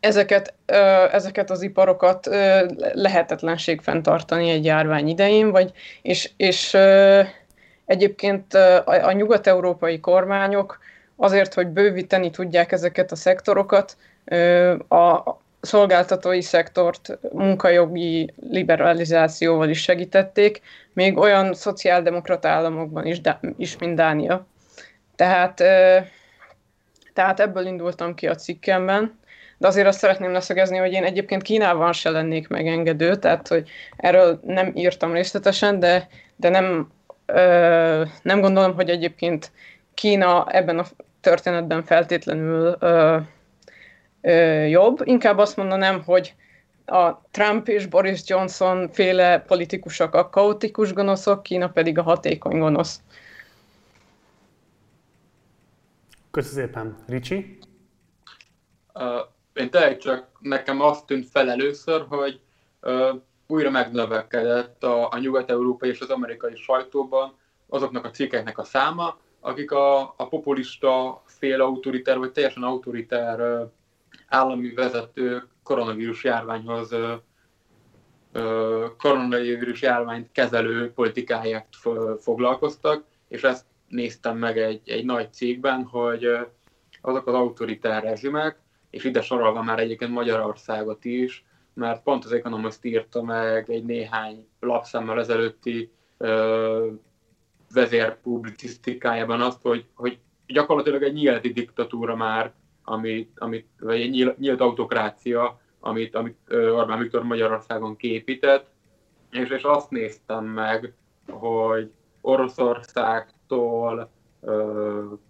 ezeket, 0.00 0.54
ezeket 1.12 1.50
az 1.50 1.62
iparokat 1.62 2.26
lehetetlenség 2.92 3.80
fenntartani 3.80 4.50
egy 4.50 4.64
járvány 4.64 5.08
idején, 5.08 5.50
vagy, 5.50 5.72
és, 6.02 6.30
és 6.36 6.76
egyébként 7.86 8.54
a, 8.84 9.12
nyugat-európai 9.12 10.00
kormányok 10.00 10.78
azért, 11.16 11.54
hogy 11.54 11.66
bővíteni 11.66 12.30
tudják 12.30 12.72
ezeket 12.72 13.12
a 13.12 13.16
szektorokat, 13.16 13.96
a, 14.88 15.36
szolgáltatói 15.68 16.40
szektort 16.40 17.18
munkajogi 17.32 18.34
liberalizációval 18.50 19.68
is 19.68 19.82
segítették, 19.82 20.60
még 20.92 21.16
olyan 21.16 21.54
szociáldemokrata 21.54 22.48
államokban 22.48 23.06
is, 23.06 23.20
is 23.56 23.78
mint 23.78 23.96
Dánia. 23.96 24.46
Tehát, 25.16 25.54
tehát 27.12 27.40
ebből 27.40 27.66
indultam 27.66 28.14
ki 28.14 28.26
a 28.26 28.34
cikkemben, 28.34 29.18
de 29.58 29.66
azért 29.66 29.86
azt 29.86 29.98
szeretném 29.98 30.32
leszögezni, 30.32 30.76
hogy 30.76 30.92
én 30.92 31.04
egyébként 31.04 31.42
Kínában 31.42 31.92
se 31.92 32.10
lennék 32.10 32.48
megengedő, 32.48 33.16
tehát 33.16 33.48
hogy 33.48 33.70
erről 33.96 34.40
nem 34.44 34.72
írtam 34.74 35.12
részletesen, 35.12 35.78
de, 35.78 36.08
de 36.36 36.48
nem, 36.48 36.92
nem 38.22 38.40
gondolom, 38.40 38.74
hogy 38.74 38.90
egyébként 38.90 39.50
Kína 39.94 40.46
ebben 40.50 40.78
a 40.78 40.84
történetben 41.20 41.84
feltétlenül 41.84 42.76
ö, 42.80 43.16
jobb. 44.68 45.00
Inkább 45.04 45.38
azt 45.38 45.56
mondanám, 45.56 46.02
hogy 46.04 46.34
a 46.86 47.20
Trump 47.30 47.68
és 47.68 47.86
Boris 47.86 48.20
Johnson 48.26 48.88
féle 48.92 49.40
politikusok 49.40 50.14
a 50.14 50.30
kaotikus 50.30 50.92
gonoszok, 50.92 51.42
Kína 51.42 51.68
pedig 51.68 51.98
a 51.98 52.02
hatékony 52.02 52.58
gonosz. 52.58 53.00
Köszönöm 56.30 56.66
szépen. 56.66 56.96
Ricsi? 57.06 57.58
Uh, 58.94 59.02
én 59.52 59.70
tényleg 59.70 59.98
csak 59.98 60.26
nekem 60.40 60.80
azt 60.80 61.06
tűnt 61.06 61.28
fel 61.28 61.50
először, 61.50 62.04
hogy 62.08 62.40
uh, 62.82 63.08
újra 63.46 63.70
megnövekedett 63.70 64.84
a, 64.84 65.12
a 65.12 65.18
nyugat-európai 65.18 65.88
és 65.88 66.00
az 66.00 66.10
amerikai 66.10 66.56
sajtóban 66.56 67.36
azoknak 67.68 68.04
a 68.04 68.10
cikkeknek 68.10 68.58
a 68.58 68.64
száma, 68.64 69.18
akik 69.40 69.70
a, 69.70 70.00
a 70.00 70.28
populista, 70.28 71.22
fél 71.24 71.60
autoriter 71.60 72.18
vagy 72.18 72.32
teljesen 72.32 72.62
autoriter 72.62 73.40
uh, 73.40 73.70
állami 74.28 74.74
vezetők 74.74 75.48
koronavírus 75.62 76.24
járványhoz 76.24 76.94
koronavírus 78.98 79.82
járványt 79.82 80.32
kezelő 80.32 80.92
politikáját 80.92 81.66
foglalkoztak, 82.20 83.04
és 83.28 83.42
ezt 83.42 83.64
néztem 83.88 84.36
meg 84.36 84.58
egy, 84.58 84.88
egy 84.88 85.04
nagy 85.04 85.32
cégben, 85.32 85.84
hogy 85.84 86.38
azok 87.00 87.26
az 87.26 87.34
autoritár 87.34 88.02
rezsimek, 88.02 88.58
és 88.90 89.04
ide 89.04 89.20
sorolva 89.22 89.62
már 89.62 89.78
egyébként 89.78 90.10
Magyarországot 90.10 91.04
is, 91.04 91.44
mert 91.74 92.02
pont 92.02 92.24
az 92.24 92.32
Economist 92.32 92.84
írta 92.84 93.22
meg 93.22 93.70
egy 93.70 93.84
néhány 93.84 94.46
lapszámmal 94.60 95.18
ezelőtti 95.20 95.90
ö, 96.16 96.90
vezérpublicisztikájában 97.72 99.40
azt, 99.40 99.62
hogy, 99.62 99.84
hogy 99.94 100.18
gyakorlatilag 100.46 101.02
egy 101.02 101.12
nyílti 101.12 101.52
diktatúra 101.52 102.16
már 102.16 102.52
amit, 102.88 103.38
amit, 103.38 103.68
vagy 103.78 104.00
egy 104.00 104.36
nyílt, 104.38 104.60
autokrácia, 104.60 105.60
amit, 105.80 106.14
amit 106.14 106.38
Orbán 106.52 106.98
Viktor 106.98 107.22
Magyarországon 107.22 107.96
képített, 107.96 108.66
és, 109.30 109.48
és 109.48 109.62
azt 109.62 109.90
néztem 109.90 110.44
meg, 110.44 110.94
hogy 111.30 111.92
Oroszországtól 112.20 114.10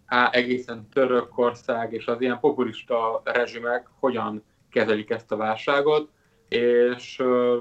á, 0.07 0.31
egészen 0.33 0.89
Törökország 0.93 1.93
és 1.93 2.07
az 2.07 2.21
ilyen 2.21 2.41
populista 2.41 3.23
rezsimek 3.25 3.89
hogyan 3.99 4.45
kezelik 4.71 5.11
ezt 5.11 5.33
a 5.33 5.37
válságot, 5.37 6.11
és 6.49 7.19
uh, 7.19 7.57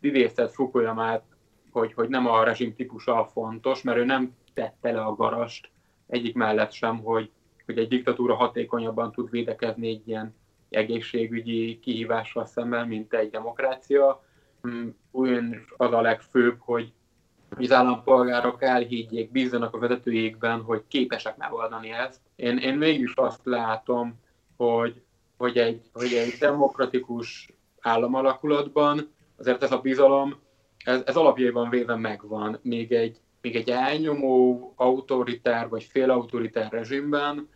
idéztet 0.00 0.52
Fukuyamát, 0.52 1.22
hogy, 1.70 1.92
hogy 1.92 2.08
nem 2.08 2.26
a 2.26 2.44
rezsim 2.44 2.74
típusa 2.74 3.24
fontos, 3.32 3.82
mert 3.82 3.98
ő 3.98 4.04
nem 4.04 4.34
tette 4.54 4.92
le 4.92 5.00
a 5.00 5.14
garast 5.14 5.70
egyik 6.06 6.34
mellett 6.34 6.72
sem, 6.72 6.98
hogy 6.98 7.30
hogy 7.70 7.82
egy 7.82 7.88
diktatúra 7.88 8.34
hatékonyabban 8.34 9.12
tud 9.12 9.30
védekezni 9.30 9.88
egy 9.88 10.08
ilyen 10.08 10.34
egészségügyi 10.70 11.78
kihívással 11.78 12.46
szemben, 12.46 12.88
mint 12.88 13.14
egy 13.14 13.30
demokrácia. 13.30 14.24
Mm, 14.68 14.88
Ugyan 15.10 15.64
az 15.76 15.92
a 15.92 16.00
legfőbb, 16.00 16.56
hogy 16.58 16.92
az 17.58 17.72
állampolgárok 17.72 18.62
elhiggyék, 18.62 19.30
bízzanak 19.30 19.74
a 19.74 19.78
vezetőjékben, 19.78 20.62
hogy 20.62 20.82
képesek 20.88 21.36
megoldani 21.36 21.90
ezt. 21.90 22.20
Én, 22.36 22.58
én 22.58 22.74
mégis 22.74 23.12
azt 23.14 23.40
látom, 23.44 24.20
hogy, 24.56 25.02
hogy, 25.36 25.56
egy, 25.56 25.80
hogy 25.92 26.12
egy 26.12 26.36
demokratikus 26.40 27.52
államalakulatban 27.80 29.10
azért 29.36 29.62
ez 29.62 29.72
a 29.72 29.80
bizalom, 29.80 30.36
ez, 30.84 31.02
ez 31.06 31.16
alapjában 31.16 31.70
véve 31.70 31.96
megvan. 31.96 32.58
Még 32.62 32.92
egy, 32.92 33.20
még 33.40 33.56
egy 33.56 33.70
elnyomó, 33.70 34.72
autoritár 34.76 35.68
vagy 35.68 35.82
félautoritár 35.82 36.72
rezsimben 36.72 37.48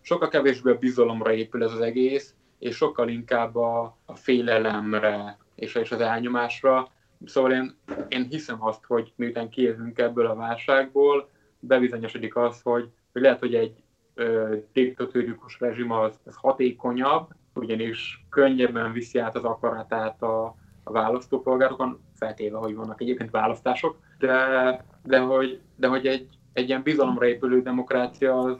sokkal 0.00 0.28
kevésbé 0.28 0.70
a 0.70 0.78
bizalomra 0.78 1.32
épül 1.32 1.64
ez 1.64 1.72
az 1.72 1.80
egész, 1.80 2.34
és 2.58 2.76
sokkal 2.76 3.08
inkább 3.08 3.56
a, 3.56 3.96
a 4.06 4.14
félelemre 4.14 5.38
és, 5.54 5.74
és 5.74 5.92
az 5.92 6.00
elnyomásra. 6.00 6.88
Szóval 7.24 7.52
én, 7.52 7.76
én 8.08 8.26
hiszem 8.30 8.64
azt, 8.64 8.84
hogy 8.84 9.12
miután 9.16 9.48
kijövünk 9.48 9.98
ebből 9.98 10.26
a 10.26 10.34
válságból, 10.34 11.28
bebizonyosodik 11.60 12.36
az, 12.36 12.60
hogy, 12.62 12.88
hogy 13.12 13.22
lehet, 13.22 13.38
hogy 13.38 13.54
egy 13.54 13.82
ö, 14.14 14.56
diktatórikus 14.72 15.60
rezsim 15.60 15.90
az, 15.90 16.20
az 16.24 16.36
hatékonyabb, 16.36 17.28
ugyanis 17.54 18.26
könnyebben 18.30 18.92
viszi 18.92 19.18
át 19.18 19.36
az 19.36 19.44
akaratát 19.44 20.22
a, 20.22 20.54
a 20.84 20.92
választópolgárokon, 20.92 22.00
feltéve, 22.14 22.58
hogy 22.58 22.74
vannak 22.74 23.00
egyébként 23.00 23.30
választások, 23.30 23.96
de, 24.18 24.84
de, 25.04 25.18
hogy, 25.18 25.60
de 25.76 25.86
hogy 25.86 26.06
egy, 26.06 26.28
egy 26.52 26.68
ilyen 26.68 26.82
bizalomra 26.82 27.26
épülő 27.26 27.62
demokrácia 27.62 28.38
az, 28.38 28.56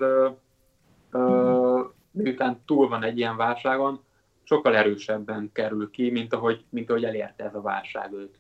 miután 2.11 2.63
túl 2.67 2.89
van 2.89 3.03
egy 3.03 3.19
ilyen 3.19 3.37
válságon, 3.37 4.05
sokkal 4.43 4.77
erősebben 4.77 5.51
kerül 5.53 5.91
ki, 5.91 6.11
mint 6.11 6.33
ahogy, 6.33 6.65
mint 6.69 6.91
ahogy 6.91 7.05
elérte 7.05 7.45
ez 7.45 7.55
a 7.55 7.61
válság 7.61 8.13
őt. 8.13 8.39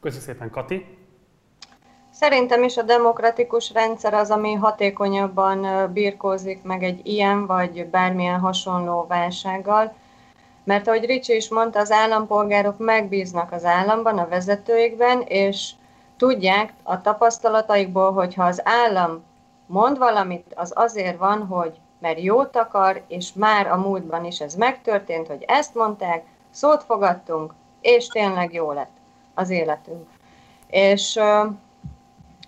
Köszönöm 0.00 0.24
szépen, 0.24 0.50
Kati. 0.50 0.86
Szerintem 2.10 2.62
is 2.62 2.76
a 2.76 2.82
demokratikus 2.82 3.72
rendszer 3.72 4.14
az, 4.14 4.30
ami 4.30 4.52
hatékonyabban 4.52 5.92
birkózik 5.92 6.62
meg 6.62 6.82
egy 6.82 7.06
ilyen 7.06 7.46
vagy 7.46 7.86
bármilyen 7.86 8.40
hasonló 8.40 9.06
válsággal. 9.08 9.94
Mert 10.64 10.88
ahogy 10.88 11.04
Ricsi 11.04 11.34
is 11.34 11.48
mondta, 11.48 11.78
az 11.78 11.90
állampolgárok 11.90 12.78
megbíznak 12.78 13.52
az 13.52 13.64
államban, 13.64 14.18
a 14.18 14.28
vezetőikben, 14.28 15.20
és 15.20 15.70
tudják 16.16 16.72
a 16.82 17.00
tapasztalataikból, 17.00 18.12
hogy 18.12 18.34
ha 18.34 18.44
az 18.44 18.60
állam 18.64 19.24
mond 19.66 19.98
valamit, 19.98 20.52
az 20.54 20.72
azért 20.74 21.18
van, 21.18 21.46
hogy 21.46 21.78
mert 21.98 22.20
jót 22.20 22.56
akar, 22.56 23.02
és 23.06 23.32
már 23.32 23.66
a 23.66 23.76
múltban 23.76 24.24
is 24.24 24.40
ez 24.40 24.54
megtörtént, 24.54 25.26
hogy 25.26 25.44
ezt 25.46 25.74
mondták, 25.74 26.24
szót 26.50 26.82
fogadtunk, 26.82 27.52
és 27.80 28.06
tényleg 28.06 28.52
jó 28.52 28.72
lett 28.72 28.96
az 29.34 29.50
életünk. 29.50 30.08
És 30.66 31.20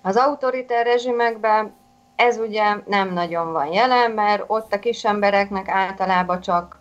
az 0.03 0.17
autoritár 0.17 0.85
rezsimekben 0.85 1.75
ez 2.17 2.39
ugye 2.39 2.77
nem 2.87 3.13
nagyon 3.13 3.53
van 3.53 3.73
jelen, 3.73 4.11
mert 4.11 4.45
ott 4.47 4.73
a 4.73 4.79
kis 4.79 5.05
embereknek 5.05 5.69
általában 5.69 6.41
csak 6.41 6.79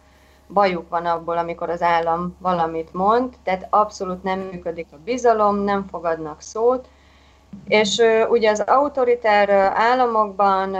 bajuk 0.47 0.89
van 0.89 1.05
abból, 1.05 1.37
amikor 1.37 1.69
az 1.69 1.81
állam 1.81 2.35
valamit 2.39 2.93
mond, 2.93 3.33
tehát 3.43 3.67
abszolút 3.69 4.23
nem 4.23 4.39
működik 4.39 4.87
a 4.91 4.97
bizalom, 5.03 5.55
nem 5.55 5.87
fogadnak 5.87 6.41
szót, 6.41 6.87
és 7.67 8.01
ugye 8.29 8.49
az 8.49 8.59
autoritár 8.59 9.49
államokban 9.75 10.75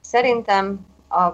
szerintem 0.00 0.86
a, 1.08 1.26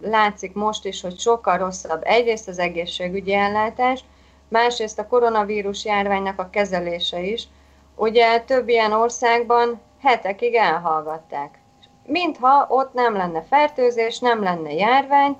látszik 0.00 0.54
most 0.54 0.84
is, 0.84 1.00
hogy 1.00 1.18
sokkal 1.18 1.58
rosszabb 1.58 2.00
egyrészt 2.04 2.48
az 2.48 2.58
egészségügyi 2.58 3.34
ellátás, 3.34 4.04
másrészt 4.48 4.98
a 4.98 5.06
koronavírus 5.06 5.84
járványnak 5.84 6.38
a 6.38 6.50
kezelése 6.50 7.22
is. 7.22 7.48
Ugye 7.94 8.40
több 8.40 8.68
ilyen 8.68 8.92
országban 8.92 9.80
hetekig 10.02 10.54
elhallgatták. 10.54 11.58
Mintha 12.06 12.66
ott 12.68 12.92
nem 12.92 13.16
lenne 13.16 13.42
fertőzés, 13.42 14.18
nem 14.18 14.42
lenne 14.42 14.72
járvány, 14.72 15.36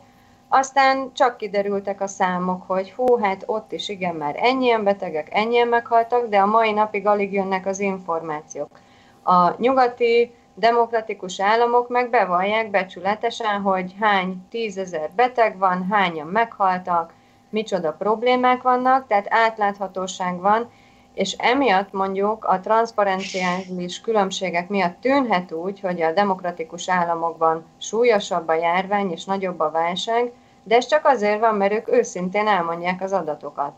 aztán 0.53 1.13
csak 1.13 1.37
kiderültek 1.37 2.01
a 2.01 2.07
számok, 2.07 2.63
hogy 2.67 2.91
hú, 2.91 3.19
hát 3.19 3.43
ott 3.47 3.73
is 3.73 3.89
igen, 3.89 4.15
már 4.15 4.37
ennyien 4.39 4.85
betegek, 4.85 5.29
ennyien 5.31 5.69
meghaltak, 5.69 6.29
de 6.29 6.39
a 6.39 6.47
mai 6.47 6.73
napig 6.73 7.07
alig 7.07 7.33
jönnek 7.33 7.67
az 7.67 7.81
információk. 7.81 8.69
A 9.23 9.61
nyugati 9.61 10.35
demokratikus 10.55 11.41
államok 11.41 11.89
meg 11.89 12.11
bevallják 12.11 12.71
becsületesen, 12.71 13.61
hogy 13.61 13.95
hány 14.01 14.47
tízezer 14.51 15.11
beteg 15.17 15.59
van, 15.59 15.87
hányan 15.91 16.27
meghaltak, 16.27 17.13
micsoda 17.49 17.93
problémák 17.93 18.63
vannak, 18.63 19.07
tehát 19.07 19.27
átláthatóság 19.29 20.41
van, 20.41 20.71
és 21.21 21.33
emiatt 21.39 21.93
mondjuk 21.93 22.45
a 22.45 22.61
transzparenciális 22.61 24.01
különbségek 24.01 24.69
miatt 24.69 25.01
tűnhet 25.01 25.53
úgy, 25.53 25.81
hogy 25.81 26.03
a 26.03 26.13
demokratikus 26.13 26.89
államokban 26.89 27.65
súlyosabb 27.79 28.49
a 28.49 28.55
járvány 28.55 29.11
és 29.11 29.25
nagyobb 29.25 29.61
a 29.61 29.71
válság, 29.71 30.33
de 30.63 30.77
ez 30.77 30.87
csak 30.87 31.05
azért 31.05 31.41
van, 31.41 31.55
mert 31.55 31.73
ők 31.73 31.93
őszintén 31.93 32.47
elmondják 32.47 33.03
az 33.03 33.13
adatokat, 33.13 33.73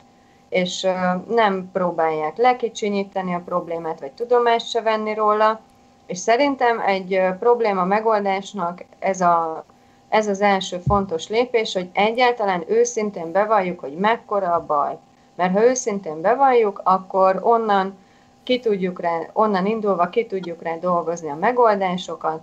és 0.49 0.86
nem 1.28 1.70
próbálják 1.72 2.36
lekicsinyíteni 2.36 3.34
a 3.34 3.43
problémát, 3.45 4.01
vagy 4.01 4.12
tudomást 4.12 4.68
se 4.68 4.80
venni 4.80 5.14
róla, 5.14 5.61
és 6.07 6.18
szerintem 6.18 6.80
egy 6.80 7.20
probléma 7.38 7.84
megoldásnak 7.84 8.84
ez, 8.99 9.20
a, 9.20 9.64
ez 10.09 10.26
az 10.26 10.40
első 10.40 10.78
fontos 10.86 11.28
lépés, 11.28 11.72
hogy 11.72 11.88
egyáltalán 11.93 12.64
őszintén 12.66 13.32
bevalljuk, 13.32 13.80
hogy 13.80 13.97
mekkora 13.97 14.55
a 14.55 14.66
baj. 14.66 14.99
Mert 15.43 15.55
ha 15.55 15.64
őszintén 15.64 16.20
bevalljuk, 16.20 16.80
akkor 16.84 17.40
onnan 17.43 17.99
ki 18.43 18.61
tudjuk 18.61 19.01
rá, 19.01 19.18
onnan 19.32 19.66
indulva 19.66 20.09
ki 20.09 20.26
tudjuk 20.26 20.62
rá 20.62 20.76
dolgozni 20.76 21.30
a 21.30 21.34
megoldásokat. 21.34 22.40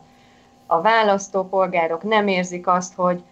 A 0.66 0.82
választópolgárok 0.82 2.04
nem 2.04 2.28
érzik 2.28 2.68
azt, 2.68 2.94
hogy 2.96 3.24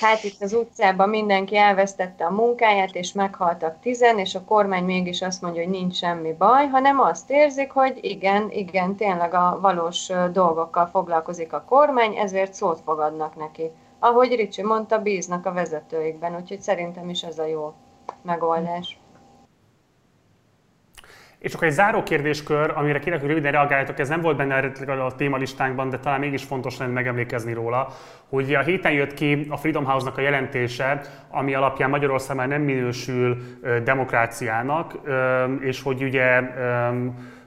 hát 0.00 0.24
itt 0.24 0.42
az 0.42 0.52
utcában 0.52 1.08
mindenki 1.08 1.56
elvesztette 1.56 2.24
a 2.24 2.30
munkáját, 2.30 2.94
és 2.94 3.12
meghaltak 3.12 3.80
tizen, 3.80 4.18
és 4.18 4.34
a 4.34 4.44
kormány 4.44 4.84
mégis 4.84 5.22
azt 5.22 5.42
mondja, 5.42 5.62
hogy 5.62 5.70
nincs 5.70 5.96
semmi 5.96 6.32
baj, 6.32 6.66
hanem 6.66 7.00
azt 7.00 7.30
érzik, 7.30 7.70
hogy 7.70 7.98
igen, 8.00 8.50
igen, 8.50 8.96
tényleg 8.96 9.34
a 9.34 9.58
valós 9.60 10.10
dolgokkal 10.32 10.86
foglalkozik 10.86 11.52
a 11.52 11.64
kormány, 11.68 12.16
ezért 12.16 12.54
szót 12.54 12.80
fogadnak 12.80 13.36
neki. 13.36 13.70
Ahogy 13.98 14.34
Ricsi 14.34 14.62
mondta, 14.62 14.98
bíznak 14.98 15.46
a 15.46 15.52
vezetőikben, 15.52 16.36
úgyhogy 16.36 16.60
szerintem 16.60 17.08
is 17.08 17.22
ez 17.22 17.38
a 17.38 17.46
jó 17.46 17.72
megoldás. 18.22 19.01
És 21.42 21.54
akkor 21.54 21.66
egy 21.66 21.72
záró 21.72 22.02
kérdéskör, 22.02 22.72
amire 22.74 22.98
kérek, 22.98 23.20
hogy 23.20 23.28
röviden 23.28 23.52
reagáljatok, 23.52 23.98
ez 23.98 24.08
nem 24.08 24.20
volt 24.20 24.36
benne 24.36 24.72
a 24.86 25.14
témalistánkban, 25.14 25.90
de 25.90 25.98
talán 25.98 26.20
mégis 26.20 26.44
fontos 26.44 26.78
lenne 26.78 26.92
megemlékezni 26.92 27.52
róla, 27.52 27.88
hogy 28.28 28.54
a 28.54 28.60
héten 28.60 28.92
jött 28.92 29.14
ki 29.14 29.46
a 29.50 29.56
Freedom 29.56 29.84
House-nak 29.84 30.18
a 30.18 30.20
jelentése, 30.20 31.00
ami 31.30 31.54
alapján 31.54 31.90
Magyarország 31.90 32.36
már 32.36 32.48
nem 32.48 32.62
minősül 32.62 33.36
demokráciának, 33.84 34.94
és 35.60 35.82
hogy 35.82 36.02
ugye 36.02 36.40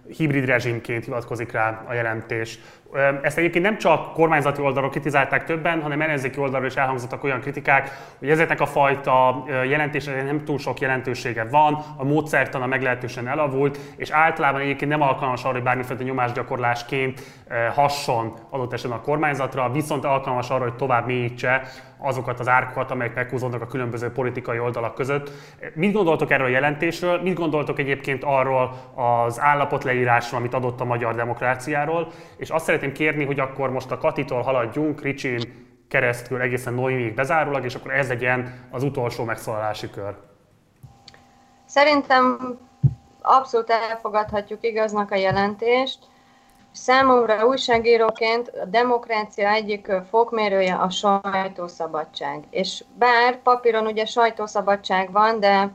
hibrid 0.08 0.46
rezsimként 0.46 1.06
hivatkozik 1.06 1.52
rá 1.52 1.84
a 1.88 1.94
jelentés. 1.94 2.60
Ezt 3.22 3.38
egyébként 3.38 3.66
nem 3.66 3.78
csak 3.78 4.14
kormányzati 4.14 4.62
oldalról 4.62 4.90
kritizálták 4.90 5.44
többen, 5.44 5.82
hanem 5.82 6.02
ellenzéki 6.02 6.40
oldalról 6.40 6.68
is 6.68 6.76
elhangzottak 6.76 7.24
olyan 7.24 7.40
kritikák, 7.40 7.92
hogy 8.20 8.30
ezeknek 8.30 8.62
a 8.62 8.66
fajta 8.66 9.44
jelentésnek 9.68 10.26
nem 10.26 10.44
túl 10.44 10.58
sok 10.58 10.80
jelentősége 10.80 11.44
van, 11.44 11.84
a 11.98 12.04
módszertana 12.04 12.66
meglehetősen 12.66 13.28
elavult, 13.28 13.80
és 13.98 14.10
általában 14.10 14.62
egyébként 14.62 14.92
nem 14.92 15.02
alkalmas 15.02 15.44
arra, 15.44 15.54
hogy 15.54 15.64
bármiféle 15.64 16.04
nyomásgyakorlásként 16.04 17.22
hasson 17.74 18.34
adott 18.50 18.74
esetben 18.74 19.00
a 19.00 19.02
kormányzatra, 19.02 19.72
viszont 19.72 20.06
alkalmas 20.06 20.50
arra, 20.50 20.64
hogy 20.64 20.76
tovább 20.76 21.06
mélyítse 21.06 21.62
azokat 21.98 22.40
az 22.40 22.48
árkokat, 22.48 22.92
amelyek 22.92 23.16
meghúzódnak 23.16 23.62
a 23.62 23.68
különböző 23.68 24.12
politikai 24.12 24.60
oldalak 24.60 24.96
között. 24.96 25.32
Mit 25.74 25.94
gondoltok 25.94 26.32
erről 26.32 26.46
a 26.46 26.50
jelentésről? 26.50 27.22
Mit 27.22 27.34
gondoltok 27.34 27.80
egyébként 27.80 28.24
arról 28.24 28.72
az 28.96 29.42
állapotleírásról, 29.42 30.40
amit 30.40 30.54
adott 30.54 30.82
a 30.82 30.86
magyar 30.86 31.16
demokráciáról? 31.16 32.08
És 32.38 32.50
azt 32.50 32.66
szeretném 32.76 33.08
kérni, 33.08 33.26
hogy 33.26 33.40
akkor 33.40 33.70
most 33.70 33.92
a 33.92 33.98
Katitól 33.98 34.42
haladjunk, 34.42 35.02
Ricsin 35.02 35.40
keresztül 35.88 36.42
egészen 36.42 36.74
Noémiig 36.74 37.14
bezárólag, 37.14 37.66
és 37.66 37.76
akkor 37.76 37.94
ez 37.94 38.08
legyen 38.08 38.68
az 38.72 38.84
utolsó 38.84 39.24
megszólalási 39.24 39.90
kör. 39.90 40.16
Szerintem 41.66 42.38
abszolút 43.22 43.70
elfogadhatjuk 43.70 44.64
igaznak 44.64 45.12
a 45.12 45.16
jelentést. 45.16 46.00
Számomra 46.72 47.46
újságíróként 47.46 48.48
a 48.48 48.66
demokrácia 48.66 49.50
egyik 49.50 49.92
fokmérője 50.10 50.76
a 50.76 50.90
sajtószabadság. 50.90 52.44
És 52.50 52.84
bár 52.98 53.42
papíron 53.42 53.86
ugye 53.86 54.06
sajtószabadság 54.06 55.12
van, 55.12 55.40
de 55.40 55.72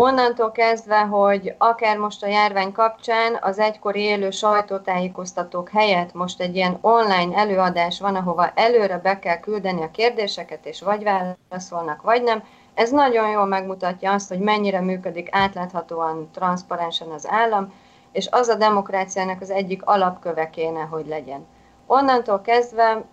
onnantól 0.00 0.52
kezdve, 0.52 1.00
hogy 1.00 1.54
akár 1.58 1.98
most 1.98 2.22
a 2.22 2.26
járvány 2.26 2.72
kapcsán 2.72 3.38
az 3.40 3.58
egykori 3.58 4.00
élő 4.00 4.30
sajtótájékoztatók 4.30 5.68
helyett 5.68 6.12
most 6.12 6.40
egy 6.40 6.56
ilyen 6.56 6.78
online 6.80 7.36
előadás 7.36 8.00
van, 8.00 8.14
ahova 8.14 8.50
előre 8.54 8.98
be 8.98 9.18
kell 9.18 9.40
küldeni 9.40 9.82
a 9.82 9.90
kérdéseket, 9.90 10.66
és 10.66 10.82
vagy 10.82 11.02
válaszolnak, 11.02 12.02
vagy 12.02 12.22
nem. 12.22 12.42
Ez 12.74 12.90
nagyon 12.90 13.30
jól 13.30 13.46
megmutatja 13.46 14.12
azt, 14.12 14.28
hogy 14.28 14.38
mennyire 14.38 14.80
működik 14.80 15.28
átláthatóan, 15.30 16.30
transzparensen 16.32 17.08
az 17.08 17.26
állam, 17.28 17.72
és 18.12 18.28
az 18.30 18.48
a 18.48 18.54
demokráciának 18.54 19.40
az 19.40 19.50
egyik 19.50 19.84
alapköve 19.84 20.50
kéne, 20.50 20.80
hogy 20.80 21.06
legyen. 21.06 21.46
Onnantól 21.86 22.40
kezdve 22.40 23.04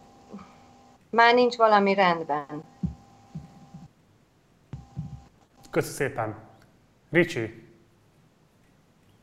már 1.10 1.34
nincs 1.34 1.58
valami 1.58 1.94
rendben. 1.94 2.64
Köszönöm 5.72 5.96
szépen. 5.96 6.47
Ricsi. 7.10 7.66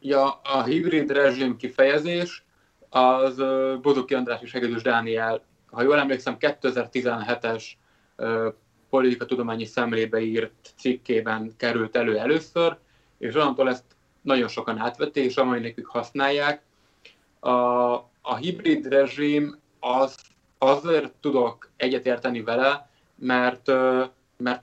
Ja, 0.00 0.40
a 0.42 0.62
hibrid 0.62 1.10
rezsim 1.10 1.56
kifejezés 1.56 2.44
az 2.88 3.36
Bodoki 3.82 4.14
András 4.14 4.40
és 4.42 4.52
Hegedűs 4.52 4.82
Dániel, 4.82 5.44
ha 5.70 5.82
jól 5.82 5.98
emlékszem, 5.98 6.36
2017-es 6.40 7.64
politikatudományi 8.90 9.64
szemlébe 9.64 10.20
írt 10.20 10.74
cikkében 10.78 11.52
került 11.56 11.96
elő 11.96 12.18
először, 12.18 12.76
és 13.18 13.34
onnantól 13.34 13.68
ezt 13.68 13.84
nagyon 14.20 14.48
sokan 14.48 14.78
átvették, 14.78 15.24
és 15.24 15.36
amely 15.36 15.60
nekük 15.60 15.86
használják. 15.86 16.62
A, 17.40 17.50
a 18.20 18.36
hibrid 18.36 18.86
rezsim 18.86 19.58
az, 19.80 20.16
azért 20.58 21.12
tudok 21.12 21.68
egyetérteni 21.76 22.42
vele, 22.42 22.90
mert, 23.14 23.72
mert 24.36 24.62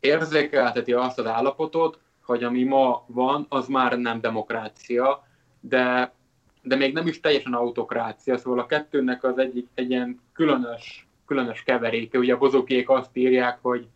érzékelteti 0.00 0.92
azt 0.92 1.18
az 1.18 1.26
állapotot, 1.26 1.98
hogy 2.30 2.44
ami 2.44 2.62
ma 2.62 3.04
van, 3.06 3.46
az 3.48 3.66
már 3.66 3.98
nem 3.98 4.20
demokrácia, 4.20 5.26
de, 5.60 6.12
de 6.62 6.76
még 6.76 6.92
nem 6.92 7.06
is 7.06 7.20
teljesen 7.20 7.52
autokrácia, 7.54 8.38
szóval 8.38 8.58
a 8.58 8.66
kettőnek 8.66 9.24
az 9.24 9.38
egyik 9.38 9.68
egy 9.74 9.90
ilyen 9.90 10.20
különös, 10.32 11.06
különös 11.26 11.62
keveréke. 11.62 12.18
Ugye 12.18 12.34
a 12.34 12.38
bozókiék 12.38 12.90
azt 12.90 13.16
írják, 13.16 13.58
hogy 13.62 13.86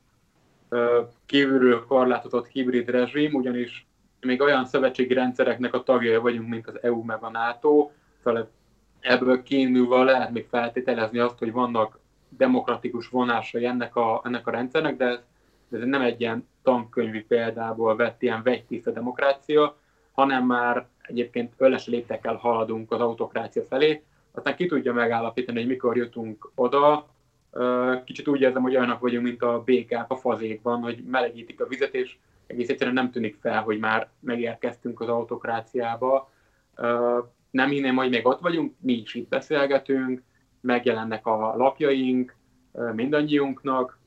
kívülről 1.26 1.86
korlátozott 1.86 2.46
hibrid 2.46 2.88
rezsim, 2.88 3.34
ugyanis 3.34 3.86
még 4.20 4.40
olyan 4.40 4.64
szövetségi 4.64 5.14
rendszereknek 5.14 5.74
a 5.74 5.82
tagjai 5.82 6.16
vagyunk, 6.16 6.48
mint 6.48 6.66
az 6.66 6.82
EU 6.82 7.02
meg 7.02 7.22
a 7.22 7.30
NATO, 7.30 7.90
szóval 8.22 8.50
ebből 9.00 9.42
kiindulva 9.42 10.02
lehet 10.04 10.30
még 10.30 10.46
feltételezni 10.50 11.18
azt, 11.18 11.38
hogy 11.38 11.52
vannak 11.52 11.98
demokratikus 12.28 13.08
vonásai 13.08 13.64
ennek 13.64 13.96
a, 13.96 14.20
ennek 14.24 14.46
a 14.46 14.50
rendszernek, 14.50 14.96
de, 14.96 15.24
ez 15.74 15.88
nem 15.88 16.00
egy 16.00 16.20
ilyen 16.20 16.48
tankönyvi 16.62 17.22
példából 17.22 17.96
vett 17.96 18.22
ilyen 18.22 18.42
vegytiszta 18.42 18.90
demokrácia, 18.90 19.76
hanem 20.12 20.46
már 20.46 20.86
egyébként 21.02 21.52
öles 21.56 21.86
léptekkel 21.86 22.34
haladunk 22.34 22.92
az 22.92 23.00
autokrácia 23.00 23.62
felé, 23.62 24.02
aztán 24.32 24.56
ki 24.56 24.66
tudja 24.66 24.92
megállapítani, 24.92 25.58
hogy 25.58 25.68
mikor 25.68 25.96
jutunk 25.96 26.50
oda. 26.54 27.06
Kicsit 28.04 28.28
úgy 28.28 28.40
érzem, 28.40 28.62
hogy 28.62 28.76
olyanok 28.76 29.00
vagyunk, 29.00 29.24
mint 29.24 29.42
a 29.42 29.62
békák 29.64 30.10
a 30.10 30.16
fazékban, 30.16 30.80
hogy 30.80 31.02
melegítik 31.06 31.60
a 31.60 31.66
vizet, 31.66 31.94
és 31.94 32.16
egész 32.46 32.68
egyszerűen 32.68 32.94
nem 32.94 33.10
tűnik 33.10 33.36
fel, 33.40 33.62
hogy 33.62 33.78
már 33.78 34.08
megérkeztünk 34.20 35.00
az 35.00 35.08
autokráciába. 35.08 36.30
Nem 37.50 37.68
hinném, 37.68 37.96
hogy 37.96 38.10
még 38.10 38.26
ott 38.26 38.40
vagyunk, 38.40 38.74
mi 38.80 38.92
is 38.92 39.14
itt 39.14 39.28
beszélgetünk, 39.28 40.22
megjelennek 40.60 41.26
a 41.26 41.54
lapjaink 41.56 42.36
mindannyiunknak, 42.92 43.98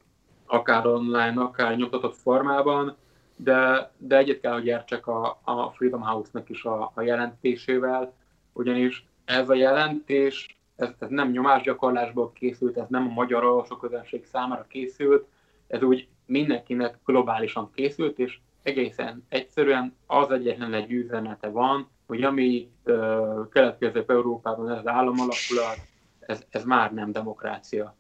akár 0.47 0.85
online, 0.85 1.41
akár 1.41 1.75
nyomtatott 1.75 2.15
formában, 2.15 2.95
de, 3.35 3.91
de 3.97 4.17
egyet 4.17 4.39
kell, 4.39 4.53
hogy 4.53 4.65
értsek 4.65 5.07
a, 5.07 5.39
a 5.43 5.69
Freedom 5.69 6.01
House-nak 6.01 6.49
is 6.49 6.63
a, 6.63 6.91
a 6.93 7.01
jelentésével, 7.01 8.13
ugyanis 8.53 9.05
ez 9.25 9.49
a 9.49 9.55
jelentés, 9.55 10.57
ez, 10.75 10.89
ez 10.99 11.09
nem 11.09 11.31
nyomásgyakorlásból 11.31 12.31
készült, 12.31 12.77
ez 12.77 12.87
nem 12.89 13.07
a 13.07 13.13
magyar 13.13 13.43
olvasó 13.43 13.75
közönség 13.75 14.25
számára 14.25 14.65
készült, 14.67 15.27
ez 15.67 15.81
úgy 15.81 16.07
mindenkinek 16.25 16.99
globálisan 17.05 17.71
készült, 17.75 18.19
és 18.19 18.39
egészen 18.63 19.25
egyszerűen 19.29 19.95
az 20.05 20.31
egyetlen 20.31 20.73
egy 20.73 20.91
üzenete 20.91 21.49
van, 21.49 21.89
hogy 22.07 22.23
ami 22.23 22.69
uh, 22.85 23.49
kelet-közép-európában 23.49 24.71
ez 24.71 24.77
az 24.77 24.87
államalakulat, 24.87 25.77
ez, 26.19 26.45
ez 26.49 26.63
már 26.63 26.93
nem 26.93 27.11
demokrácia. 27.11 27.95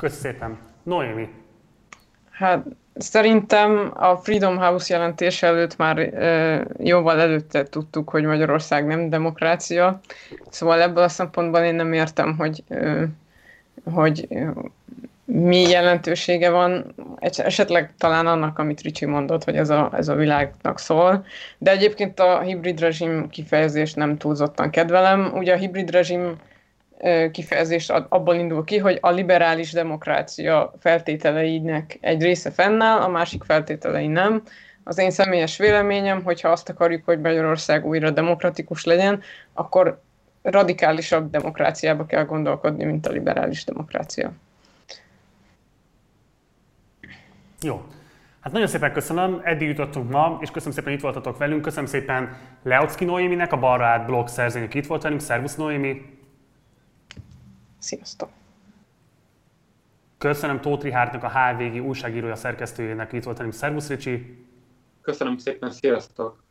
Köszönöm 0.00 0.32
szépen. 0.32 0.58
Noémi. 0.82 1.28
Hát 2.30 2.64
szerintem 2.94 3.92
a 3.94 4.16
Freedom 4.16 4.56
House 4.56 4.94
jelentés 4.94 5.42
előtt 5.42 5.76
már 5.76 5.98
e, 5.98 6.64
jóval 6.78 7.20
előtte 7.20 7.62
tudtuk, 7.62 8.10
hogy 8.10 8.24
Magyarország 8.24 8.86
nem 8.86 9.08
demokrácia. 9.08 10.00
Szóval 10.50 10.82
ebből 10.82 11.02
a 11.02 11.08
szempontból 11.08 11.60
én 11.60 11.74
nem 11.74 11.92
értem, 11.92 12.36
hogy, 12.36 12.64
e, 12.68 13.08
hogy 13.92 14.28
mi 15.24 15.60
jelentősége 15.60 16.50
van, 16.50 16.94
esetleg 17.18 17.92
talán 17.98 18.26
annak, 18.26 18.58
amit 18.58 18.80
Ricsi 18.80 19.06
mondott, 19.06 19.44
hogy 19.44 19.56
ez 19.56 19.70
a, 19.70 19.90
ez 19.92 20.08
a 20.08 20.14
világnak 20.14 20.78
szól, 20.78 21.24
de 21.58 21.70
egyébként 21.70 22.20
a 22.20 22.40
hibrid 22.40 22.80
rezsim 22.80 23.28
kifejezést 23.28 23.96
nem 23.96 24.16
túlzottan 24.16 24.70
kedvelem. 24.70 25.32
Ugye 25.34 25.54
a 25.54 25.58
hibrid 25.58 25.90
rezsim 25.90 26.36
kifejezés 27.30 27.88
abból 27.88 28.34
indul 28.34 28.64
ki, 28.64 28.78
hogy 28.78 28.98
a 29.00 29.10
liberális 29.10 29.72
demokrácia 29.72 30.72
feltételeinek 30.78 31.98
egy 32.00 32.22
része 32.22 32.50
fennáll, 32.50 33.00
a 33.00 33.08
másik 33.08 33.44
feltételei 33.44 34.06
nem. 34.06 34.42
Az 34.84 34.98
én 34.98 35.10
személyes 35.10 35.56
véleményem, 35.56 36.22
hogyha 36.22 36.48
azt 36.48 36.68
akarjuk, 36.68 37.04
hogy 37.04 37.20
Magyarország 37.20 37.86
újra 37.86 38.10
demokratikus 38.10 38.84
legyen, 38.84 39.22
akkor 39.52 40.00
radikálisabb 40.42 41.30
demokráciába 41.30 42.06
kell 42.06 42.24
gondolkodni, 42.24 42.84
mint 42.84 43.06
a 43.06 43.10
liberális 43.10 43.64
demokrácia. 43.64 44.32
Jó. 47.62 47.82
Hát 48.40 48.52
nagyon 48.52 48.68
szépen 48.68 48.92
köszönöm, 48.92 49.40
eddig 49.44 49.68
jutottunk 49.68 50.10
ma, 50.10 50.38
és 50.40 50.50
köszönöm 50.50 50.74
szépen, 50.74 50.92
itt 50.92 51.00
voltatok 51.00 51.38
velünk. 51.38 51.62
Köszönöm 51.62 51.86
szépen 51.86 52.36
Leocki 52.62 53.04
Noéminek, 53.04 53.52
a 53.52 53.58
Balra 53.58 53.84
át 53.84 54.06
blog 54.06 54.28
szerzőnek 54.28 54.74
itt 54.74 54.86
volt 54.86 55.02
velünk. 55.02 55.20
Szervusz 55.20 55.56
Noémi! 55.56 56.18
Sziasztok! 57.80 58.28
Köszönöm 60.18 60.60
Tóth 60.60 60.84
Rihártnak, 60.84 61.22
a 61.22 61.28
HVG 61.28 61.86
újságírója, 61.86 62.34
szerkesztőjének 62.34 63.12
itt 63.12 63.24
volt 63.24 63.36
velünk. 63.36 63.54
Szervusz 63.54 63.88
Ricsi! 63.88 64.46
Köszönöm 65.02 65.38
szépen, 65.38 65.70
sziasztok! 65.70 66.42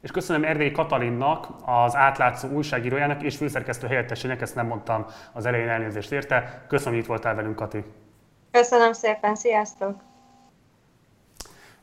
És 0.00 0.10
köszönöm 0.10 0.44
Erdély 0.44 0.70
Katalinnak, 0.70 1.46
az 1.64 1.94
átlátszó 1.94 2.48
újságírójának 2.48 3.22
és 3.22 3.36
főszerkesztő 3.36 3.86
helyettesének, 3.86 4.40
ezt 4.40 4.54
nem 4.54 4.66
mondtam 4.66 5.06
az 5.32 5.46
elején 5.46 5.68
elnézést 5.68 6.12
érte. 6.12 6.64
Köszönöm, 6.68 6.92
hogy 6.92 7.02
itt 7.02 7.08
voltál 7.08 7.34
velünk, 7.34 7.56
Kati. 7.56 7.84
Köszönöm 8.50 8.92
szépen, 8.92 9.34
sziasztok! 9.34 10.00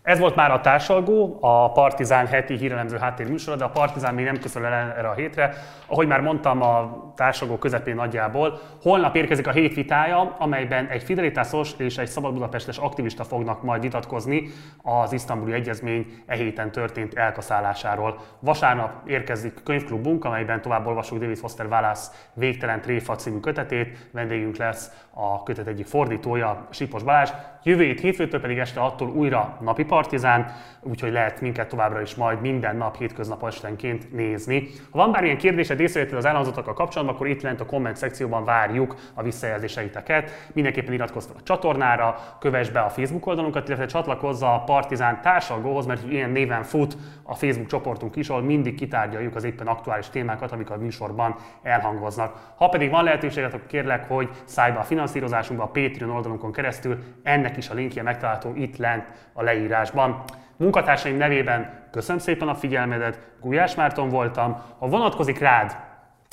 Ez 0.03 0.19
volt 0.19 0.35
már 0.35 0.51
a 0.51 0.61
társalgó, 0.61 1.37
a 1.41 1.71
Partizán 1.71 2.27
heti 2.27 2.57
hírelemző 2.57 2.97
háttérműsora, 2.97 3.57
de 3.57 3.63
a 3.63 3.69
Partizán 3.69 4.13
még 4.13 4.25
nem 4.25 4.37
köszön 4.37 4.63
el 4.63 4.73
erre 4.73 5.07
a 5.07 5.13
hétre. 5.13 5.53
Ahogy 5.85 6.07
már 6.07 6.21
mondtam, 6.21 6.61
a 6.61 7.03
társalgó 7.15 7.57
közepén 7.57 7.95
nagyjából. 7.95 8.59
Holnap 8.81 9.15
érkezik 9.15 9.47
a 9.47 9.51
hét 9.51 9.73
vitája, 9.73 10.35
amelyben 10.39 10.87
egy 10.87 11.03
fidelitásos 11.03 11.73
és 11.77 11.97
egy 11.97 12.07
Szabad 12.07 12.33
Budapestes 12.33 12.77
aktivista 12.77 13.23
fognak 13.23 13.63
majd 13.63 13.81
vitatkozni 13.81 14.49
az 14.81 15.13
isztambuli 15.13 15.53
egyezmény 15.53 16.05
e 16.25 16.35
héten 16.35 16.71
történt 16.71 17.13
elkaszálásáról. 17.13 18.19
Vasárnap 18.39 18.91
érkezik 19.07 19.63
könyvklubunk, 19.63 20.25
amelyben 20.25 20.61
tovább 20.61 20.87
olvasjuk 20.87 21.19
David 21.19 21.37
Foster 21.37 21.65
Wallace 21.65 22.11
Végtelen 22.33 22.81
Tréfa 22.81 23.15
című 23.15 23.39
kötetét. 23.39 24.09
Vendégünk 24.11 24.57
lesz 24.57 24.91
a 25.13 25.43
kötet 25.43 25.67
egyik 25.67 25.85
fordítója, 25.85 26.67
Sipos 26.69 27.03
Balázs. 27.03 27.29
Jövő 27.63 27.83
hét 27.83 27.99
hétfőtől 27.99 28.41
pedig 28.41 28.57
este 28.57 28.79
attól 28.79 29.09
újra 29.09 29.57
napi 29.61 29.85
partizán, 29.93 30.51
úgyhogy 30.81 31.11
lehet 31.11 31.41
minket 31.41 31.67
továbbra 31.67 32.01
is 32.01 32.15
majd 32.15 32.41
minden 32.41 32.75
nap 32.75 32.97
hétköznap 32.97 33.45
estenként 33.45 34.13
nézni. 34.13 34.67
Ha 34.91 34.97
van 34.97 35.11
bármilyen 35.11 35.37
kérdésed, 35.37 35.79
észrevétel 35.79 36.17
az 36.17 36.25
elhangzottakkal 36.25 36.73
kapcsolatban, 36.73 37.15
akkor 37.15 37.27
itt 37.27 37.41
lent 37.41 37.61
a 37.61 37.65
komment 37.65 37.95
szekcióban 37.95 38.45
várjuk 38.45 38.95
a 39.13 39.23
visszajelzéseiteket. 39.23 40.49
Mindenképpen 40.53 40.93
iratkozz 40.93 41.25
a 41.29 41.43
csatornára, 41.43 42.19
kövess 42.39 42.69
be 42.69 42.79
a 42.79 42.89
Facebook 42.89 43.25
oldalunkat, 43.25 43.67
illetve 43.67 43.85
csatlakozza 43.85 44.53
a 44.53 44.63
Partizán 44.63 45.21
társalgóhoz, 45.21 45.85
mert 45.85 46.11
ilyen 46.11 46.29
néven 46.29 46.63
fut 46.63 46.97
a 47.23 47.35
Facebook 47.35 47.67
csoportunk 47.67 48.15
is, 48.15 48.29
ahol 48.29 48.41
mindig 48.41 48.75
kitárgyaljuk 48.75 49.35
az 49.35 49.43
éppen 49.43 49.67
aktuális 49.67 50.09
témákat, 50.09 50.51
amik 50.51 50.69
a 50.69 50.77
műsorban 50.77 51.35
elhangoznak. 51.61 52.53
Ha 52.55 52.69
pedig 52.69 52.89
van 52.89 53.03
lehetőséget, 53.03 53.53
akkor 53.53 53.67
kérlek, 53.67 54.07
hogy 54.07 54.29
szállj 54.45 54.71
be 54.71 54.79
a 54.79 54.83
finanszírozásunkba 54.83 55.63
a 55.65 55.67
Patreon 55.67 56.15
oldalunkon 56.15 56.51
keresztül, 56.51 56.97
ennek 57.23 57.57
is 57.57 57.69
a 57.69 57.73
linkje 57.73 58.03
megtalálható 58.03 58.53
itt 58.55 58.77
lent 58.77 59.05
a 59.33 59.43
leírásban. 59.91 60.23
Munkatársaim 60.57 61.17
nevében 61.17 61.81
köszönöm 61.91 62.21
szépen 62.21 62.47
a 62.47 62.55
figyelmedet, 62.55 63.19
Gulyás 63.41 63.75
Márton 63.75 64.09
voltam. 64.09 64.61
Ha 64.79 64.87
vonatkozik 64.87 65.39
rád 65.39 65.75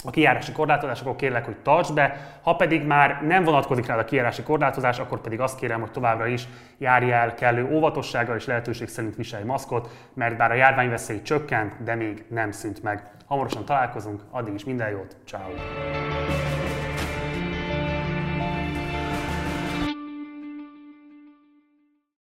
a 0.05 0.11
kijárási 0.11 0.53
korlátozás, 0.53 1.01
akkor 1.01 1.17
kérlek, 1.17 1.45
hogy 1.45 1.57
tartsd 1.57 1.95
be. 1.95 2.17
Ha 2.43 2.55
pedig 2.55 2.87
már 2.87 3.23
nem 3.27 3.45
vonatkozik 3.45 3.87
rád 3.87 3.99
a 3.99 4.05
kijárási 4.05 4.43
korlátozás, 4.43 4.99
akkor 4.99 5.21
pedig 5.21 5.41
azt 5.41 5.59
kérem, 5.59 5.81
hogy 5.81 5.91
továbbra 5.91 6.27
is 6.27 6.49
járj 6.79 7.13
el 7.13 7.35
kellő 7.35 7.69
óvatossággal 7.73 8.37
és 8.37 8.47
lehetőség 8.47 8.89
szerint 8.89 9.17
viselj 9.17 9.45
maszkot, 9.45 9.89
mert 10.15 10.37
bár 10.37 10.51
a 10.51 10.55
járványveszély 10.55 11.23
csökkent, 11.23 11.83
de 11.83 11.95
még 11.95 12.25
nem 12.29 12.51
szűnt 12.51 12.83
meg. 12.83 13.03
Hamarosan 13.27 13.65
találkozunk, 13.65 14.23
addig 14.31 14.55
is 14.55 14.65
minden 14.65 14.91
jót, 14.91 15.17
ciao. 15.27 15.51